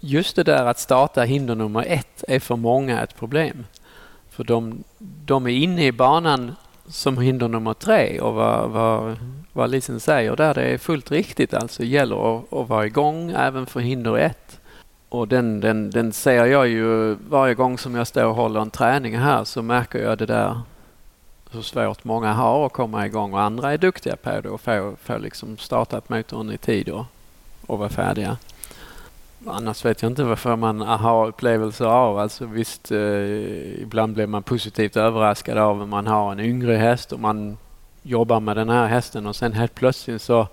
Just 0.00 0.36
det 0.36 0.42
där 0.42 0.66
att 0.66 0.78
starta 0.78 1.22
hinder 1.22 1.54
nummer 1.54 1.84
ett 1.86 2.24
är 2.28 2.40
för 2.40 2.56
många 2.56 3.02
ett 3.02 3.16
problem. 3.16 3.66
För 4.30 4.44
de, 4.44 4.84
de 4.98 5.46
är 5.46 5.50
inne 5.50 5.86
i 5.86 5.92
banan 5.92 6.56
som 6.86 7.18
hinder 7.18 7.48
nummer 7.48 7.74
tre 7.74 8.20
och 8.20 8.34
vad, 8.34 8.70
vad, 8.70 9.16
vad 9.52 9.70
Lisen 9.70 10.00
säger 10.00 10.36
där, 10.36 10.54
det 10.54 10.62
är 10.62 10.78
fullt 10.78 11.10
riktigt. 11.10 11.54
Alltså 11.54 11.84
gäller 11.84 12.36
att, 12.36 12.52
att 12.52 12.68
vara 12.68 12.86
igång 12.86 13.30
även 13.36 13.66
för 13.66 13.80
hinder 13.80 14.18
ett. 14.18 14.60
Och 15.08 15.28
den, 15.28 15.60
den, 15.60 15.90
den 15.90 16.12
ser 16.12 16.44
jag 16.44 16.68
ju 16.68 17.14
varje 17.28 17.54
gång 17.54 17.78
som 17.78 17.94
jag 17.94 18.06
står 18.06 18.24
och 18.24 18.34
håller 18.34 18.60
en 18.60 18.70
träning 18.70 19.18
här 19.18 19.44
så 19.44 19.62
märker 19.62 19.98
jag 19.98 20.18
det 20.18 20.26
där 20.26 20.60
hur 21.52 21.62
svårt 21.62 22.04
många 22.04 22.32
har 22.32 22.66
att 22.66 22.72
komma 22.72 23.06
igång 23.06 23.32
och 23.32 23.40
andra 23.40 23.72
är 23.72 23.78
duktiga 23.78 24.16
på 24.16 24.40
det 24.40 24.48
och 24.48 24.60
få, 24.60 24.94
få 25.02 25.18
liksom 25.18 25.58
startat 25.58 26.08
motorn 26.08 26.52
i 26.52 26.58
tid 26.58 26.88
och, 26.88 27.04
och 27.66 27.78
vara 27.78 27.88
färdiga. 27.88 28.36
Annars 29.46 29.84
vet 29.84 30.02
jag 30.02 30.10
inte 30.10 30.24
varför 30.24 30.56
man 30.56 30.80
har 30.80 31.26
upplevelser 31.26 31.84
av. 31.84 32.18
Alltså 32.18 32.46
visst, 32.46 32.90
eh, 32.90 33.80
ibland 33.82 34.14
blir 34.14 34.26
man 34.26 34.42
positivt 34.42 34.96
överraskad 34.96 35.58
av 35.58 35.82
om 35.82 35.88
man 35.88 36.06
har 36.06 36.32
en 36.32 36.40
yngre 36.40 36.76
häst 36.76 37.12
och 37.12 37.20
man 37.20 37.58
jobbar 38.02 38.40
med 38.40 38.56
den 38.56 38.68
här 38.68 38.86
hästen 38.86 39.26
och 39.26 39.36
sen 39.36 39.52
helt 39.52 39.74
plötsligt 39.74 40.22
så, 40.22 40.48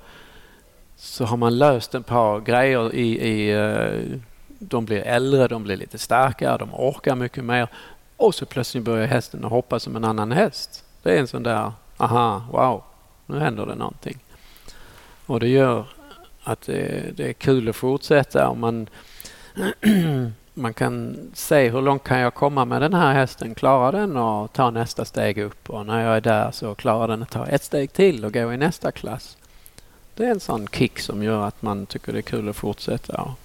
så 0.95 1.25
har 1.25 1.37
man 1.37 1.57
löst 1.57 1.95
ett 1.95 2.05
par 2.05 2.39
grejer 2.39 2.95
i, 2.95 3.27
i 3.27 3.51
eh, 3.51 4.19
de 4.59 4.85
blir 4.85 5.01
äldre, 5.01 5.47
de 5.47 5.63
blir 5.63 5.77
lite 5.77 5.97
starkare, 5.97 6.57
de 6.57 6.73
orkar 6.73 7.15
mycket 7.15 7.43
mer 7.43 7.67
och 8.17 8.35
så 8.35 8.45
plötsligt 8.45 8.83
börjar 8.83 9.07
hästen 9.07 9.45
att 9.45 9.51
hoppa 9.51 9.79
som 9.79 9.95
en 9.95 10.03
annan 10.03 10.31
häst. 10.31 10.83
Det 11.03 11.15
är 11.15 11.19
en 11.19 11.27
sån 11.27 11.43
där, 11.43 11.71
aha, 11.97 12.43
wow, 12.51 12.83
nu 13.25 13.39
händer 13.39 13.65
det 13.65 13.75
någonting. 13.75 14.17
Och 15.25 15.39
det 15.39 15.47
gör 15.47 15.85
att 16.47 16.61
det, 16.61 17.17
det 17.17 17.29
är 17.29 17.33
kul 17.33 17.69
att 17.69 17.75
fortsätta 17.75 18.47
om 18.47 18.59
man, 18.59 18.89
man 20.53 20.73
kan 20.73 21.17
se 21.33 21.69
hur 21.69 21.81
långt 21.81 22.03
kan 22.03 22.19
jag 22.19 22.33
komma 22.33 22.65
med 22.65 22.81
den 22.81 22.93
här 22.93 23.13
hästen. 23.13 23.55
Klarar 23.55 23.91
den 23.91 24.17
att 24.17 24.53
ta 24.53 24.69
nästa 24.69 25.05
steg 25.05 25.37
upp 25.37 25.69
och 25.69 25.85
när 25.85 26.05
jag 26.05 26.17
är 26.17 26.21
där 26.21 26.51
så 26.51 26.75
klarar 26.75 27.07
den 27.07 27.23
att 27.23 27.29
ta 27.29 27.47
ett 27.47 27.63
steg 27.63 27.93
till 27.93 28.25
och 28.25 28.33
gå 28.33 28.53
i 28.53 28.57
nästa 28.57 28.91
klass. 28.91 29.37
Det 30.15 30.25
är 30.25 30.31
en 30.31 30.39
sån 30.39 30.67
kick 30.67 30.99
som 30.99 31.23
gör 31.23 31.47
att 31.47 31.61
man 31.61 31.85
tycker 31.85 32.13
det 32.13 32.19
är 32.19 32.21
kul 32.21 32.49
att 32.49 32.55
fortsätta 32.55 33.21
och 33.21 33.35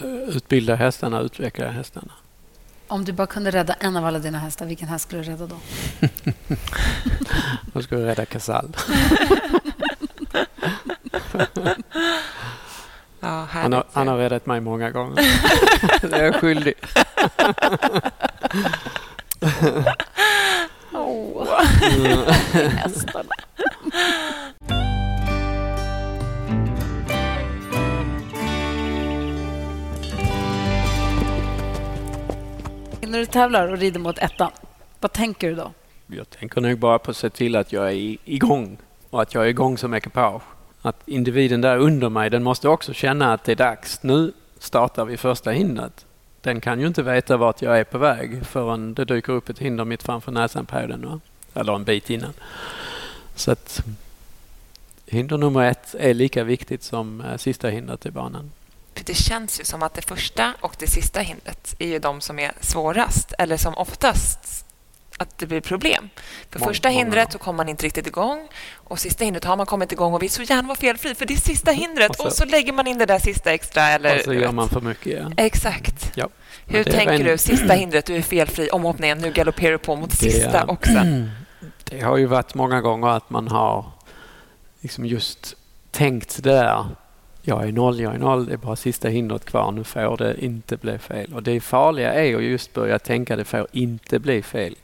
eh, 0.00 0.36
utbilda 0.36 0.74
hästarna, 0.74 1.20
utveckla 1.20 1.70
hästarna. 1.70 2.12
Om 2.88 3.04
du 3.04 3.12
bara 3.12 3.26
kunde 3.26 3.50
rädda 3.50 3.74
en 3.74 3.96
av 3.96 4.04
alla 4.06 4.18
dina 4.18 4.38
hästar, 4.38 4.66
vilken 4.66 4.88
häst 4.88 5.04
skulle 5.04 5.22
du 5.22 5.30
rädda 5.30 5.46
då? 5.46 5.56
då 7.72 7.82
skulle 7.82 8.00
jag 8.00 8.08
rädda 8.08 8.26
Casall. 8.26 8.68
ja, 13.20 13.46
han, 13.50 13.72
har, 13.72 13.84
han 13.92 14.08
har 14.08 14.16
räddat 14.16 14.46
mig 14.46 14.60
många 14.60 14.90
gånger. 14.90 15.16
det 16.08 16.16
är 16.16 16.24
jag 16.24 16.34
skyldig. 16.34 16.74
oh. 20.92 21.46
Hästarna. 22.52 23.34
När 33.10 33.18
du 33.18 33.26
tävlar 33.26 33.68
och 33.72 33.78
rider 33.78 34.00
mot 34.00 34.18
ettan, 34.18 34.50
vad 35.00 35.12
tänker 35.12 35.48
du 35.48 35.54
då? 35.54 35.72
Jag 36.06 36.30
tänker 36.30 36.60
nog 36.60 36.78
bara 36.78 36.98
på 36.98 37.10
att 37.10 37.16
se 37.16 37.30
till 37.30 37.56
att 37.56 37.72
jag 37.72 37.88
är 37.88 38.16
igång 38.24 38.78
och 39.10 39.22
att 39.22 39.34
jag 39.34 39.44
är 39.44 39.48
igång 39.48 39.78
som 39.78 39.94
ekipage 39.94 40.42
att 40.82 40.96
individen 41.06 41.60
där 41.60 41.76
under 41.76 42.08
mig, 42.08 42.30
den 42.30 42.42
måste 42.42 42.68
också 42.68 42.92
känna 42.92 43.32
att 43.32 43.44
det 43.44 43.52
är 43.52 43.56
dags. 43.56 44.02
Nu 44.02 44.32
startar 44.58 45.04
vi 45.04 45.16
första 45.16 45.50
hindret. 45.50 46.04
Den 46.40 46.60
kan 46.60 46.80
ju 46.80 46.86
inte 46.86 47.02
veta 47.02 47.36
vart 47.36 47.62
jag 47.62 47.78
är 47.78 47.84
på 47.84 47.98
väg 47.98 48.46
förrän 48.46 48.94
det 48.94 49.04
dyker 49.04 49.32
upp 49.32 49.48
ett 49.48 49.58
hinder 49.58 49.84
mitt 49.84 50.02
framför 50.02 50.32
näsan 50.32 50.66
på 50.66 50.86
den. 50.86 51.06
Va? 51.08 51.20
Eller 51.54 51.74
en 51.74 51.84
bit 51.84 52.10
innan. 52.10 52.32
Så 53.34 53.52
att 53.52 53.82
hinder 55.06 55.38
nummer 55.38 55.64
ett 55.70 55.94
är 55.98 56.14
lika 56.14 56.44
viktigt 56.44 56.82
som 56.82 57.20
eh, 57.20 57.36
sista 57.36 57.68
hindret 57.68 58.06
i 58.06 58.10
banan. 58.10 58.50
För 58.94 59.04
det 59.04 59.14
känns 59.14 59.60
ju 59.60 59.64
som 59.64 59.82
att 59.82 59.94
det 59.94 60.02
första 60.02 60.54
och 60.60 60.76
det 60.78 60.86
sista 60.86 61.20
hindret 61.20 61.74
är 61.78 61.86
ju 61.86 61.98
de 61.98 62.20
som 62.20 62.38
är 62.38 62.52
svårast 62.60 63.32
eller 63.38 63.56
som 63.56 63.74
oftast 63.74 64.66
att 65.20 65.38
det 65.38 65.46
blir 65.46 65.60
problem. 65.60 66.10
För 66.50 66.60
många, 66.60 66.70
första 66.70 66.88
hindret 66.88 67.32
så 67.32 67.38
kommer 67.38 67.56
man 67.56 67.68
inte 67.68 67.86
riktigt 67.86 68.06
igång 68.06 68.48
och 68.74 68.98
sista 68.98 69.24
hindret 69.24 69.44
har 69.44 69.56
man 69.56 69.66
kommit 69.66 69.92
igång 69.92 70.14
och 70.14 70.22
vill 70.22 70.30
så 70.30 70.42
gärna 70.42 70.68
vara 70.68 70.78
felfri 70.78 71.14
för 71.14 71.26
det 71.26 71.34
är 71.34 71.38
sista 71.38 71.70
hindret 71.70 72.10
och 72.10 72.16
så, 72.16 72.26
och 72.26 72.32
så 72.32 72.44
lägger 72.44 72.72
man 72.72 72.86
in 72.86 72.98
det 72.98 73.06
där 73.06 73.18
sista 73.18 73.52
extra. 73.52 73.82
Eller, 73.82 74.16
och 74.16 74.24
så 74.24 74.34
gör 74.34 74.52
man 74.52 74.68
för 74.68 74.80
mycket. 74.80 75.18
Ja. 75.18 75.30
Exakt. 75.36 76.12
Ja. 76.14 76.28
Hur 76.66 76.84
tänker 76.84 77.12
en... 77.12 77.24
du? 77.24 77.38
Sista 77.38 77.74
hindret, 77.74 78.06
du 78.06 78.16
är 78.16 78.22
felfri, 78.22 78.70
omhoppningen, 78.70 79.18
nu 79.18 79.32
galopperar 79.32 79.72
du 79.72 79.78
på 79.78 79.96
mot 79.96 80.12
sista 80.12 80.66
det, 80.66 80.72
också. 80.72 80.92
Det 81.84 82.00
har 82.00 82.16
ju 82.16 82.26
varit 82.26 82.54
många 82.54 82.80
gånger 82.80 83.08
att 83.08 83.30
man 83.30 83.48
har 83.48 83.84
liksom 84.80 85.06
just 85.06 85.56
tänkt 85.90 86.42
det 86.42 86.50
där 86.50 86.84
jag 87.42 87.68
är 87.68 87.72
noll, 87.72 88.00
jag 88.00 88.14
är 88.14 88.18
noll, 88.18 88.46
det 88.46 88.52
är 88.52 88.56
bara 88.56 88.76
sista 88.76 89.08
hindret 89.08 89.44
kvar, 89.44 89.72
nu 89.72 89.84
får 89.84 90.16
det 90.16 90.44
inte 90.44 90.76
bli 90.76 90.98
fel. 90.98 91.34
Och 91.34 91.42
Det 91.42 91.60
farliga 91.60 92.14
är 92.14 92.36
att 92.36 92.42
just 92.42 92.74
börja 92.74 92.98
tänka 92.98 93.36
det 93.36 93.44
får 93.44 93.66
inte 93.72 94.18
bli 94.18 94.42
fel. 94.42 94.74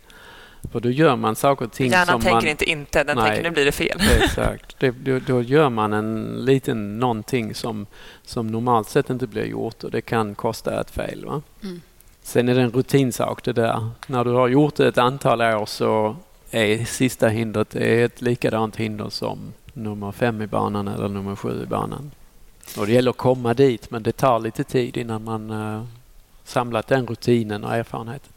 För 0.73 0.81
då 0.81 0.91
gör 0.91 1.17
man 1.17 1.37
saker 1.37 1.65
och 1.65 1.73
ting 1.73 1.91
Hjärnan 1.91 2.07
som 2.07 2.21
tänker 2.21 2.35
man... 2.35 2.47
inte 2.47 2.71
inte, 2.71 3.05
den 3.05 3.17
nej, 3.17 3.27
tänker 3.27 3.43
nu 3.43 3.51
blir 3.51 3.65
det 3.65 3.73
fel. 3.73 4.01
Exakt. 4.23 4.77
Det, 4.79 4.91
då, 4.91 5.19
då, 5.27 5.43
gör 5.43 5.71
man 5.71 5.93
en 5.93 6.45
liten 6.45 6.99
någonting 6.99 7.55
som, 7.55 7.87
som 8.23 8.47
normalt 8.47 8.89
sett 8.89 9.11
inte 9.11 9.27
blir 9.27 9.45
gjort 9.45 9.85
och 9.85 9.91
det 9.91 10.01
kan 10.01 10.35
kosta 10.35 10.81
ett 10.81 10.91
fel. 10.91 11.25
Va? 11.25 11.43
Mm. 11.63 11.81
Sen 12.23 12.49
är 12.49 12.55
det 12.55 12.63
en 12.63 12.71
rutinsak 12.71 13.45
det 13.45 13.53
där. 13.53 13.89
När 14.07 14.25
du 14.25 14.31
har 14.31 14.49
gjort 14.49 14.77
det 14.77 14.89
ett 14.89 14.99
antal 14.99 15.41
år 15.41 15.67
så 15.67 16.17
är 16.51 16.85
sista 16.85 17.29
hindret 17.29 17.77
är 17.77 18.05
ett 18.05 18.23
likadant 18.23 18.77
hinder 18.77 19.09
som 19.09 19.53
nummer 19.73 20.13
fem 20.13 20.43
i 20.43 20.47
banan 20.47 20.89
eller 20.89 21.09
nummer 21.09 21.37
sju 21.37 21.63
i 21.63 21.67
banan. 21.67 22.11
Och 22.79 22.87
det 22.87 22.93
gäller 22.93 23.11
att 23.11 23.17
komma 23.17 23.55
dit 23.55 23.91
men 23.91 24.03
det 24.03 24.13
tar 24.13 24.39
lite 24.39 24.65
tid 24.65 24.97
innan 24.97 25.25
man 25.25 25.51
uh, 25.51 25.85
samlat 26.45 26.87
den 26.87 27.07
rutinen 27.07 27.65
och 27.65 27.75
erfarenheten. 27.75 28.33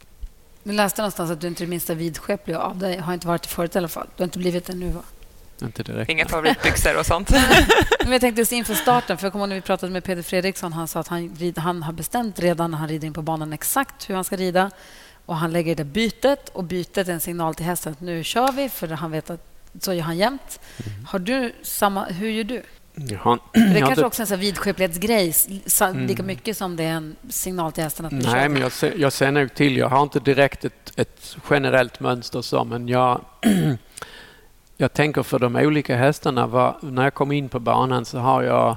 Jag 0.62 0.74
läste 0.74 1.02
någonstans 1.02 1.30
att 1.30 1.40
du 1.40 1.48
inte 1.48 1.62
är 1.62 1.66
det 1.66 1.70
minsta 1.70 1.94
vidskeplig 1.94 2.54
av 2.54 2.78
dig. 2.78 2.98
Har 2.98 3.14
inte 3.14 3.26
varit 3.26 3.42
det 3.42 3.48
förut 3.48 3.74
i 3.74 3.78
alla 3.78 3.88
fall. 3.88 4.06
Du 4.16 4.22
har 4.22 4.26
inte 4.26 4.38
blivit 4.38 4.64
det 4.64 4.74
nu, 4.74 4.90
va? 4.90 5.02
Inte 5.62 5.82
direkt. 5.82 6.10
Inga 6.10 6.26
favoritbyxor 6.26 6.98
och 6.98 7.06
sånt. 7.06 7.30
Men 8.00 8.12
jag 8.12 8.20
tänkte 8.20 8.40
just 8.40 8.52
inför 8.52 8.74
starten, 8.74 9.18
för 9.18 9.26
jag 9.26 9.32
kommer 9.32 9.44
ihåg 9.44 9.48
när 9.48 9.56
vi 9.56 9.62
pratade 9.62 9.92
med 9.92 10.04
Peder 10.04 10.22
Fredriksson. 10.22 10.72
Han 10.72 10.88
sa 10.88 11.00
att 11.00 11.08
han, 11.08 11.52
han 11.56 11.82
har 11.82 11.92
bestämt 11.92 12.38
redan 12.38 12.70
när 12.70 12.78
han 12.78 12.88
rider 12.88 13.06
in 13.06 13.12
på 13.12 13.22
banan 13.22 13.52
exakt 13.52 14.10
hur 14.10 14.14
han 14.14 14.24
ska 14.24 14.36
rida. 14.36 14.70
Och 15.26 15.36
Han 15.36 15.52
lägger 15.52 15.76
det 15.76 15.84
bytet 15.84 16.48
och 16.48 16.64
bytet 16.64 17.08
är 17.08 17.12
en 17.12 17.20
signal 17.20 17.54
till 17.54 17.66
hästen 17.66 17.92
att 17.92 18.00
nu 18.00 18.24
kör 18.24 18.52
vi, 18.52 18.68
för 18.68 18.88
han 18.88 19.10
vet 19.10 19.30
att 19.30 19.46
så 19.80 19.92
gör 19.92 20.02
han 20.02 20.18
jämt. 20.18 20.60
Mm. 20.86 21.04
Har 21.04 21.18
du 21.18 21.52
samma, 21.62 22.04
hur 22.04 22.30
gör 22.30 22.44
du? 22.44 22.62
Har, 23.18 23.38
det 23.52 23.60
är 23.60 23.80
kanske 23.80 24.04
också 24.04 24.22
en 24.22 24.26
sån 24.26 24.38
vidskeplighetsgrej, 24.38 25.34
mm. 25.80 26.06
lika 26.06 26.22
mycket 26.22 26.56
som 26.56 26.76
det 26.76 26.84
är 26.84 26.92
en 26.92 27.16
signal 27.28 27.72
till 27.72 27.84
hästen 27.84 28.06
att 28.06 28.12
Nej, 28.12 28.48
men 28.48 28.62
jag 28.62 28.72
ser, 28.72 28.94
jag 28.96 29.12
ser 29.12 29.30
nog 29.30 29.54
till. 29.54 29.76
Jag 29.76 29.88
har 29.88 30.02
inte 30.02 30.20
direkt 30.20 30.64
ett, 30.64 30.92
ett 30.96 31.36
generellt 31.50 32.00
mönster 32.00 32.42
så, 32.42 32.64
men 32.64 32.88
jag, 32.88 33.20
jag 34.76 34.92
tänker 34.92 35.22
för 35.22 35.38
de 35.38 35.56
olika 35.56 35.96
hästarna. 35.96 36.46
Var, 36.46 36.76
när 36.80 37.02
jag 37.02 37.14
kommer 37.14 37.34
in 37.34 37.48
på 37.48 37.58
banan 37.60 38.04
så 38.04 38.18
har 38.18 38.42
jag 38.42 38.76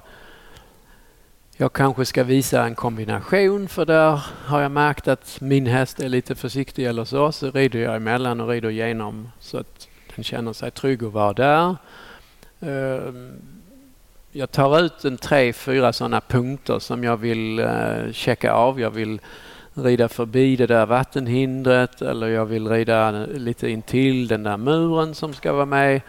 jag 1.58 1.74
kanske 1.74 2.06
ska 2.06 2.24
visa 2.24 2.66
en 2.66 2.76
kombination 2.76 3.68
för 3.68 3.86
där 3.86 4.26
har 4.46 4.62
jag 4.62 4.72
märkt 4.72 5.08
att 5.08 5.42
min 5.42 5.68
häst 5.68 6.00
är 6.00 6.10
lite 6.10 6.36
försiktig 6.36 6.86
eller 6.86 7.06
så. 7.06 7.32
Så 7.32 7.52
rider 7.52 7.80
jag 7.80 7.96
emellan 7.96 8.42
och 8.42 8.50
rider 8.50 8.70
igenom 8.70 9.30
så 9.40 9.58
att 9.58 9.88
den 10.16 10.24
känner 10.24 10.54
sig 10.54 10.72
trygg 10.72 11.04
att 11.04 11.14
vara 11.14 11.34
där. 11.34 11.76
Jag 14.36 14.52
tar 14.52 14.80
ut 14.80 15.06
en 15.06 15.18
tre, 15.18 15.54
fyra 15.54 15.94
sådana 15.94 16.22
punkter 16.22 16.80
som 16.80 17.04
jag 17.04 17.18
vill 17.18 17.60
uh, 17.60 18.12
checka 18.12 18.54
av. 18.54 18.80
Jag 18.80 18.92
vill 18.92 19.20
rida 19.74 20.10
förbi 20.10 20.56
det 20.56 20.68
där 20.68 20.86
vattenhindret 20.86 22.02
eller 22.02 22.28
jag 22.28 22.46
vill 22.46 22.68
rida 22.68 23.12
lite 23.26 23.70
intill 23.70 24.28
den 24.28 24.44
där 24.44 24.58
muren 24.58 25.16
som 25.16 25.34
ska 25.34 25.54
vara 25.54 25.66
med. 25.66 26.02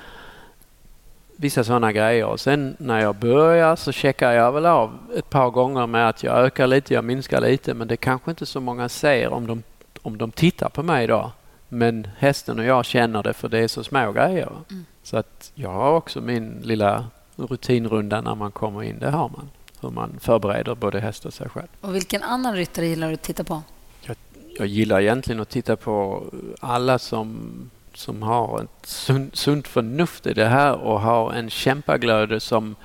Vissa 1.36 1.64
sådana 1.64 1.92
grejer. 1.92 2.26
Och 2.26 2.40
sen 2.40 2.76
när 2.78 3.00
jag 3.00 3.16
börjar 3.16 3.76
så 3.76 3.92
checkar 3.92 4.32
jag 4.32 4.52
väl 4.52 4.66
av 4.66 4.98
ett 5.16 5.30
par 5.30 5.50
gånger 5.50 5.86
med 5.86 6.08
att 6.08 6.22
jag 6.22 6.38
ökar 6.38 6.66
lite, 6.66 6.94
jag 6.94 7.04
minskar 7.04 7.40
lite 7.40 7.74
men 7.74 7.88
det 7.88 7.96
kanske 7.96 8.30
inte 8.30 8.46
så 8.46 8.60
många 8.60 8.88
ser 8.88 9.32
om 9.32 9.46
de, 9.46 9.62
om 10.02 10.18
de 10.18 10.30
tittar 10.30 10.68
på 10.68 10.82
mig 10.82 11.06
då. 11.06 11.32
Men 11.68 12.06
hästen 12.18 12.58
och 12.58 12.64
jag 12.64 12.84
känner 12.84 13.22
det 13.22 13.32
för 13.32 13.48
det 13.48 13.58
är 13.58 13.68
så 13.68 13.84
små 13.84 14.12
grejer. 14.12 14.50
Mm. 14.70 14.84
Så 15.02 15.16
att 15.16 15.52
jag 15.54 15.70
har 15.70 15.92
också 15.92 16.20
min 16.20 16.60
lilla 16.62 17.04
rutinrunda 17.36 18.20
när 18.20 18.34
man 18.34 18.52
kommer 18.52 18.82
in. 18.82 18.98
Det 18.98 19.10
har 19.10 19.28
man. 19.28 19.50
Hur 19.80 19.90
man 19.90 20.18
förbereder 20.20 20.74
både 20.74 21.00
häst 21.00 21.26
och 21.26 21.34
sig 21.34 21.48
själv. 21.48 21.68
Och 21.80 21.94
vilken 21.94 22.22
annan 22.22 22.54
ryttare 22.54 22.86
gillar 22.86 23.08
du 23.08 23.14
att 23.14 23.22
titta 23.22 23.44
på? 23.44 23.62
Jag, 24.00 24.16
jag 24.58 24.66
gillar 24.66 25.00
egentligen 25.00 25.40
att 25.40 25.48
titta 25.48 25.76
på 25.76 26.24
alla 26.60 26.98
som, 26.98 27.50
som 27.94 28.22
har 28.22 28.62
ett 28.62 28.86
sunt, 28.86 29.36
sunt 29.36 29.68
förnuft 29.68 30.26
i 30.26 30.34
det 30.34 30.46
här 30.46 30.74
och 30.74 31.00
har 31.00 31.32
en 31.32 31.50
kämpaglöd 31.50 32.42
som 32.42 32.76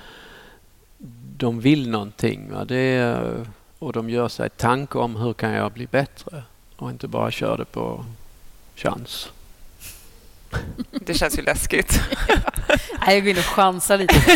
de 1.37 1.59
vill 1.59 1.89
någonting. 1.89 2.51
Va? 2.53 2.65
Det 2.65 3.17
och 3.79 3.93
de 3.93 4.09
gör 4.09 4.27
sig 4.27 4.49
tanke 4.49 4.97
om 4.97 5.15
hur 5.15 5.33
kan 5.33 5.51
jag 5.51 5.71
bli 5.71 5.87
bättre 5.87 6.43
och 6.75 6.89
inte 6.89 7.07
bara 7.07 7.31
kör 7.31 7.57
det 7.57 7.65
på 7.65 8.05
chans. 8.75 9.31
Det 10.91 11.13
känns 11.13 11.37
ju 11.37 11.41
läskigt. 11.41 12.01
Nej, 13.05 13.15
jag 13.15 13.23
går 13.23 13.31
in 13.31 13.37
och 13.37 13.43
chansar 13.43 13.97
lite. 13.97 14.13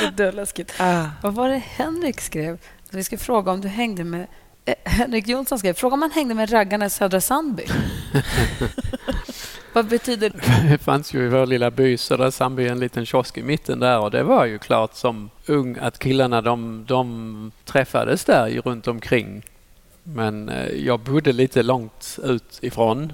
det 0.00 0.06
är 0.06 0.10
döläskigt. 0.10 0.74
Ah. 0.78 1.06
Vad 1.22 1.34
var 1.34 1.48
det 1.48 1.58
Henrik 1.58 2.20
skrev? 2.20 2.58
vi 2.90 3.04
ska 3.04 3.18
fråga 3.18 3.52
om 3.52 3.60
du 3.60 3.68
hängde 3.68 4.04
med... 4.04 4.26
Eh, 4.64 4.74
Henrik 4.84 5.28
Jonsson 5.28 5.58
skrev 5.58 5.74
fråga 5.74 5.94
om 5.94 6.02
han 6.02 6.10
hängde 6.10 6.34
med 6.34 6.52
raggarna 6.52 6.86
i 6.86 6.90
Södra 6.90 7.20
Sandby. 7.20 7.64
Vad 9.72 9.86
betyder 9.86 10.30
det? 10.30 10.68
Det 10.70 10.78
fanns 10.78 11.14
ju 11.14 11.26
i 11.26 11.28
vår 11.28 11.46
lilla 11.46 11.70
by 11.70 11.96
Södra 11.96 12.30
Sandby 12.30 12.68
en 12.68 12.80
liten 12.80 13.06
kiosk 13.06 13.38
i 13.38 13.42
mitten 13.42 13.80
där 13.80 13.98
och 13.98 14.10
det 14.10 14.22
var 14.22 14.44
ju 14.44 14.58
klart 14.58 14.94
som 14.94 15.30
ung 15.46 15.76
att 15.80 15.98
killarna 15.98 16.40
de, 16.40 16.84
de 16.88 17.52
träffades 17.64 18.24
där 18.24 18.60
runt 18.64 18.88
omkring. 18.88 19.42
Men 20.02 20.48
eh, 20.48 20.68
jag 20.68 21.00
bodde 21.00 21.32
lite 21.32 21.62
långt 21.62 22.18
ut 22.22 22.58
ifrån 22.62 23.12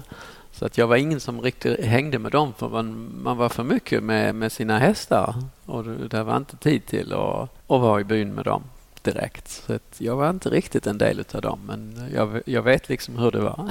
så 0.61 0.65
att 0.65 0.77
jag 0.77 0.87
var 0.87 0.95
ingen 0.95 1.19
som 1.19 1.41
riktigt 1.41 1.85
hängde 1.85 2.19
med 2.19 2.31
dem 2.31 2.53
för 2.57 2.69
man, 2.69 3.11
man 3.23 3.37
var 3.37 3.49
för 3.49 3.63
mycket 3.63 4.03
med, 4.03 4.35
med 4.35 4.51
sina 4.51 4.79
hästar 4.79 5.35
och 5.65 5.83
det 5.83 6.23
var 6.23 6.37
inte 6.37 6.57
tid 6.57 6.85
till 6.85 7.13
att, 7.13 7.41
att 7.67 7.81
vara 7.81 8.01
i 8.01 8.03
byn 8.03 8.33
med 8.33 8.45
dem 8.45 8.63
direkt. 9.01 9.49
Så 9.49 9.73
att 9.73 9.95
jag 9.97 10.15
var 10.15 10.29
inte 10.29 10.49
riktigt 10.49 10.87
en 10.87 10.97
del 10.97 11.23
av 11.33 11.41
dem 11.41 11.59
men 11.65 12.09
jag, 12.15 12.41
jag 12.45 12.61
vet 12.61 12.89
liksom 12.89 13.17
hur 13.17 13.31
det 13.31 13.39
var. 13.39 13.57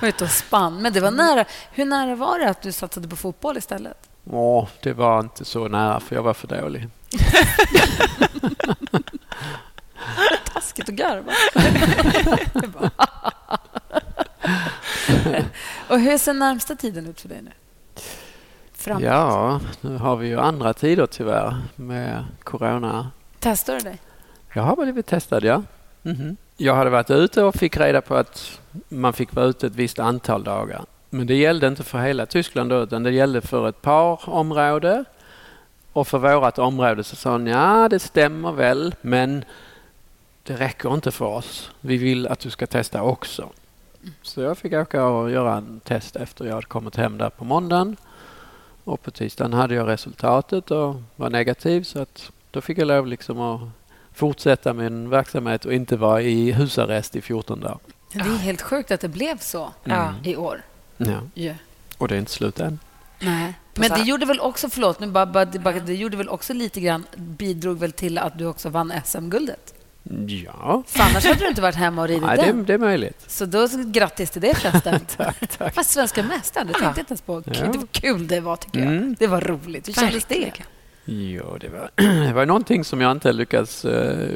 var 0.00 0.08
ute 0.08 0.24
och 0.24 0.30
spann. 0.30 0.82
Men 0.82 0.92
det 0.92 1.00
var 1.00 1.10
nära. 1.10 1.44
Hur 1.72 1.84
nära 1.84 2.14
var 2.14 2.38
det 2.38 2.50
att 2.50 2.62
du 2.62 2.72
satsade 2.72 3.08
på 3.08 3.16
fotboll 3.16 3.56
istället? 3.56 4.08
Ja, 4.24 4.68
det 4.82 4.92
var 4.92 5.20
inte 5.20 5.44
så 5.44 5.68
nära 5.68 6.00
för 6.00 6.14
jag 6.14 6.22
var 6.22 6.34
för 6.34 6.48
dålig. 6.48 6.88
Taskigt 10.52 10.88
att 10.88 10.94
garva. 10.94 11.32
och 15.88 16.00
hur 16.00 16.18
ser 16.18 16.34
närmsta 16.34 16.76
tiden 16.76 17.06
ut 17.06 17.20
för 17.20 17.28
dig 17.28 17.42
nu? 17.42 17.50
Framåt. 18.72 19.02
Ja, 19.02 19.60
nu 19.80 19.96
har 19.96 20.16
vi 20.16 20.28
ju 20.28 20.40
andra 20.40 20.74
tider 20.74 21.06
tyvärr 21.06 21.56
med 21.76 22.24
corona. 22.42 23.10
Testar 23.40 23.74
du 23.74 23.80
dig? 23.80 23.98
Jag 24.52 24.62
har 24.62 24.76
blivit 24.76 25.06
testad, 25.06 25.44
ja. 25.44 25.62
Mm 26.04 26.16
-hmm. 26.16 26.36
Jag 26.56 26.74
hade 26.74 26.90
varit 26.90 27.10
ute 27.10 27.42
och 27.42 27.54
fick 27.54 27.76
reda 27.76 28.00
på 28.00 28.14
att 28.14 28.60
man 28.88 29.12
fick 29.12 29.34
vara 29.34 29.46
ute 29.46 29.66
ett 29.66 29.74
visst 29.74 29.98
antal 29.98 30.44
dagar. 30.44 30.84
Men 31.10 31.26
det 31.26 31.34
gällde 31.34 31.66
inte 31.66 31.82
för 31.82 31.98
hela 31.98 32.26
Tyskland 32.26 32.70
då, 32.70 32.82
utan 32.82 33.02
det 33.02 33.10
gällde 33.10 33.40
för 33.40 33.68
ett 33.68 33.82
par 33.82 34.28
områden. 34.28 35.04
Och 35.92 36.08
för 36.08 36.18
vårt 36.18 36.58
område 36.58 37.04
så 37.04 37.16
sa 37.16 37.32
hon, 37.32 37.46
ja 37.46 37.88
det 37.88 37.98
stämmer 37.98 38.52
väl, 38.52 38.94
men 39.00 39.44
det 40.42 40.56
räcker 40.56 40.94
inte 40.94 41.10
för 41.10 41.24
oss. 41.24 41.70
Vi 41.80 41.96
vill 41.96 42.26
att 42.26 42.40
du 42.40 42.50
ska 42.50 42.66
testa 42.66 43.02
också. 43.02 43.48
Så 44.22 44.40
jag 44.40 44.58
fick 44.58 44.72
åka 44.72 45.04
och 45.04 45.30
göra 45.30 45.56
en 45.56 45.80
test 45.80 46.16
efter 46.16 46.44
jag 46.44 46.54
hade 46.54 46.66
kommit 46.66 46.96
hem 46.96 47.18
där 47.18 47.30
på 47.30 47.44
måndagen. 47.44 47.96
Och 48.84 49.02
på 49.02 49.10
tisdagen 49.10 49.52
hade 49.52 49.74
jag 49.74 49.88
resultatet 49.88 50.70
och 50.70 50.94
var 51.16 51.30
negativ 51.30 51.82
så 51.82 52.02
att 52.02 52.30
då 52.50 52.60
fick 52.60 52.78
jag 52.78 52.88
lov 52.88 53.06
liksom 53.06 53.40
att 53.40 53.60
fortsätta 54.14 54.72
min 54.72 55.10
verksamhet 55.10 55.64
och 55.64 55.74
inte 55.74 55.96
vara 55.96 56.22
i 56.22 56.52
husarrest 56.52 57.16
i 57.16 57.20
14 57.20 57.60
dagar. 57.60 57.78
Det 58.12 58.20
är 58.20 58.36
helt 58.36 58.62
sjukt 58.62 58.90
att 58.90 59.00
det 59.00 59.08
blev 59.08 59.38
så 59.38 59.72
mm. 59.84 60.14
i 60.24 60.36
år. 60.36 60.62
Ja. 60.96 61.20
Yeah. 61.34 61.56
Och 61.98 62.08
det 62.08 62.14
är 62.14 62.18
inte 62.18 62.32
slut 62.32 62.60
än. 62.60 62.78
Nej. 63.20 63.54
Men 63.74 63.90
det 63.90 64.02
gjorde 64.02 64.26
väl 64.26 64.40
också, 64.40 64.68
förlåt, 64.68 65.00
nu 65.00 65.06
bara, 65.06 65.26
bara, 65.26 65.72
det 65.72 65.94
gjorde 65.94 66.16
väl 66.16 66.28
också 66.28 66.52
lite 66.52 66.80
grann, 66.80 67.06
bidrog 67.16 67.78
väl 67.78 67.92
till 67.92 68.18
att 68.18 68.38
du 68.38 68.46
också 68.46 68.68
vann 68.68 68.92
SM-guldet? 69.04 69.74
Ja. 70.26 70.82
För 70.86 71.02
annars 71.02 71.24
hade 71.24 71.38
du 71.38 71.48
inte 71.48 71.62
varit 71.62 71.74
hemma 71.74 72.02
och 72.02 72.08
ridit 72.08 72.22
Nej, 72.22 72.36
det, 72.36 72.62
det, 72.62 72.72
är 72.74 72.78
möjligt. 72.78 73.24
Så 73.26 73.46
då, 73.46 73.68
grattis 73.86 74.30
till 74.30 74.40
det 74.40 74.54
förresten. 74.54 75.00
tack, 75.16 75.58
tack. 75.58 75.74
Fast 75.74 75.90
svenska 75.90 76.22
mästaren, 76.22 76.66
det 76.66 76.72
tänkte 76.72 77.00
jag 77.00 77.02
inte 77.02 77.12
ens 77.12 77.22
på. 77.22 77.42
Ja. 77.46 77.52
Det 77.72 77.78
var 77.78 77.86
kul 77.86 78.28
det 78.28 78.40
var, 78.40 78.56
tycker 78.56 78.78
jag. 78.78 78.88
Mm. 78.88 79.16
Det 79.18 79.26
var 79.26 79.40
roligt. 79.40 79.88
Hur 79.88 79.92
kändes 79.92 80.24
det? 80.24 80.52
Jo, 81.04 81.56
det 81.60 81.68
var, 81.68 81.90
det 82.26 82.32
var 82.32 82.46
någonting 82.46 82.84
som 82.84 83.00
jag 83.00 83.12
inte 83.12 83.32
lyckats 83.32 83.84
uh, 83.84 84.28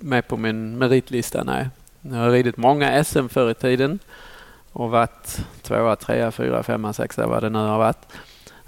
med 0.00 0.28
på 0.28 0.36
min 0.36 0.78
meritlista. 0.78 1.44
Nej. 1.44 1.68
Jag 2.00 2.16
har 2.16 2.30
ridit 2.30 2.56
många 2.56 3.04
SM 3.04 3.28
förr 3.28 3.50
i 3.50 3.54
tiden 3.54 3.98
och 4.72 4.90
varit 4.90 5.38
tvåa, 5.62 5.96
trea, 5.96 6.32
fyra, 6.32 6.62
femma, 6.62 6.92
sexa, 6.92 7.26
vad 7.26 7.42
det 7.42 7.50
nu 7.50 7.58
har 7.58 7.78
varit. 7.78 8.06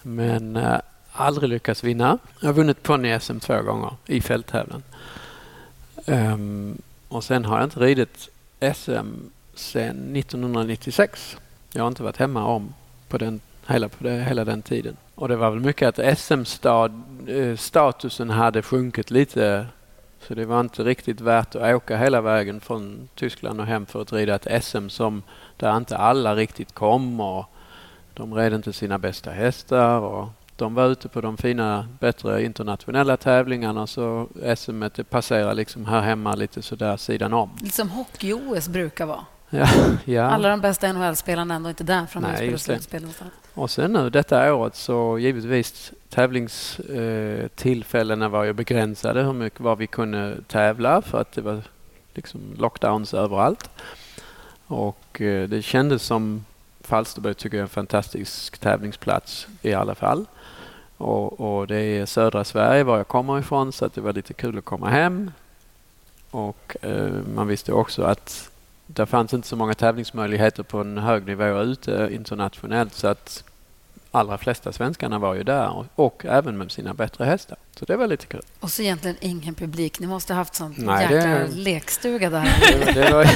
Men 0.03 0.57
uh, 0.57 0.77
aldrig 1.13 1.49
lyckats 1.49 1.85
vinna. 1.85 2.19
Jag 2.41 2.49
har 2.49 2.55
vunnit 2.55 2.83
ponny-SM 2.83 3.41
två 3.41 3.63
gånger 3.63 3.93
i 4.07 4.21
fälttävlan. 4.21 4.83
Um, 6.09 6.79
och 7.09 7.25
sen 7.25 7.45
har 7.45 7.57
jag 7.57 7.67
inte 7.67 7.81
ridit 7.81 8.29
SM 8.75 9.31
sen 9.55 10.17
1996. 10.17 11.37
Jag 11.73 11.83
har 11.83 11.89
inte 11.89 12.03
varit 12.03 12.17
hemma 12.17 12.45
om 12.45 12.75
på 13.09 13.19
den, 13.19 13.41
hela, 13.67 13.89
på 13.89 14.05
det, 14.05 14.25
hela 14.25 14.45
den 14.45 14.63
tiden. 14.63 14.97
Och 15.15 15.29
det 15.29 15.37
var 15.37 15.51
väl 15.51 15.61
mycket 15.61 15.99
att 15.99 16.19
SM-statusen 16.19 18.31
eh, 18.31 18.37
hade 18.37 18.63
sjunkit 18.63 19.11
lite 19.11 19.67
så 20.27 20.35
det 20.35 20.45
var 20.45 20.61
inte 20.61 20.85
riktigt 20.85 21.21
värt 21.21 21.55
att 21.55 21.75
åka 21.75 21.97
hela 21.97 22.21
vägen 22.21 22.61
från 22.61 23.09
Tyskland 23.15 23.61
och 23.61 23.67
hem 23.67 23.87
för 23.87 24.03
att 24.03 24.13
rida 24.13 24.35
ett 24.35 24.65
SM 24.65 24.89
som 24.89 25.23
där 25.57 25.77
inte 25.77 25.97
alla 25.97 26.35
riktigt 26.35 26.75
kom 26.75 27.21
och 27.21 27.47
de 28.15 28.35
red 28.35 28.53
inte 28.53 28.73
sina 28.73 28.99
bästa 28.99 29.31
hästar 29.31 30.01
och 30.01 30.29
de 30.59 30.75
var 30.75 30.87
ute 30.87 31.09
på 31.09 31.21
de 31.21 31.37
fina, 31.37 31.89
bättre 32.01 32.45
internationella 32.45 33.17
tävlingarna 33.17 33.87
så 33.87 34.29
SM 34.57 34.85
passerar 35.11 35.55
liksom 35.55 35.87
här 35.87 36.01
hemma 36.01 36.35
lite 36.35 36.63
sådär 36.63 36.97
sidan 36.97 37.33
om. 37.33 37.51
Lite 37.61 37.77
som 37.77 37.91
hockey-OS 37.91 38.69
brukar 38.69 39.07
vara. 39.07 39.25
Ja, 39.51 39.69
ja. 40.05 40.23
Alla 40.23 40.49
de 40.49 40.61
bästa 40.61 40.93
NHL-spelarna 40.93 41.55
är 41.55 41.57
ändå 41.57 41.69
inte 41.69 41.85
där 41.85 42.07
från 42.07 42.23
Nej, 42.23 42.51
just 42.51 42.67
det. 42.67 43.01
Och 43.55 43.71
sen 43.71 43.93
nu 43.93 44.11
detta 44.11 44.55
året 44.55 44.77
så 44.77 45.19
givetvis 45.19 45.93
tävlingstillfällena 46.09 48.25
eh, 48.25 48.31
var 48.31 48.45
ju 48.45 48.53
begränsade 48.53 49.23
hur 49.23 49.33
mycket 49.33 49.61
var 49.61 49.77
vi 49.77 49.87
kunde 49.87 50.37
tävla 50.47 51.03
för 51.03 51.21
att 51.21 51.33
det 51.33 51.41
var 51.41 51.63
liksom 52.15 52.41
lockdowns 52.57 53.15
överallt. 53.15 53.71
Och 54.67 55.21
eh, 55.21 55.49
det 55.49 55.63
kändes 55.63 56.03
som 56.03 56.45
Falsterbo 56.81 57.35
tycker 57.35 57.57
jag 57.57 57.63
är 57.63 57.63
en 57.63 57.69
fantastisk 57.69 58.59
tävlingsplats 58.59 59.47
i 59.63 59.75
alla 59.75 59.95
fall. 59.95 60.27
Och, 60.99 61.41
och, 61.41 61.67
det 61.67 61.77
är 61.77 62.07
södra 62.07 62.45
Sverige 62.45 62.85
var 62.85 62.97
jag 62.97 63.09
kommer 63.09 63.39
ifrån 63.39 63.73
så 63.73 63.85
att 63.85 63.95
det 63.95 64.01
var 64.01 64.13
lite 64.13 64.33
kul 64.33 64.59
att 64.59 64.65
komma 64.65 64.89
hem. 64.89 65.31
Och 66.31 66.77
eh, 66.83 67.11
man 67.35 67.47
visste 67.47 67.73
också 67.73 68.03
att 68.03 68.51
det 68.87 69.07
fanns 69.07 69.35
inte 69.35 69.49
så 69.49 69.57
många 69.57 69.75
tävlingsmöjligheter 69.75 70.63
på 70.63 70.81
en 70.81 70.99
hög 70.99 71.27
nivå 71.27 71.61
ute 71.63 72.09
internationellt 72.13 72.95
så 72.95 73.09
att 73.09 73.45
allra 74.11 74.39
flesta 74.39 74.73
svenskarna 74.73 75.19
var 75.19 75.35
ju 75.35 75.43
där 75.43 75.69
och, 75.69 75.87
och, 75.95 76.25
även 76.25 76.59
med 76.59 76.73
sina 76.73 76.95
bättre 76.95 77.25
hästar. 77.25 77.57
Så 77.77 77.85
det 77.85 77.97
var 77.97 78.07
lite 78.07 78.27
kul. 78.27 78.43
Och 78.61 78.71
så 78.71 78.83
egentligen 78.83 79.17
ingen 79.21 79.55
publik. 79.55 80.01
Ni 80.01 80.07
måste 80.07 80.33
ha 80.33 80.39
haft 80.39 80.55
sån 80.55 80.75
Nej, 80.79 81.03
jäkla 81.03 81.31
det... 81.31 81.49
lekstuga 81.55 82.31
där. 82.31 82.59
Det, 82.85 82.93
det, 82.95 83.13
var, 83.13 83.27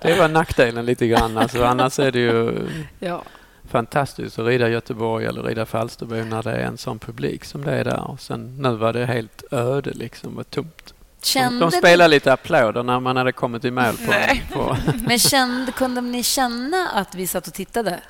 det 0.02 0.18
var 0.18 0.28
nackdelen 0.28 0.86
lite 0.86 1.06
grann. 1.06 1.38
Alltså, 1.38 1.64
annars 1.64 1.98
är 1.98 2.12
det 2.12 2.18
ju... 2.18 2.68
Ja 2.98 3.22
fantastiskt 3.70 4.38
att 4.38 4.46
rida 4.46 4.68
Göteborg 4.68 5.26
eller 5.26 5.42
rida 5.42 5.66
Falsterbo 5.66 6.14
när 6.14 6.42
det 6.42 6.50
är 6.50 6.64
en 6.64 6.78
sån 6.78 6.98
publik 6.98 7.44
som 7.44 7.64
det 7.64 7.72
är 7.72 7.84
där. 7.84 8.10
Och 8.10 8.20
sen, 8.20 8.62
nu 8.62 8.76
var 8.76 8.92
det 8.92 9.06
helt 9.06 9.44
öde, 9.50 9.90
liksom, 9.90 10.34
var 10.36 10.44
tomt. 10.44 10.94
Kände 11.22 11.60
De 11.60 11.70
spelade 11.70 12.08
lite 12.08 12.32
applåder 12.32 12.82
när 12.82 13.00
man 13.00 13.16
hade 13.16 13.32
kommit 13.32 13.64
i 13.64 13.70
mål. 13.70 13.94
På, 13.96 14.14
på. 14.52 14.76
Men 15.06 15.18
kände, 15.18 15.72
kunde 15.72 16.00
ni 16.00 16.22
känna 16.22 16.88
att 16.94 17.14
vi 17.14 17.26
satt 17.26 17.46
och 17.46 17.54
tittade? 17.54 18.00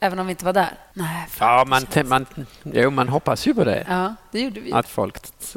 Även 0.00 0.18
om 0.18 0.26
vi 0.26 0.30
inte 0.30 0.44
var 0.44 0.52
där? 0.52 0.70
Nej. 0.92 1.28
Ja, 1.40 1.64
man, 1.66 1.86
man, 2.04 2.26
jo, 2.62 2.90
man 2.90 3.08
hoppas 3.08 3.46
ju 3.46 3.54
på 3.54 3.64
det. 3.64 3.84
Ja, 3.88 4.14
det 4.30 4.40
gjorde 4.40 4.60
vi. 4.60 4.72
Att 4.72 4.88
folk 4.88 5.16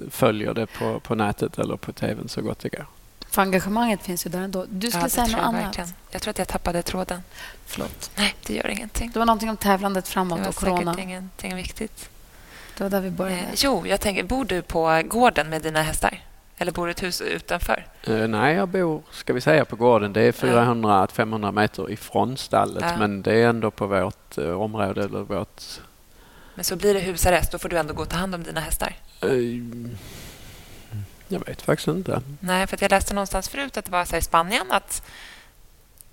följer 0.09 0.53
det 0.53 0.65
på, 0.65 0.99
på 0.99 1.15
nätet 1.15 1.59
eller 1.59 1.77
på 1.77 1.91
tvn 1.91 2.29
så 2.29 2.41
gott 2.41 2.59
det 2.59 2.69
går. 2.69 2.85
För 3.31 3.41
engagemanget 3.41 4.01
finns 4.03 4.25
ju 4.25 4.29
där 4.29 4.41
ändå. 4.41 4.65
Du 4.69 4.87
skulle 4.91 5.01
Ja, 5.01 5.05
det 5.05 5.09
säga 5.09 5.23
något 5.25 5.31
jag 5.31 5.41
annat. 5.41 5.65
verkligen. 5.65 5.89
Jag 6.11 6.21
tror 6.21 6.29
att 6.31 6.37
jag 6.37 6.47
tappade 6.47 6.81
tråden. 6.83 7.21
Förlåt. 7.65 8.11
Nej, 8.17 8.35
det 8.47 8.53
gör 8.53 8.67
ingenting. 8.67 9.09
Det 9.13 9.19
var 9.19 9.25
någonting 9.25 9.49
om 9.49 9.57
tävlandet 9.57 10.05
Det 10.05 10.11
framåt 10.11 10.39
var 10.39 10.47
och 10.47 10.55
corona. 10.55 10.91
säkert 10.93 11.03
ingenting 11.05 11.55
viktigt. 11.55 12.09
Det 12.77 12.83
var 12.83 12.89
där 12.91 13.01
vi 13.01 13.09
började. 13.09 13.41
Eh, 13.41 13.47
jo, 13.55 13.87
jag 13.87 14.01
tänker, 14.01 14.23
bor 14.23 14.45
du 14.45 14.61
på 14.61 15.01
gården 15.05 15.49
med 15.49 15.61
dina 15.61 15.81
hästar? 15.81 16.19
Eller 16.57 16.71
bor 16.71 16.85
du 16.85 16.89
i 16.89 16.91
ett 16.91 17.03
hus 17.03 17.21
utanför? 17.21 17.85
Eh, 18.03 18.15
nej, 18.27 18.55
jag 18.55 18.69
bor 18.69 19.01
ska 19.11 19.33
vi 19.33 19.41
säga, 19.41 19.65
på 19.65 19.75
gården. 19.75 20.13
Det 20.13 20.21
är 20.21 20.31
400-500 20.31 21.51
meter 21.51 21.91
ifrån 21.91 22.37
stallet 22.37 22.83
Ja. 22.87 22.97
men 22.97 23.21
det 23.21 23.33
är 23.33 23.47
ändå 23.47 23.71
på 23.71 23.87
vårt 23.87 24.37
eh, 24.37 24.49
område. 24.61 25.03
Eller 25.03 25.19
vårt, 25.19 25.61
Men 26.55 26.63
så 26.65 26.75
blir 26.75 26.93
det 26.93 26.99
husarrest, 26.99 27.51
då 27.51 27.59
får 27.59 27.69
du 27.69 27.77
ändå 27.77 27.93
gå 27.93 28.01
och 28.01 28.09
ta 28.09 28.17
hand 28.17 28.35
om 28.35 28.43
dina 28.43 28.59
hästar. 28.61 28.95
Jag 31.31 31.45
vet 31.45 31.61
faktiskt 31.61 31.87
inte. 31.87 32.21
Nej, 32.39 32.67
för 32.67 32.77
jag 32.81 32.91
läste 32.91 33.13
någonstans 33.13 33.49
förut 33.49 33.77
att 33.77 33.85
det 33.85 33.91
var 33.91 34.05
så 34.05 34.11
här 34.11 34.19
i 34.19 34.21
Spanien 34.21 34.65
att 34.69 35.03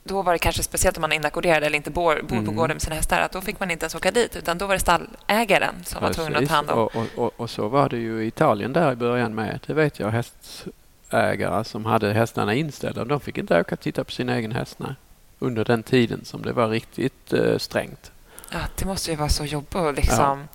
då 0.05 0.23
var 0.23 0.33
det 0.33 0.39
kanske 0.39 0.63
speciellt 0.63 0.97
om 0.97 1.01
man 1.01 1.13
är 1.13 1.17
inackorderad 1.17 1.63
eller 1.65 1.77
inte 1.77 1.91
bor, 1.91 2.15
bor 2.23 2.29
på 2.29 2.35
Mm. 2.35 2.57
gården 2.57 2.75
med 2.75 2.83
sina 2.83 2.95
hästar, 2.97 3.21
att 3.21 3.33
då 3.33 3.41
fick 3.41 3.61
man 3.61 3.71
inte 3.71 3.85
ens 3.85 3.95
åka 3.95 4.11
dit, 4.11 4.37
utan 4.37 4.59
då 4.59 4.67
var 4.67 4.75
det 4.75 4.81
stallägaren 4.81 5.75
som 5.85 6.03
var 6.03 6.13
tvungen 6.13 6.33
att 6.33 6.39
Precis. 6.39 6.49
ta 6.49 6.55
hand 6.57 6.71
om. 6.71 6.79
Och, 6.79 6.97
och, 6.97 7.07
och, 7.25 7.33
och 7.41 7.51
så 7.51 7.69
var 7.69 7.89
det 7.89 7.97
ju 7.97 8.23
i 8.23 8.27
Italien 8.27 8.73
där 8.73 8.93
i 8.93 8.97
början 8.97 9.35
med. 9.35 9.61
Det 9.67 9.75
vet 9.75 9.99
jag. 9.99 10.11
Hästägare 10.11 11.65
som 11.65 11.85
hade 11.85 12.13
hästarna 12.13 12.55
inställda. 12.55 13.05
De 13.05 13.21
fick 13.21 13.39
inte 13.39 13.61
åka 13.61 13.75
och 13.75 13.81
titta 13.81 14.05
på 14.05 14.11
sin 14.11 14.29
egen 14.29 14.53
häst 14.53 14.79
nej. 14.79 14.95
under 15.39 15.65
den 15.65 15.83
tiden 15.83 16.25
som 16.25 16.43
det 16.43 16.53
var 16.53 16.69
riktigt 16.69 17.33
eh, 17.33 17.59
strängt. 17.59 18.13
Ja, 18.53 18.59
det 18.79 18.85
måste 18.85 19.11
ju 19.11 19.17
vara 19.17 19.29
så 19.29 19.45
jobbigt 19.45 19.97
liksom, 19.97 20.49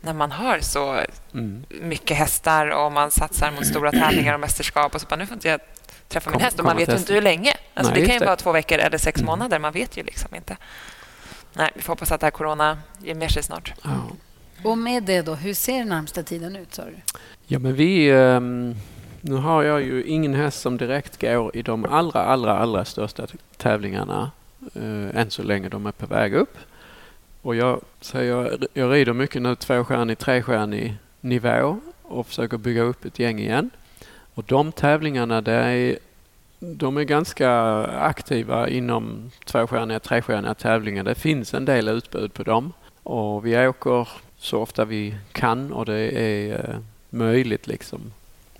när 0.00 0.12
man 0.12 0.32
har 0.32 0.60
så 0.60 1.00
Mm. 1.34 1.64
mycket 1.68 2.16
hästar 2.16 2.66
och 2.66 2.92
man 2.92 3.10
satsar 3.10 3.50
mot 3.50 3.66
stora 3.66 3.90
tävlingar 3.92 4.34
och 4.34 4.40
mästerskap 4.40 4.94
och 4.94 5.00
så 5.00 5.06
bara, 5.06 5.16
nu 5.16 5.26
får 5.26 5.34
inte 5.34 5.48
jag 5.48 5.60
träffa 6.08 6.30
min 6.30 6.34
Kom- 6.38 6.44
häst 6.44 6.58
och 6.58 6.64
man 6.64 6.76
vet 6.76 6.88
ju 6.88 6.96
inte 6.96 7.12
hur 7.14 7.22
länge. 7.22 7.52
Alltså, 7.74 7.92
Nej, 7.92 8.00
det 8.00 8.06
kan 8.06 8.14
ju 8.14 8.18
det. 8.20 8.26
vara 8.26 8.36
två 8.36 8.52
veckor 8.52 8.78
eller 8.78 8.98
sex 8.98 9.20
Mm. 9.20 9.26
månader. 9.26 9.58
Man 9.58 9.72
vet 9.72 9.96
ju 9.96 10.02
liksom 10.02 10.34
inte. 10.34 10.56
Nej, 11.52 11.70
vi 11.74 11.82
får 11.82 11.92
hoppas 11.92 12.12
att 12.12 12.20
det 12.20 12.26
här 12.26 12.30
corona 12.30 12.78
ger 12.98 13.14
med 13.14 13.30
sig 13.30 13.42
snart. 13.42 13.72
Ja. 13.82 13.90
Och 14.64 14.78
med 14.78 15.02
det 15.02 15.22
då, 15.22 15.34
hur 15.34 15.54
ser 15.54 15.84
närmsta 15.84 16.22
tiden 16.22 16.56
ut? 16.56 16.72
Du? 16.72 16.94
Ja, 17.46 17.58
men 17.58 17.74
vi... 17.74 18.10
ehm, 18.10 18.76
nu 19.20 19.34
har 19.34 19.62
jag 19.62 19.82
ju 19.82 20.04
ingen 20.04 20.34
häst 20.34 20.60
som 20.60 20.76
direkt 20.76 21.20
går 21.20 21.56
i 21.56 21.62
de 21.62 21.84
allra, 21.84 22.20
allra, 22.22 22.58
allra 22.58 22.84
största 22.84 23.26
tävlingarna 23.56 24.30
eh, 24.74 25.20
än 25.20 25.30
så 25.30 25.42
länge. 25.42 25.68
De 25.68 25.86
är 25.86 25.92
på 25.92 26.06
väg 26.06 26.34
upp. 26.34 26.58
Och 27.42 27.56
jag, 27.56 27.80
så 28.00 28.22
jag, 28.22 28.64
jag 28.74 28.92
rider 28.92 29.12
mycket 29.12 29.42
nu 29.42 29.54
tvåstjärnig, 29.54 30.18
trestjärnig 30.18 30.94
nivå 31.20 31.80
och 32.02 32.26
försöker 32.26 32.56
bygga 32.56 32.82
upp 32.82 33.04
ett 33.04 33.18
gäng 33.18 33.38
igen. 33.38 33.70
Och 34.34 34.44
de 34.44 34.72
tävlingarna, 34.72 35.40
det 35.40 35.52
är, 35.52 35.98
de 36.58 36.96
är 36.96 37.02
ganska 37.02 37.50
aktiva 37.84 38.68
inom 38.68 39.30
tvåstjärniga, 39.44 40.00
trestjärniga 40.00 40.54
tävlingar. 40.54 41.04
Det 41.04 41.14
finns 41.14 41.54
en 41.54 41.64
del 41.64 41.88
utbud 41.88 42.34
på 42.34 42.42
dem. 42.42 42.72
Och 43.02 43.46
vi 43.46 43.66
åker 43.66 44.08
så 44.38 44.62
ofta 44.62 44.84
vi 44.84 45.14
kan 45.32 45.72
och 45.72 45.86
det 45.86 46.18
är 46.18 46.70
eh, 46.70 46.76
möjligt. 47.10 47.66
liksom. 47.66 48.12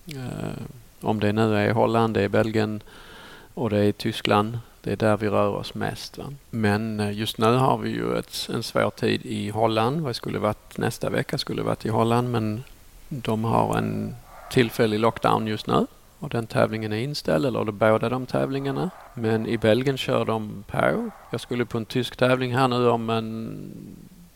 Eh, 0.07 0.63
om 1.01 1.21
det 1.21 1.33
nu 1.33 1.57
är 1.57 1.73
Holland, 1.73 2.15
det 2.15 2.23
är 2.23 2.29
Belgien 2.29 2.83
och 3.55 3.71
det 3.71 3.79
är 3.79 3.93
Tyskland. 3.93 4.59
Det 4.83 4.93
är 4.93 4.97
där 4.97 5.17
vi 5.17 5.29
rör 5.29 5.49
oss 5.49 5.75
mest. 5.75 6.19
Va? 6.19 6.25
Men 6.51 7.01
eh, 7.01 7.19
just 7.19 7.39
nu 7.39 7.47
har 7.47 7.79
vi 7.79 7.91
ju 7.91 8.19
ett, 8.19 8.49
en 8.55 8.63
svår 8.63 8.91
tid 8.91 9.21
i 9.27 9.51
Holland. 9.51 10.01
Vad 10.01 10.17
skulle 10.17 10.39
varit 10.39 10.79
nästa 10.79 11.11
vecka 11.11 11.39
skulle 11.39 11.63
varit 11.63 11.87
i 11.87 11.89
Holland 11.89 12.31
men 12.31 12.65
de 13.09 13.45
har 13.45 13.79
en 13.79 14.15
tillfällig 14.51 15.01
lockdown 15.01 15.47
just 15.47 15.67
nu 15.67 15.87
och 16.19 16.29
den 16.29 16.47
tävlingen 16.47 16.93
är 16.93 16.97
inställd, 16.97 17.47
eller 17.47 17.65
de 17.65 17.79
båda 17.79 18.09
de 18.09 18.27
tävlingarna. 18.27 18.91
Men 19.15 19.47
i 19.47 19.59
Belgien 19.59 19.97
kör 19.99 20.25
de 20.25 20.65
på. 20.67 21.11
Jag 21.31 21.41
skulle 21.41 21.65
på 21.65 21.79
en 21.79 21.85
tysk 21.87 22.17
tävling 22.17 22.57
här 22.57 22.69
nu 22.69 22.89
om 22.89 23.11
en 23.11 23.61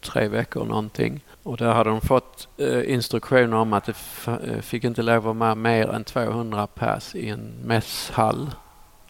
tre 0.00 0.28
veckor 0.28 0.64
någonting. 0.64 1.20
Och 1.42 1.56
där 1.56 1.72
hade 1.72 1.90
de 1.90 2.00
fått 2.00 2.48
eh, 2.56 2.92
instruktioner 2.94 3.56
om 3.56 3.72
att 3.72 3.84
det 3.84 3.92
f- 3.92 4.28
eh, 4.28 4.60
fick 4.60 4.84
inte 4.84 5.02
lov 5.02 5.28
att 5.28 5.36
vara 5.36 5.54
mer 5.54 5.88
än 5.90 6.04
200 6.04 6.66
pass 6.66 7.14
i 7.14 7.28
en 7.28 7.52
mässhall. 7.64 8.50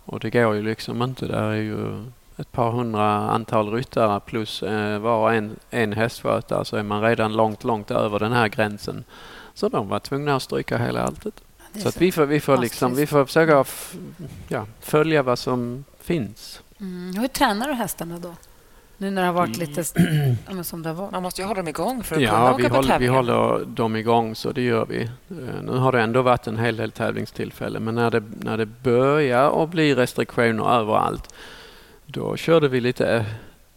Och 0.04 0.20
det 0.20 0.30
går 0.30 0.54
ju 0.54 0.62
liksom 0.62 1.02
inte. 1.02 1.26
Där 1.26 1.42
är 1.42 1.54
ju 1.54 2.04
ett 2.36 2.52
par 2.52 2.70
hundra 2.70 3.10
antal 3.30 3.72
ryttare 3.72 4.20
plus 4.20 4.62
eh, 4.62 4.98
var 4.98 5.18
och 5.18 5.34
en, 5.34 5.56
en 5.70 5.92
hästskötare 5.92 6.64
så 6.64 6.76
är 6.76 6.82
man 6.82 7.02
redan 7.02 7.32
långt, 7.36 7.64
långt 7.64 7.90
över 7.90 8.18
den 8.18 8.32
här 8.32 8.48
gränsen. 8.48 9.04
Så 9.54 9.68
de 9.68 9.88
var 9.88 9.98
tvungna 9.98 10.36
att 10.36 10.42
stryka 10.42 10.78
hela 10.78 11.02
alltet. 11.02 11.34
Är 11.74 11.80
Så 11.80 11.88
att 11.88 12.00
vi 12.00 12.12
får, 12.12 12.26
vi 12.26 12.40
får, 12.40 12.56
liksom, 12.56 12.94
vi 12.94 13.06
får 13.06 13.24
försöka 13.24 13.60
f- 13.60 13.94
ja, 14.48 14.66
följa 14.80 15.22
vad 15.22 15.38
som 15.38 15.84
finns. 16.00 16.60
Mm. 16.80 17.14
Hur 17.20 17.28
tränar 17.28 17.68
du 17.68 17.74
hästarna 17.74 18.18
då? 18.18 18.34
Nu 19.04 19.10
när 19.10 19.22
det 19.22 19.26
har 19.28 19.34
varit 19.34 19.56
lite 19.56 19.84
ja, 20.46 20.54
men 20.54 20.64
som 20.64 20.82
det 20.82 20.88
har 20.88 20.96
varit. 20.96 21.12
Man 21.12 21.22
måste 21.22 21.40
ju 21.42 21.46
hålla 21.46 21.56
dem 21.60 21.68
igång 21.68 22.02
för 22.02 22.14
att 22.16 22.20
kunna 22.20 22.32
Ja, 22.32 22.50
åka 22.54 22.62
vi 22.62 22.68
på 22.68 22.74
håller, 22.74 22.82
vi 22.82 22.88
tävlingar. 22.92 23.14
håller 23.14 23.64
dem 23.64 23.96
igång 23.96 24.34
så 24.34 24.52
det 24.52 24.62
gör 24.62 24.86
vi. 24.86 25.02
Eh, 25.02 25.62
Nu 25.62 25.72
har 25.72 25.92
det 25.92 26.00
ändå 26.00 26.22
varit 26.22 26.46
en 26.46 26.58
hel 26.58 26.76
del 26.76 26.90
tävlingstillfällen 26.92 27.84
men 27.84 27.94
när 27.94 28.10
det, 28.10 28.22
när 28.40 28.56
det 28.58 28.66
börjar 28.66 29.62
att 29.64 29.70
bli 29.70 29.94
restriktioner 29.94 30.70
överallt 30.80 31.34
då 32.06 32.36
körde 32.36 32.68
vi 32.68 32.80
lite 32.80 33.16
eh, 33.16 33.24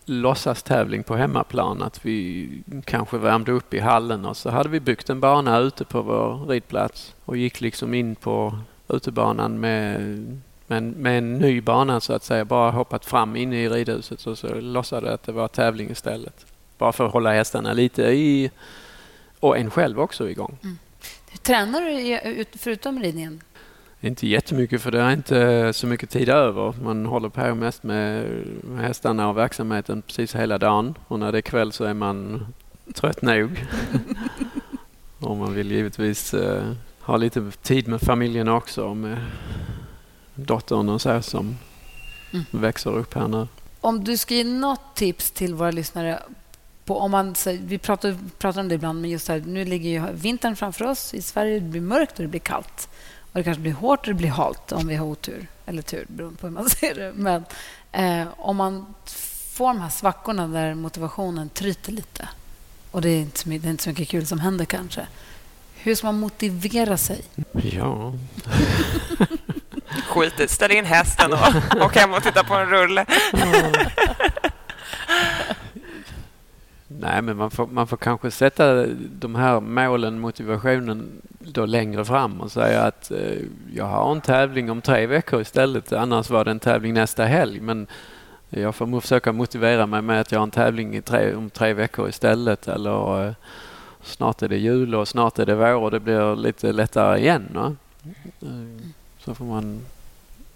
låtsastävling 0.05 1.03
på 1.03 1.15
hemmaplan. 1.15 1.82
Att 1.84 2.05
vi 2.05 2.49
kanske 2.86 3.17
värmde 3.17 3.51
upp 3.51 3.73
i 3.73 3.80
hallen 3.80 4.25
och 4.25 4.38
så 4.38 4.49
hade 4.49 4.69
vi 4.69 4.80
byggt 4.80 5.09
en 5.09 5.19
bana 5.19 5.57
ute 5.59 5.86
på 5.86 6.01
vår 6.01 6.45
ridplats 6.47 7.15
och 7.25 7.38
gick 7.38 7.61
liksom 7.61 7.93
in 7.93 8.15
på 8.15 8.59
utebanan 8.89 9.59
med, 9.59 10.41
med, 10.68 10.78
en, 10.78 10.89
med 10.89 11.18
en 11.18 11.38
ny 11.38 11.61
bana 11.61 11.99
så 11.99 12.13
att 12.13 12.24
säga. 12.24 12.45
Bara 12.45 12.72
hoppat 12.72 13.05
fram 13.05 13.36
inne 13.36 13.63
i 13.63 13.70
ridhuset 13.70 14.28
och 14.28 14.38
så 14.38 14.55
låtsade 14.55 15.13
att 15.13 15.24
det 15.24 15.32
var 15.32 15.47
tävling 15.47 15.89
istället. 15.91 16.45
Bara 16.78 16.91
för 16.91 17.05
att 17.05 17.13
hålla 17.13 17.34
hästarna 17.34 17.74
lite 17.74 18.03
i 18.03 18.51
och 19.39 19.57
en 19.57 19.72
själv 19.72 19.99
också 19.99 20.30
igång. 20.30 20.57
Hur 21.30 21.38
tränar 21.38 21.82
du 21.82 22.45
förutom 22.57 22.99
ridningen? 22.99 23.41
Inte 24.01 24.28
jättemycket 24.28 24.82
för 24.82 24.91
det 24.91 25.01
är 25.01 25.11
inte 25.11 25.74
så 25.74 25.88
mycket 25.88 26.09
tid 26.09 26.30
över. 26.30 26.74
Man 26.84 27.05
håller 27.05 27.30
på 27.30 27.55
mest 27.55 27.84
med 27.84 28.26
hästarna 28.80 29.30
och 29.30 29.38
verksamheten 29.38 30.01
precis 30.01 30.36
hela 30.36 30.57
dagen. 30.57 30.97
Och 31.07 31.20
när 31.20 31.32
det 31.32 31.38
är 31.38 31.41
kväll 31.41 31.72
så 31.72 31.84
är 31.84 31.93
man 31.93 32.45
trött 32.93 33.22
nog. 33.22 33.65
och 35.20 35.38
man 35.38 35.53
vill 35.53 35.72
givetvis 35.72 36.34
eh, 36.34 36.63
ha 37.01 37.18
lite 37.18 37.51
tid 37.61 37.88
med 37.88 38.01
familjen 38.01 38.47
också. 38.47 38.93
Med 38.93 39.18
dottern 40.38 40.90
och 40.90 41.02
så 41.02 41.22
som 41.22 41.58
Mm. 42.34 42.46
växer 42.52 42.90
upp 42.98 43.14
här 43.14 43.28
nu. 43.28 43.48
Om 43.82 44.04
du 44.04 44.18
ska 44.18 44.34
ge 44.36 44.44
något 44.44 44.96
tips 44.96 45.32
till 45.32 45.54
våra 45.54 45.72
lyssnare 45.72 46.20
på 46.86 47.00
om 47.00 47.12
man, 47.12 47.36
så, 47.36 47.58
vi 47.62 47.78
pratar, 47.78 48.18
pratar 48.38 48.62
om 48.62 48.68
det 48.68 48.76
ibland, 48.76 49.02
men 49.02 49.10
just 49.10 49.28
här, 49.28 49.44
nu 49.46 49.66
ligger 49.66 49.90
ju 49.90 50.14
vintern 50.14 50.56
framför 50.56 50.86
oss. 50.86 51.14
I 51.14 51.22
Sverige 51.22 51.60
det 51.60 51.66
blir 51.66 51.82
mörkt 51.82 52.12
och 52.16 52.22
det 52.22 52.28
blir 52.28 52.40
kallt. 52.40 52.90
Och 53.22 53.34
det 53.34 53.44
kanske 53.44 53.62
blir 53.62 53.72
hårt 53.74 54.00
och 54.00 54.08
det 54.08 54.14
blir 54.14 54.30
halt 54.30 54.72
om 54.72 54.88
vi 54.88 54.96
har 54.96 55.06
otur. 55.06 55.48
Eller 55.66 55.82
tur, 55.82 56.06
beroende 56.10 56.38
på 56.40 56.48
hur 56.48 56.54
man 56.54 56.70
ser 56.70 56.96
det. 56.96 57.14
Men 57.16 57.44
eh, 57.92 58.28
om 58.38 58.58
man 58.58 58.86
får 59.56 59.68
de 59.68 59.82
här 59.82 59.90
svackorna 59.90 60.48
där 60.48 60.74
motivationen 60.76 61.50
tryter 61.50 61.92
lite 61.92 62.30
och 62.92 63.02
det 63.02 63.10
är, 63.10 63.20
inte 63.22 63.40
så, 63.40 63.50
my- 63.50 63.58
det 63.60 63.68
är 63.68 63.72
inte 63.72 63.84
så 63.84 63.90
mycket 63.90 64.10
kul 64.10 64.26
som 64.28 64.40
händer 64.40 64.66
kanske. 64.66 65.08
Hur 65.76 65.96
ska 65.96 66.08
man 66.08 66.20
motivera 66.20 66.98
sig? 66.98 67.22
Ja, 67.54 68.14
Skit 70.08 70.39
i 70.39 70.48
ställ 70.48 70.72
in 70.72 70.86
hästen 70.86 71.34
och 71.34 71.82
åk 71.86 71.95
hem 71.95 72.14
och 72.14 72.24
titta 72.24 72.43
på 72.43 72.54
en 72.54 72.70
rulle. 72.70 73.06
Nej, 76.88 77.22
men 77.22 77.38
man 77.38 77.52
får, 77.52 77.68
man 77.68 77.88
får 77.88 77.98
kanske 77.98 78.32
sätta 78.32 78.86
de 79.20 79.36
här 79.36 79.60
målen, 79.60 80.20
motivationen 80.20 81.22
då 81.39 81.66
längre 81.66 82.06
fram 82.06 82.41
och 82.41 82.52
säga 82.52 82.82
att 82.82 83.12
eh, 83.12 83.38
jag 83.74 83.86
har 83.86 84.12
en 84.12 84.22
tävling 84.22 84.72
om 84.72 84.82
tre 84.82 85.08
veckor 85.08 85.41
istället. 85.41 85.93
Annars 85.93 86.30
var 86.30 86.45
det 86.45 86.52
en 86.52 86.60
tävling 86.60 86.93
nästa 86.93 87.26
helg. 87.26 87.60
Men 87.60 87.88
jag 88.50 88.76
får 88.76 89.02
försöka 89.02 89.34
motivera 89.34 89.86
mig 89.86 90.02
med 90.02 90.22
att 90.22 90.32
jag 90.32 90.39
har 90.39 90.43
en 90.43 90.52
tävling 90.52 90.95
i 90.95 91.02
tre, 91.02 91.36
om 91.36 91.50
tre 91.50 91.74
veckor 91.74 92.10
istället. 92.10 92.68
Eller 92.68 93.28
eh, 93.28 93.34
snart 94.02 94.41
är 94.41 94.48
det 94.48 94.58
jul 94.58 94.95
och 94.95 95.08
snart 95.08 95.39
är 95.39 95.45
det 95.45 95.56
vår 95.56 95.74
och 95.74 95.91
det 95.91 96.00
blir 96.00 96.36
lite 96.36 96.72
lättare 96.72 97.20
igen. 97.20 97.48
Va? 97.54 97.76
Mm 98.41 98.93
så 99.28 99.36
får 99.36 99.45
man 99.45 99.86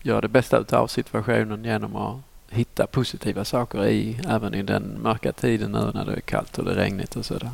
göra 0.01 0.21
det 0.21 0.27
bästa 0.27 0.77
av 0.77 0.87
situationen 0.87 1.63
genom 1.63 1.95
att 1.95 2.17
hitta 2.49 2.87
positiva 2.87 3.45
saker 3.45 3.85
i 3.85 4.19
även 4.29 4.53
i 4.53 4.63
den 4.63 5.01
mörka 5.01 5.31
tiden 5.31 5.71
nu 5.71 5.91
när 5.93 6.05
det 6.05 6.13
är 6.13 6.21
kallt 6.21 6.57
och 6.57 6.65
det 6.65 6.71
är 6.71 6.75
regnigt 6.75 7.15
och 7.15 7.25
sådär. 7.25 7.51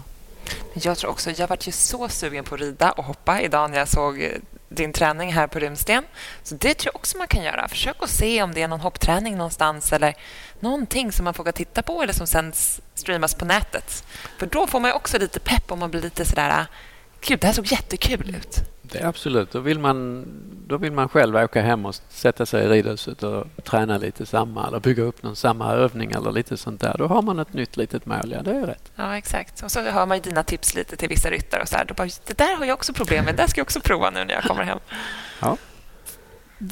Jag 0.74 0.98
tror 0.98 1.12
också, 1.12 1.32
jag 1.32 1.48
vart 1.48 1.68
ju 1.68 1.72
så 1.72 2.10
sugen 2.10 2.44
på 2.44 2.56
att 2.56 2.62
rida 2.62 2.92
och 2.92 3.04
hoppa 3.04 3.42
idag 3.42 3.72
när 3.72 3.78
jag 3.78 3.88
såg 3.88 4.22
eh, 4.22 4.32
din 4.70 4.94
träning 4.94 5.34
här 5.34 5.48
på 5.48 5.60
Runsten. 5.60 6.04
Så 6.44 6.56
det 6.56 6.74
tror 6.74 6.92
jag 6.94 6.96
också 6.96 7.18
man 7.18 7.28
kan 7.28 7.44
göra. 7.44 7.68
Försök 7.68 7.96
att 8.00 8.10
se 8.10 8.44
om 8.44 8.54
det 8.54 8.62
är 8.62 8.68
någon 8.68 8.80
hoppträning 8.80 9.38
någonstans 9.38 9.94
eller 9.94 10.16
någonting 10.60 11.12
som 11.12 11.24
man 11.24 11.34
får 11.34 11.52
titta 11.52 11.82
på 11.82 12.04
eller 12.04 12.14
som 12.14 12.28
sen 12.28 12.54
streamas 12.96 13.36
på 13.36 13.46
nätet. 13.46 14.04
För 14.38 14.46
då 14.46 14.68
får 14.68 14.80
man 14.80 14.92
också 14.92 15.20
lite 15.20 15.40
pepp 15.40 15.72
och 15.72 15.78
man 15.78 15.92
blir 15.92 16.02
lite 16.02 16.26
sådär... 16.26 16.50
Ah, 16.50 16.66
gud, 17.22 17.40
det 17.40 17.48
här 17.48 17.54
såg 17.54 17.72
jättekul 17.72 18.36
ut. 18.36 18.77
Det 18.92 19.04
absolut. 19.04 19.52
Då 19.52 19.60
vill, 19.60 19.80
man, 19.80 20.26
då 20.68 20.78
vill 20.78 20.92
man 20.92 21.10
själv 21.10 21.36
åka 21.36 21.62
hem 21.62 21.86
och 21.86 21.96
sätta 22.10 22.46
sig 22.46 22.66
i 22.66 22.68
ridhuset 22.70 23.24
och 23.24 23.46
träna 23.64 23.98
lite 23.98 24.26
samma 24.26 24.68
eller 24.68 24.80
bygga 24.80 25.04
upp 25.04 25.24
någon 25.24 25.36
samma 25.36 25.74
övning 25.74 26.12
eller 26.12 26.32
lite 26.32 26.58
sånt 26.58 26.82
där. 26.82 26.96
Då 26.98 27.08
har 27.08 27.22
man 27.22 27.40
ett 27.40 27.54
nytt 27.54 27.78
litet 27.78 28.06
mål. 28.06 28.32
Ja, 28.32 28.42
det 28.42 28.52
är 28.52 28.66
rätt. 28.66 28.92
Ja, 28.96 29.18
exakt. 29.18 29.64
Och 29.64 29.72
så 29.72 29.82
hör 29.82 30.06
man 30.06 30.20
dina 30.20 30.44
tips 30.44 30.76
lite 30.76 30.96
till 30.96 31.10
vissa 31.10 31.30
ryttare 31.30 31.62
och 31.62 31.68
så 31.68 31.78
här. 31.78 31.86
Då 31.86 31.94
bara, 31.94 32.08
det 32.28 32.38
där 32.38 32.56
har 32.58 32.66
jag 32.66 32.74
också 32.74 32.94
problem 32.94 33.26
med. 33.26 33.34
Det 33.36 33.44
där 33.44 33.48
ska 33.48 33.60
jag 33.60 33.66
också 33.66 33.80
prova 33.82 34.10
nu 34.10 34.26
när 34.26 34.34
jag 34.34 34.44
kommer 34.44 34.64
hem. 34.64 34.80
Ja. 35.42 35.58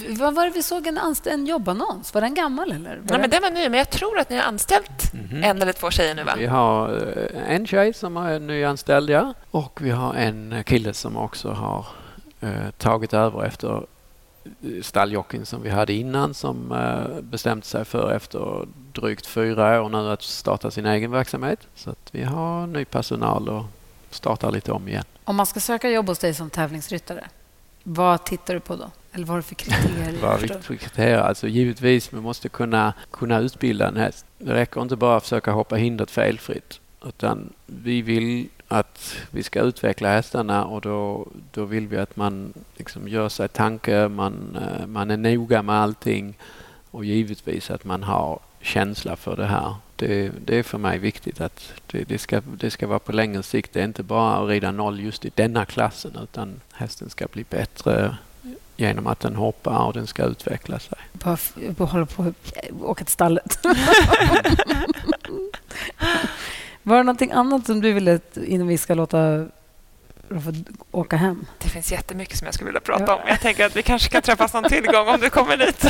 Vad 0.10 0.36
var 0.36 0.46
det 0.46 0.52
vi 0.52 0.64
såg 0.64 0.88
en, 0.88 0.98
anst- 0.98 1.28
en 1.28 1.46
jobbannons? 1.46 2.14
Var 2.14 2.22
den 2.22 2.34
gammal? 2.34 2.72
Eller? 2.72 2.96
Var 2.98 3.04
Nej, 3.10 3.20
men 3.20 3.30
den 3.30 3.42
var 3.42 3.50
ny, 3.52 3.70
men 3.70 3.78
jag 3.78 3.90
tror 3.90 4.20
att 4.20 4.30
ni 4.30 4.36
har 4.36 4.44
anställt 4.44 5.14
Mhm. 5.14 5.44
en 5.44 5.62
eller 5.62 5.74
två 5.74 5.92
tjejer 5.92 6.16
nu, 6.16 6.24
va? 6.24 6.34
Vi 6.38 6.46
har 6.46 6.90
eh, 6.94 7.56
en 7.56 7.68
tjej 7.68 7.94
som 7.94 8.18
är 8.18 8.40
nyanställd 8.40 9.10
ja. 9.10 9.34
och 9.52 9.80
vi 9.82 9.90
har 9.92 10.14
en 10.14 10.64
kille 10.66 10.94
som 10.94 11.18
också 11.18 11.50
har 11.50 11.86
eh, 12.46 12.72
tagit 12.78 13.14
över 13.14 13.44
efter 13.44 13.84
eh, 14.44 14.82
stalljockeyn 14.82 15.46
som 15.46 15.62
vi 15.62 15.70
hade 15.70 15.94
innan 15.94 16.34
som 16.34 16.72
eh, 16.72 17.22
bestämt 17.22 17.66
sig 17.66 17.86
för 17.86 18.12
efter 18.12 18.68
drygt 18.94 19.26
fyra 19.26 19.82
år 19.82 19.90
nu 19.90 20.12
att 20.12 20.22
starta 20.22 20.72
sin 20.72 20.86
egen 20.86 21.12
verksamhet. 21.12 21.60
Så 21.76 21.90
att 21.90 22.10
vi 22.12 22.24
har 22.24 22.68
ny 22.68 22.86
personal 22.86 23.50
och 23.50 23.66
startar 24.10 24.52
lite 24.52 24.72
om 24.72 24.88
igen. 24.88 25.06
Om 25.24 25.36
man 25.36 25.46
ska 25.46 25.60
söka 25.60 25.90
jobb 25.90 26.08
hos 26.08 26.20
dig 26.20 26.34
som 26.34 26.50
tävlingsryttare, 26.50 27.24
vad 27.84 28.24
tittar 28.24 28.54
du 28.54 28.60
på 28.60 28.76
då? 28.76 28.92
Eller 29.12 29.26
vad 29.26 29.30
har 29.30 29.38
du 29.38 29.44
för 29.44 29.56
kriterier? 29.56 30.18
Vad 30.22 30.64
för 30.64 30.76
kriterier? 30.76 31.18
Alltså 31.18 31.48
givetvis, 31.48 32.14
vi 32.14 32.22
måste 32.22 32.50
kunna, 32.50 32.94
kunna 33.12 33.40
utbilda 33.40 33.88
en 33.88 33.98
häst. 33.98 34.26
Det 34.38 34.54
räcker 34.54 34.82
inte 34.82 34.96
bara 34.96 35.18
att 35.18 35.24
försöka 35.24 35.52
hoppa 35.52 35.76
hindret 35.76 36.12
felfritt. 36.12 36.80
Utan 37.06 37.54
vi 37.66 38.02
vill 38.02 38.50
att 38.80 39.16
vi 39.32 39.44
ska 39.44 39.62
utveckla 39.62 40.10
hästarna 40.10 40.66
och 40.66 40.82
då, 40.82 41.28
då 41.52 41.66
vill 41.66 41.88
vi 41.88 41.98
att 41.98 42.16
man 42.16 42.54
liksom 42.78 43.08
gör 43.08 43.30
sig 43.30 43.48
tanke, 43.48 44.08
man, 44.08 44.58
eh, 44.62 44.88
man 44.88 45.12
är 45.12 45.18
noga 45.18 45.62
med 45.62 45.76
allting 45.76 46.38
och 46.92 47.06
givetvis 47.06 47.72
att 47.72 47.84
man 47.84 48.04
har 48.04 48.40
känsla 48.62 49.16
för 49.16 49.36
det 49.36 49.46
här. 49.46 49.76
Det, 49.96 50.32
det 50.46 50.56
är 50.56 50.64
för 50.64 50.78
mig 50.78 51.00
viktigt 51.00 51.42
att 51.42 51.74
det, 51.88 52.04
det, 52.04 52.18
ska, 52.18 52.42
det 52.42 52.72
ska 52.72 52.88
vara 52.88 53.00
på 53.00 53.12
längre 53.12 53.44
sikt. 53.44 53.74
Det 53.74 53.80
är 53.80 53.86
inte 53.86 54.04
bara 54.04 54.36
att 54.36 54.50
rida 54.50 54.72
noll 54.72 55.00
just 55.00 55.26
i 55.26 55.32
denna 55.36 55.66
klassen 55.66 56.18
utan 56.24 56.62
hästen 56.74 57.10
ska 57.10 57.28
bli 57.28 57.46
bättre 57.50 58.18
genom 58.78 59.08
att 59.08 59.20
den 59.20 59.36
hoppar 59.36 59.86
och 59.86 59.94
den 59.94 60.08
ska 60.08 60.24
utveckla 60.24 60.80
sig. 60.80 60.98
Bara, 61.14 61.38
hålla 61.86 62.06
på 62.06 62.24
att 62.24 62.54
åka 62.82 63.04
till 63.04 63.14
stallet. 63.14 63.60
Var 66.88 66.98
det 66.98 67.04
någonting 67.04 67.32
annat 67.32 67.66
som 67.66 67.82
du 67.82 67.94
ville 67.94 68.20
innan 68.46 68.68
vi 68.68 68.78
ska 68.78 68.94
låta 68.94 69.46
åka 70.92 71.16
hem? 71.18 71.46
Det 71.60 71.70
finns 71.70 71.92
jättemycket 71.92 72.38
som 72.38 72.46
jag 72.46 72.54
skulle 72.54 72.68
vilja 72.68 72.82
prata 72.82 73.16
om. 73.16 73.22
Jag 73.28 73.40
tänker 73.42 73.66
att 73.66 73.76
vi 73.76 73.84
kanske 73.84 74.10
kan 74.10 74.22
träffas 74.22 74.54
någon 74.54 74.64
till 74.64 74.86
gång 74.86 75.08
om 75.08 75.20
du 75.22 75.30
kommer 75.30 75.58
dit. 75.58 75.86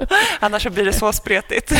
Annars 0.40 0.62
så 0.62 0.70
blir 0.70 0.84
det 0.84 0.92
så 0.92 1.12
spretigt. 1.12 1.72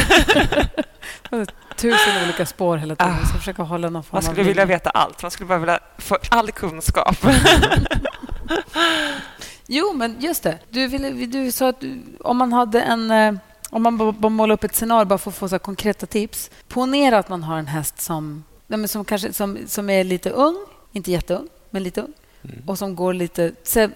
Tusen 1.76 2.24
olika 2.24 2.46
spår 2.46 2.76
hela 2.76 2.96
tiden. 2.96 3.12
Ah. 3.12 3.18
Vi 3.20 3.26
ska 3.26 3.38
försöka 3.38 3.62
hålla 3.62 3.90
någon 3.90 4.02
form 4.02 4.16
Man 4.16 4.22
skulle 4.22 4.42
vilja 4.42 4.64
veta 4.64 4.90
allt. 4.90 5.22
Man 5.22 5.30
skulle 5.30 5.48
bara 5.48 5.58
vilja 5.58 5.80
få 5.98 6.18
all 6.30 6.50
kunskap. 6.50 7.16
Jo, 9.66 9.92
men 9.94 10.16
just 10.20 10.42
det. 10.42 10.58
Du, 10.70 10.86
ville, 10.86 11.10
du 11.10 11.52
sa 11.52 11.68
att 11.68 11.80
du, 11.80 12.02
om 12.20 12.36
man 12.36 12.52
hade 12.52 12.80
en... 12.82 13.10
eh, 13.10 13.32
Om 13.70 13.82
man 13.82 13.98
bara, 13.98 14.28
målar 14.28 14.54
upp 14.54 14.64
ett 14.64 14.74
scenario 14.74 15.04
bara 15.04 15.18
för 15.18 15.30
att 15.30 15.36
få 15.36 15.48
så 15.48 15.58
konkreta 15.58 16.06
tips. 16.06 16.50
Ponera 16.68 17.18
att 17.18 17.28
man 17.28 17.42
har 17.42 17.58
en 17.58 17.66
häst 17.66 18.00
som, 18.00 18.44
men 18.76 18.88
som, 18.88 19.04
kanske, 19.04 19.32
som, 19.32 19.58
som 19.66 19.90
är 19.90 20.04
lite 20.04 20.30
ung, 20.30 20.66
inte 20.92 21.10
jätteung, 21.10 21.48
men 21.70 21.82
lite 21.82 22.00
ung. 22.00 22.12
Och 22.66 22.78
som 22.78 22.96
går 22.96 23.12
lite... 23.12 23.52
Se, 23.62 23.88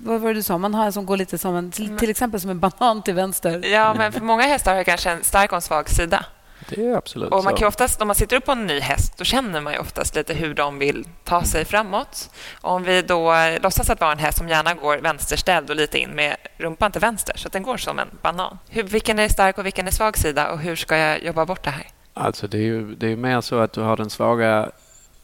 vad 0.00 0.20
var 0.20 0.28
det 0.28 0.34
du 0.34 0.42
sa? 0.42 0.58
Man 0.58 0.74
har 0.74 0.86
en 0.86 0.92
som 0.92 1.06
går 1.06 1.16
lite 1.16 1.38
som 1.38 1.56
en... 1.56 1.70
Till, 1.70 1.98
till 1.98 2.10
exempel 2.10 2.40
som 2.40 2.50
en 2.50 2.60
banan 2.60 3.02
till 3.02 3.14
vänster. 3.14 3.66
Ja, 3.66 3.94
men 3.94 4.12
för 4.12 4.20
många 4.20 4.42
hästar 4.42 4.74
har 4.74 4.84
kanske 4.84 5.10
en 5.10 5.24
stark 5.24 5.52
och 5.52 5.56
en 5.56 5.62
svag 5.62 5.88
sida. 5.88 6.24
Det 6.68 6.86
är 6.86 6.96
absolut 6.96 7.32
Och 7.32 7.44
man 7.44 7.52
så. 7.52 7.58
kan 7.58 7.68
oftast, 7.68 8.00
om 8.00 8.06
man 8.06 8.14
sitter 8.14 8.36
upp 8.36 8.44
på 8.44 8.52
en 8.52 8.66
ny 8.66 8.80
häst, 8.80 9.18
då 9.18 9.24
känner 9.24 9.60
man 9.60 9.72
ju 9.72 9.78
oftast 9.78 10.14
lite 10.14 10.34
hur 10.34 10.54
de 10.54 10.78
vill 10.78 11.08
ta 11.24 11.44
sig 11.44 11.64
framåt. 11.64 12.30
Om 12.60 12.82
vi 12.82 13.02
då 13.02 13.34
eh, 13.34 13.62
låtsas 13.62 13.90
att 13.90 14.00
vara 14.00 14.12
en 14.12 14.18
häst 14.18 14.38
som 14.38 14.48
gärna 14.48 14.74
går 14.74 14.98
vänsterställd 14.98 15.70
och 15.70 15.76
lite 15.76 15.98
in 15.98 16.10
med 16.10 16.36
rumpan 16.56 16.92
till 16.92 17.00
vänster, 17.00 17.32
så 17.36 17.46
att 17.46 17.52
den 17.52 17.62
går 17.62 17.76
som 17.76 17.98
en 17.98 18.08
banan. 18.22 18.58
Hur, 18.68 18.82
vilken 18.82 19.18
är 19.18 19.28
stark 19.28 19.58
och 19.58 19.66
vilken 19.66 19.86
är 19.86 19.90
svag 19.90 20.16
sida 20.18 20.50
och 20.50 20.58
hur 20.58 20.76
ska 20.76 20.96
jag 20.96 21.22
jobba 21.22 21.46
bort 21.46 21.62
det 21.64 21.70
här? 21.70 21.86
Alltså 22.20 22.46
det 22.48 22.58
är 22.58 22.62
ju 22.62 22.94
det 22.94 23.06
är 23.12 23.16
mer 23.16 23.40
så 23.40 23.58
att 23.58 23.72
du 23.72 23.80
har 23.80 23.96
den 23.96 24.10
svaga 24.10 24.70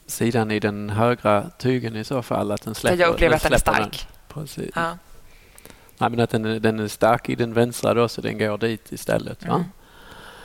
sidan 0.07 0.51
i 0.51 0.61
den 0.61 0.91
högra 0.91 1.45
tygen 1.59 1.97
i 1.97 2.05
så 2.05 2.23
fall. 2.23 2.53
Att 2.53 2.63
den 2.63 2.75
släpper, 2.75 2.99
jag 2.99 3.11
upplever 3.11 3.37
att 3.37 3.43
den 3.43 3.53
är 3.53 3.59
stark. 3.59 4.09
Precis. 4.29 4.71
Ja. 4.75 4.99
Nej, 5.99 6.11
men 6.11 6.21
att 6.21 6.31
den, 6.31 6.45
är- 6.45 6.61
den 6.61 6.81
är 6.81 6.89
stark 6.89 7.29
i 7.29 7.35
den 7.35 7.53
vänstra 7.53 7.95
då, 7.95 8.09
så 8.09 8.21
den 8.21 8.39
går 8.39 8.59
dit 8.59 8.93
istället. 8.93 9.47
Va? 9.47 9.65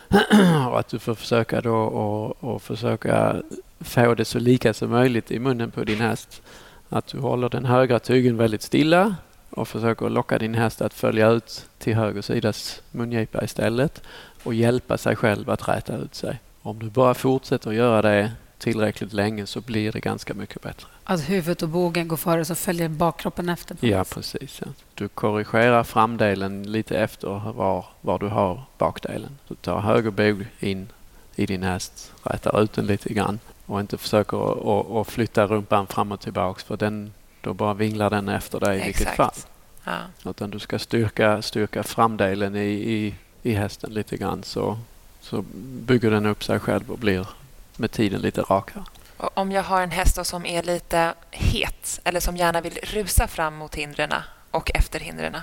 och 0.69 0.79
att 0.79 0.87
du 0.87 0.99
får 0.99 1.15
försöka 1.15 1.61
då 1.61 1.75
och, 1.75 2.43
och 2.43 2.61
försöka 2.61 3.35
få 3.79 4.15
det 4.15 4.25
så 4.25 4.39
lika 4.39 4.73
som 4.73 4.89
möjligt 4.89 5.31
i 5.31 5.39
munnen 5.39 5.71
på 5.71 5.83
din 5.83 6.01
häst. 6.01 6.41
Att 6.89 7.07
du 7.07 7.19
håller 7.19 7.49
den 7.49 7.65
högra 7.65 7.99
tygen 7.99 8.37
väldigt 8.37 8.61
stilla 8.61 9.15
och 9.49 9.67
försöker 9.67 10.09
locka 10.09 10.37
din 10.37 10.55
häst 10.55 10.81
att 10.81 10.93
följa 10.93 11.29
ut 11.29 11.65
till 11.79 11.95
höger 11.95 12.21
sidas 12.21 12.81
mungipa 12.91 13.43
istället 13.43 14.01
och 14.43 14.53
hjälpa 14.53 14.97
sig 14.97 15.15
själv 15.15 15.49
att 15.49 15.67
räta 15.67 15.97
ut 15.97 16.15
sig. 16.15 16.39
Om 16.61 16.79
du 16.79 16.89
bara 16.89 17.13
fortsätter 17.13 17.69
att 17.69 17.75
göra 17.75 18.01
det 18.01 18.31
tillräckligt 18.57 19.13
länge 19.13 19.45
så 19.45 19.61
blir 19.61 19.91
det 19.91 19.99
ganska 19.99 20.33
mycket 20.33 20.61
bättre. 20.61 20.87
Att 21.03 21.29
huvudet 21.29 21.63
och 21.63 21.69
bågen 21.69 22.07
går 22.07 22.17
före 22.17 22.45
så 22.45 22.55
följer 22.55 22.89
bakkroppen 22.89 23.49
efter. 23.49 23.77
Ja, 23.79 24.03
precis. 24.03 24.61
Du 24.93 25.07
korrigerar 25.07 25.83
framdelen 25.83 26.71
lite 26.71 26.97
efter 26.99 27.51
var, 27.51 27.85
var 28.01 28.19
du 28.19 28.27
har 28.27 28.63
bakdelen. 28.77 29.37
Du 29.47 29.55
tar 29.55 29.79
höger 29.79 30.11
bog 30.11 30.45
in 30.59 30.89
i 31.35 31.45
din 31.45 31.63
häst, 31.63 32.13
rätar 32.23 32.61
ut 32.61 32.73
den 32.73 32.85
lite 32.85 33.13
grann 33.13 33.39
och 33.65 33.79
inte 33.79 33.97
försöker 33.97 35.01
att 35.01 35.07
flytta 35.07 35.47
rumpan 35.47 35.87
fram 35.87 36.11
och 36.11 36.19
tillbaks 36.19 36.63
för 36.63 36.77
den, 36.77 37.13
då 37.41 37.53
bara 37.53 37.73
vinglar 37.73 38.09
den 38.09 38.29
efter 38.29 38.59
dig 38.59 38.79
i 38.79 38.83
vilket 38.83 39.15
fall. 39.15 39.31
Ja. 39.83 40.29
Utan 40.29 40.49
du 40.49 40.59
ska 40.59 40.79
styrka, 40.79 41.41
styrka 41.41 41.83
framdelen 41.83 42.55
i, 42.55 42.69
i, 42.69 43.15
i 43.43 43.53
hästen 43.53 43.93
lite 43.93 44.17
grann 44.17 44.43
så, 44.43 44.79
så 45.21 45.43
bygger 45.61 46.11
den 46.11 46.25
upp 46.25 46.43
sig 46.43 46.59
själv 46.59 46.91
och 46.91 46.97
blir 46.99 47.27
med 47.77 47.91
tiden 47.91 48.21
lite 48.21 48.41
rakare. 48.41 48.83
Om 49.17 49.51
jag 49.51 49.63
har 49.63 49.81
en 49.81 49.91
häst 49.91 50.25
som 50.25 50.45
är 50.45 50.63
lite 50.63 51.13
het 51.31 51.99
eller 52.03 52.19
som 52.19 52.37
gärna 52.37 52.61
vill 52.61 52.79
rusa 52.83 53.27
fram 53.27 53.55
mot 53.55 53.75
hindren 53.75 54.13
och 54.51 54.71
efter 54.73 54.99
hindren. 54.99 55.37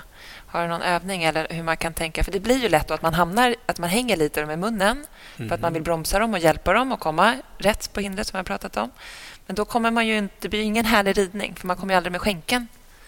Har 0.47 0.61
du 0.61 0.67
någon 0.67 0.81
övning 0.81 1.23
eller 1.23 1.47
hur 1.49 1.63
man 1.63 1.77
kan 1.77 1.93
tänka? 1.93 2.23
För 2.23 2.31
det 2.31 2.39
blir 2.39 2.57
ju 2.57 2.69
lätt 2.69 2.91
att 2.91 3.01
man 3.01 3.13
hamnar, 3.13 3.55
att 3.65 3.79
man 3.79 3.89
hänger 3.89 4.17
lite 4.17 4.45
med 4.45 4.59
munnen 4.59 5.05
för 5.35 5.51
att 5.51 5.61
man 5.61 5.73
vill 5.73 5.83
bromsa 5.83 6.19
dem 6.19 6.33
och 6.33 6.39
hjälpa 6.39 6.73
dem 6.73 6.91
att 6.91 6.99
komma 6.99 7.35
rätt 7.57 7.93
på 7.93 7.99
hindret 7.99 8.27
som 8.27 8.37
jag 8.37 8.45
pratat 8.45 8.77
om. 8.77 8.91
Men 9.47 9.55
då 9.55 9.65
kommer 9.65 9.91
man 9.91 10.07
ju 10.07 10.17
inte, 10.17 10.35
det 10.39 10.49
blir 10.49 10.61
ingen 10.61 10.85
härlig 10.85 11.17
ridning 11.17 11.55
för 11.55 11.67
man 11.67 11.77
kommer 11.77 11.93
ju 11.93 11.97
aldrig 11.97 12.11
med 12.11 12.21
skänken. 12.21 12.67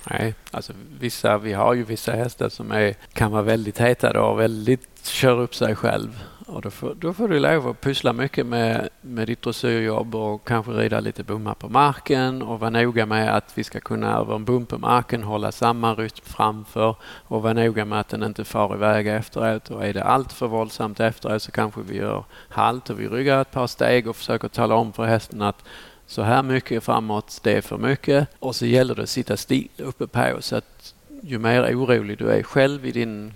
Nej, 0.09 0.35
alltså 0.51 0.73
vissa, 0.99 1.37
vi 1.37 1.53
har 1.53 1.73
ju 1.73 1.83
vissa 1.83 2.11
hästar 2.11 2.49
som 2.49 2.71
är, 2.71 2.95
kan 3.13 3.31
vara 3.31 3.41
väldigt 3.41 3.77
heta 3.79 4.21
och 4.21 4.39
väldigt 4.39 5.07
kör 5.07 5.39
upp 5.39 5.55
sig 5.55 5.75
själv. 5.75 6.23
Och 6.51 6.61
då, 6.61 6.71
får, 6.71 6.95
då 6.95 7.13
får 7.13 7.27
du 7.27 7.39
lov 7.39 7.67
att 7.67 7.81
pyssla 7.81 8.13
mycket 8.13 8.45
med, 8.45 8.89
med 9.01 9.27
ditt 9.27 9.41
dressyrjobb 9.41 10.15
och 10.15 10.47
kanske 10.47 10.71
rida 10.71 10.99
lite 10.99 11.23
bommar 11.23 11.53
på 11.53 11.69
marken 11.69 12.41
och 12.41 12.59
vara 12.59 12.69
noga 12.69 13.05
med 13.05 13.35
att 13.35 13.57
vi 13.57 13.63
ska 13.63 13.79
kunna 13.79 14.17
över 14.17 14.35
en 14.35 14.45
bom 14.45 14.65
på 14.65 14.77
marken 14.77 15.23
hålla 15.23 15.51
samma 15.51 15.93
rytm 15.93 16.23
framför 16.23 16.95
och 17.03 17.41
vara 17.41 17.53
noga 17.53 17.85
med 17.85 17.99
att 17.99 18.09
den 18.09 18.23
inte 18.23 18.43
far 18.43 18.75
iväg 18.75 19.07
efteråt. 19.07 19.71
Och 19.71 19.85
är 19.85 19.93
det 19.93 20.03
allt 20.03 20.33
för 20.33 20.47
våldsamt 20.47 20.99
efteråt 20.99 21.41
så 21.41 21.51
kanske 21.51 21.81
vi 21.81 21.97
gör 21.97 22.23
halt 22.49 22.89
och 22.89 22.99
vi 22.99 23.07
ryggar 23.07 23.41
ett 23.41 23.51
par 23.51 23.67
steg 23.67 24.07
och 24.07 24.15
försöker 24.15 24.47
tala 24.47 24.75
om 24.75 24.93
för 24.93 25.05
hästen 25.05 25.41
att 25.41 25.63
så 26.11 26.21
här 26.21 26.43
mycket 26.43 26.83
framåt, 26.83 27.39
det 27.43 27.51
är 27.51 27.61
för 27.61 27.77
mycket. 27.77 28.27
Och 28.39 28.55
så 28.55 28.65
gäller 28.65 28.95
det 28.95 29.03
att 29.03 29.09
sitta 29.09 29.37
still 29.37 29.69
uppe 29.77 30.07
på 30.07 30.37
så 30.39 30.55
att 30.55 30.93
ju 31.21 31.39
mer 31.39 31.75
orolig 31.75 32.17
du 32.17 32.31
är 32.31 32.43
själv 32.43 32.85
i 32.85 32.91
din 32.91 33.33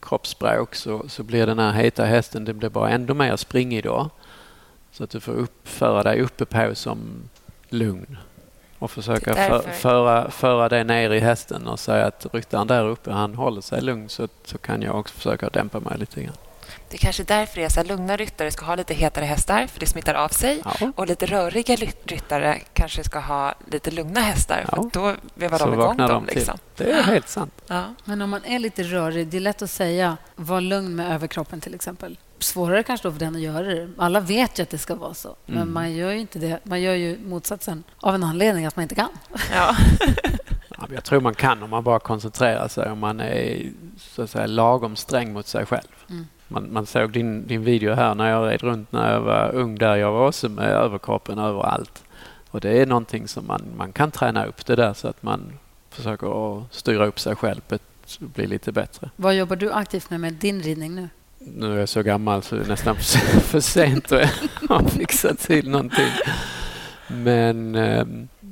kroppsspråk 0.00 0.74
så, 0.74 1.08
så 1.08 1.22
blir 1.22 1.46
den 1.46 1.58
här 1.58 1.72
heta 1.72 2.04
hästen, 2.04 2.44
den 2.44 2.58
blir 2.58 2.68
bara 2.68 2.90
ändå 2.90 3.14
mer 3.14 3.36
springig 3.36 3.84
då. 3.84 4.10
Så 4.92 5.04
att 5.04 5.10
du 5.10 5.20
får 5.20 5.32
uppföra 5.32 6.02
dig 6.02 6.20
uppe 6.20 6.44
på 6.44 6.74
som 6.74 6.98
lugn 7.68 8.18
och 8.78 8.90
försöka 8.90 9.34
för, 9.34 9.60
föra, 9.60 10.30
föra 10.30 10.68
det 10.68 10.84
ner 10.84 11.10
i 11.10 11.20
hästen 11.20 11.66
och 11.66 11.80
säga 11.80 12.06
att 12.06 12.26
ryttaren 12.32 12.66
där 12.66 12.84
uppe 12.84 13.12
han 13.12 13.34
håller 13.34 13.60
sig 13.60 13.82
lugn 13.82 14.08
så, 14.08 14.28
så 14.44 14.58
kan 14.58 14.82
jag 14.82 14.98
också 14.98 15.14
försöka 15.14 15.48
dämpa 15.48 15.80
mig 15.80 15.98
lite 15.98 16.22
grann. 16.22 16.36
Det 16.88 16.96
är 16.96 16.98
kanske 16.98 17.24
därför 17.24 17.56
det 17.60 17.64
är 17.64 17.68
så 17.68 17.80
här, 17.80 17.86
lugna 17.86 18.16
ryttare 18.16 18.50
ska 18.50 18.64
ha 18.64 18.74
lite 18.74 18.94
hetare 18.94 19.24
hästar, 19.24 19.66
för 19.66 19.80
det 19.80 19.86
smittar 19.86 20.14
av 20.14 20.28
sig. 20.28 20.62
Ja. 20.80 20.92
Och 20.96 21.06
lite 21.06 21.26
röriga 21.26 21.76
ryttare 22.04 22.60
kanske 22.72 23.04
ska 23.04 23.18
ha 23.18 23.54
lite 23.70 23.90
lugna 23.90 24.20
hästar, 24.20 24.64
för 24.68 24.76
Ja. 24.76 24.86
att 24.86 24.92
då 24.92 25.14
vevar 25.34 25.58
Så 25.58 25.64
de 25.66 25.74
igång 25.74 25.96
dem. 25.96 26.08
de 26.08 26.26
till. 26.26 26.36
Liksom. 26.36 26.58
Det 26.76 26.90
är 26.92 27.02
helt 27.02 27.28
sant. 27.28 27.52
Ja. 27.66 27.84
Men 28.04 28.22
om 28.22 28.30
man 28.30 28.44
är 28.44 28.58
lite 28.58 28.82
rörig, 28.82 29.26
det 29.28 29.36
är 29.36 29.40
lätt 29.40 29.62
att 29.62 29.70
säga 29.70 30.16
var 30.36 30.60
lugn 30.60 30.96
med 30.96 31.12
överkroppen 31.12 31.60
till 31.60 31.74
exempel. 31.74 32.18
Svårare 32.40 32.82
kanske 32.82 33.08
då 33.08 33.12
för 33.12 33.18
den 33.20 33.34
att 33.36 33.40
göra 33.42 33.62
det. 33.66 33.90
Alla 33.98 34.20
vet 34.20 34.58
ju 34.58 34.62
att 34.62 34.70
det 34.70 34.78
ska 34.78 34.94
vara 34.94 35.14
så, 35.14 35.36
men 35.46 35.56
Mm. 35.56 35.74
man 35.74 35.92
gör 35.92 36.10
ju 36.10 36.20
inte 36.20 36.38
det. 36.38 36.58
Man 36.62 36.80
gör 36.80 36.94
ju 36.94 37.18
motsatsen 37.24 37.84
av 38.00 38.14
en 38.14 38.24
anledning 38.24 38.66
att 38.66 38.76
man 38.76 38.82
inte 38.82 38.94
kan. 38.94 39.08
Ja. 39.54 39.76
Jag 40.94 41.04
tror 41.04 41.20
man 41.20 41.34
kan 41.34 41.62
om 41.62 41.70
man 41.70 41.84
bara 41.84 41.98
koncentrerar 41.98 42.68
sig 42.68 42.90
om 42.90 42.98
man 42.98 43.20
är 43.20 43.70
så 43.98 44.22
att 44.22 44.30
säga, 44.30 44.46
lagom 44.46 44.96
sträng 44.96 45.32
mot 45.32 45.46
sig 45.46 45.66
själv. 45.66 45.88
Mm. 46.10 46.26
Man, 46.48 46.72
man 46.72 46.86
såg 46.86 47.12
din, 47.12 47.46
din 47.46 47.64
video 47.64 47.94
här 47.94 48.14
när 48.14 48.30
jag 48.30 48.48
red 48.52 48.62
runt 48.62 48.92
när 48.92 49.12
jag 49.12 49.20
var 49.20 49.50
ung 49.54 49.74
där. 49.78 49.96
Jag 49.96 50.12
var 50.12 50.26
också 50.28 50.48
med 50.48 50.68
överkroppen 50.70 51.38
överallt. 51.38 52.02
Och 52.50 52.60
det 52.60 52.70
är 52.82 52.86
någonting 52.86 53.28
som 53.28 53.46
man, 53.46 53.62
man 53.76 53.92
kan 53.92 54.10
träna 54.10 54.44
upp 54.44 54.66
det 54.66 54.76
där 54.76 54.92
så 54.94 55.08
att 55.08 55.22
man 55.22 55.40
försöker 55.90 56.56
att 56.58 56.74
styra 56.74 57.06
upp 57.06 57.20
sig 57.20 57.36
själv 57.36 57.60
på 57.68 57.74
ett, 57.74 58.18
bli 58.18 58.46
lite 58.46 58.72
bättre. 58.72 59.10
Vad 59.16 59.34
jobbar 59.34 59.56
du 59.56 59.72
aktivt 59.72 60.10
med 60.10 60.20
med 60.20 60.32
din 60.32 60.60
ridning 60.62 60.94
nu? 60.94 61.08
Nu 61.38 61.72
är 61.74 61.78
jag 61.78 61.88
så 61.88 62.02
gammal 62.02 62.42
så 62.42 62.54
det 62.54 62.62
är 62.64 62.68
nästan 62.68 62.96
för, 62.96 63.60
sent 63.74 64.12
att 64.68 64.90
fixa 64.92 65.34
till 65.34 65.70
någonting. 65.70 66.10
Men 67.08 67.74
eh, 67.74 68.04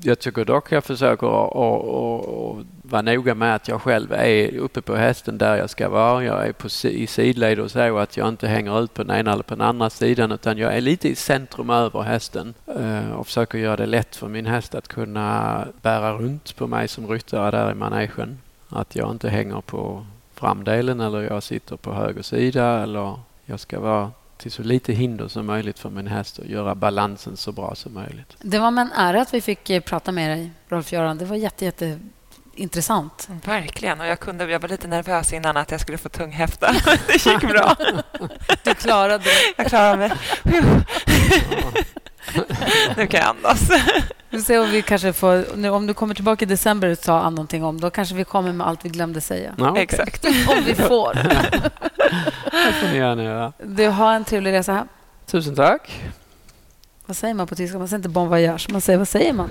jag 0.02 0.18
tycker 0.18 0.44
dock 0.44 0.72
jag 0.72 0.84
försöker 0.84 1.26
att- 1.26 1.56
att- 1.56 1.84
att- 1.84 2.60
att 2.60 2.66
vara 2.90 3.02
noga 3.02 3.34
med 3.34 3.54
att 3.54 3.68
jag 3.68 3.82
själv 3.82 4.12
är 4.12 4.56
uppe 4.56 4.82
på 4.82 4.96
hästen 4.96 5.38
där 5.38 5.56
jag 5.56 5.70
ska 5.70 5.88
vara. 5.88 6.24
Jag 6.24 6.46
är 6.46 6.52
på, 6.52 6.68
i 6.88 7.06
sidled 7.06 7.58
och 7.58 7.70
så 7.70 7.98
att 7.98 8.16
jag 8.16 8.28
inte 8.28 8.48
hänger 8.48 8.82
ut 8.82 8.94
på 8.94 9.04
den 9.04 9.16
ena 9.16 9.32
eller 9.32 9.42
på 9.42 9.54
den 9.54 9.66
andra 9.66 9.90
sidan 9.90 10.32
utan 10.32 10.58
jag 10.58 10.76
är 10.76 10.80
lite 10.80 11.08
i 11.08 11.14
centrum 11.14 11.70
över 11.70 12.02
hästen 12.02 12.54
eh, 12.66 13.10
och 13.10 13.26
försöker 13.26 13.58
göra 13.58 13.76
det 13.76 13.86
lätt 13.86 14.16
för 14.16 14.28
min 14.28 14.46
häst 14.46 14.74
att 14.74 14.88
kunna 14.88 15.64
bära 15.82 16.12
runt 16.12 16.56
på 16.56 16.66
mig 16.66 16.88
som 16.88 17.06
ryttare 17.06 17.50
där 17.50 17.70
i 17.70 17.74
manegen. 17.74 18.38
Att 18.68 18.96
jag 18.96 19.10
inte 19.10 19.28
hänger 19.28 19.60
på 19.60 20.06
framdelen 20.34 21.00
eller 21.00 21.22
jag 21.22 21.42
sitter 21.42 21.76
på 21.76 21.92
höger 21.92 22.22
sida 22.22 22.82
eller 22.82 23.18
jag 23.44 23.60
ska 23.60 23.80
vara 23.80 24.10
till 24.36 24.52
så 24.52 24.62
lite 24.62 24.92
hinder 24.92 25.28
som 25.28 25.46
möjligt 25.46 25.78
för 25.78 25.90
min 25.90 26.06
häst 26.06 26.38
och 26.38 26.46
göra 26.46 26.74
balansen 26.74 27.36
så 27.36 27.52
bra 27.52 27.74
som 27.74 27.94
möjligt. 27.94 28.36
Det 28.42 28.58
var 28.58 28.70
med 28.70 28.82
en 28.82 28.92
ära 28.92 29.20
att 29.20 29.34
vi 29.34 29.40
fick 29.40 29.70
eh, 29.70 29.80
prata 29.80 30.12
med 30.12 30.38
dig, 30.38 30.50
Rolf-Göran. 30.68 31.18
Det 31.18 31.24
var 31.24 31.36
jätte, 31.36 31.64
jätte 31.64 32.00
intressant. 32.56 33.28
Verkligen. 33.44 34.00
Och 34.00 34.06
jag, 34.06 34.20
kunde, 34.20 34.44
jag 34.44 34.60
var 34.60 34.68
lite 34.68 34.88
nervös 34.88 35.32
innan 35.32 35.56
att 35.56 35.70
jag 35.70 35.80
skulle 35.80 35.98
få 35.98 36.08
tung 36.08 36.32
häfta. 36.32 36.74
Det 37.06 37.26
gick 37.26 37.40
bra. 37.40 37.76
Du 38.62 38.74
klarade 38.74 39.24
det. 39.24 39.54
Jag 39.56 39.66
klarade 39.66 39.96
mig. 39.96 40.12
Nu 42.96 43.06
kan 43.06 43.20
jag 43.20 43.28
andas. 43.28 43.70
Vi 44.30 44.38
får 44.38 44.44
se 44.44 44.58
om 44.58 44.70
vi 44.70 44.82
kanske 44.82 45.12
får... 45.12 45.56
Nu, 45.56 45.70
om 45.70 45.86
du 45.86 45.94
kommer 45.94 46.14
tillbaka 46.14 46.44
i 46.44 46.48
december 46.48 46.88
och 46.88 46.98
sa 46.98 47.30
någonting 47.30 47.64
om, 47.64 47.80
då 47.80 47.90
kanske 47.90 48.14
vi 48.14 48.24
kommer 48.24 48.52
med 48.52 48.66
allt 48.66 48.84
vi 48.84 48.88
glömde 48.88 49.20
säga. 49.20 49.54
Ja, 49.58 49.70
okej. 49.70 49.82
Exakt. 49.82 50.24
Om 50.24 50.64
vi 50.66 50.74
får. 50.74 51.14
Det 51.14 52.72
får 52.72 52.88
ni 52.88 52.96
gärna 52.96 53.22
göra. 53.24 53.52
Du, 53.64 53.88
ha 53.88 54.14
en 54.14 54.24
trevlig 54.24 54.52
resa 54.52 54.72
här. 54.72 54.84
Tusen 55.26 55.54
tack. 55.54 56.02
Vad 57.06 57.16
säger 57.16 57.34
man 57.34 57.46
på 57.46 57.54
tyska? 57.54 57.78
Man 57.78 57.88
säger 57.88 57.98
inte 57.98 58.08
bon 58.08 58.28
voyage. 58.28 58.66
Man 58.70 58.80
säger, 58.80 58.98
vad 58.98 59.08
säger 59.08 59.32
man? 59.32 59.50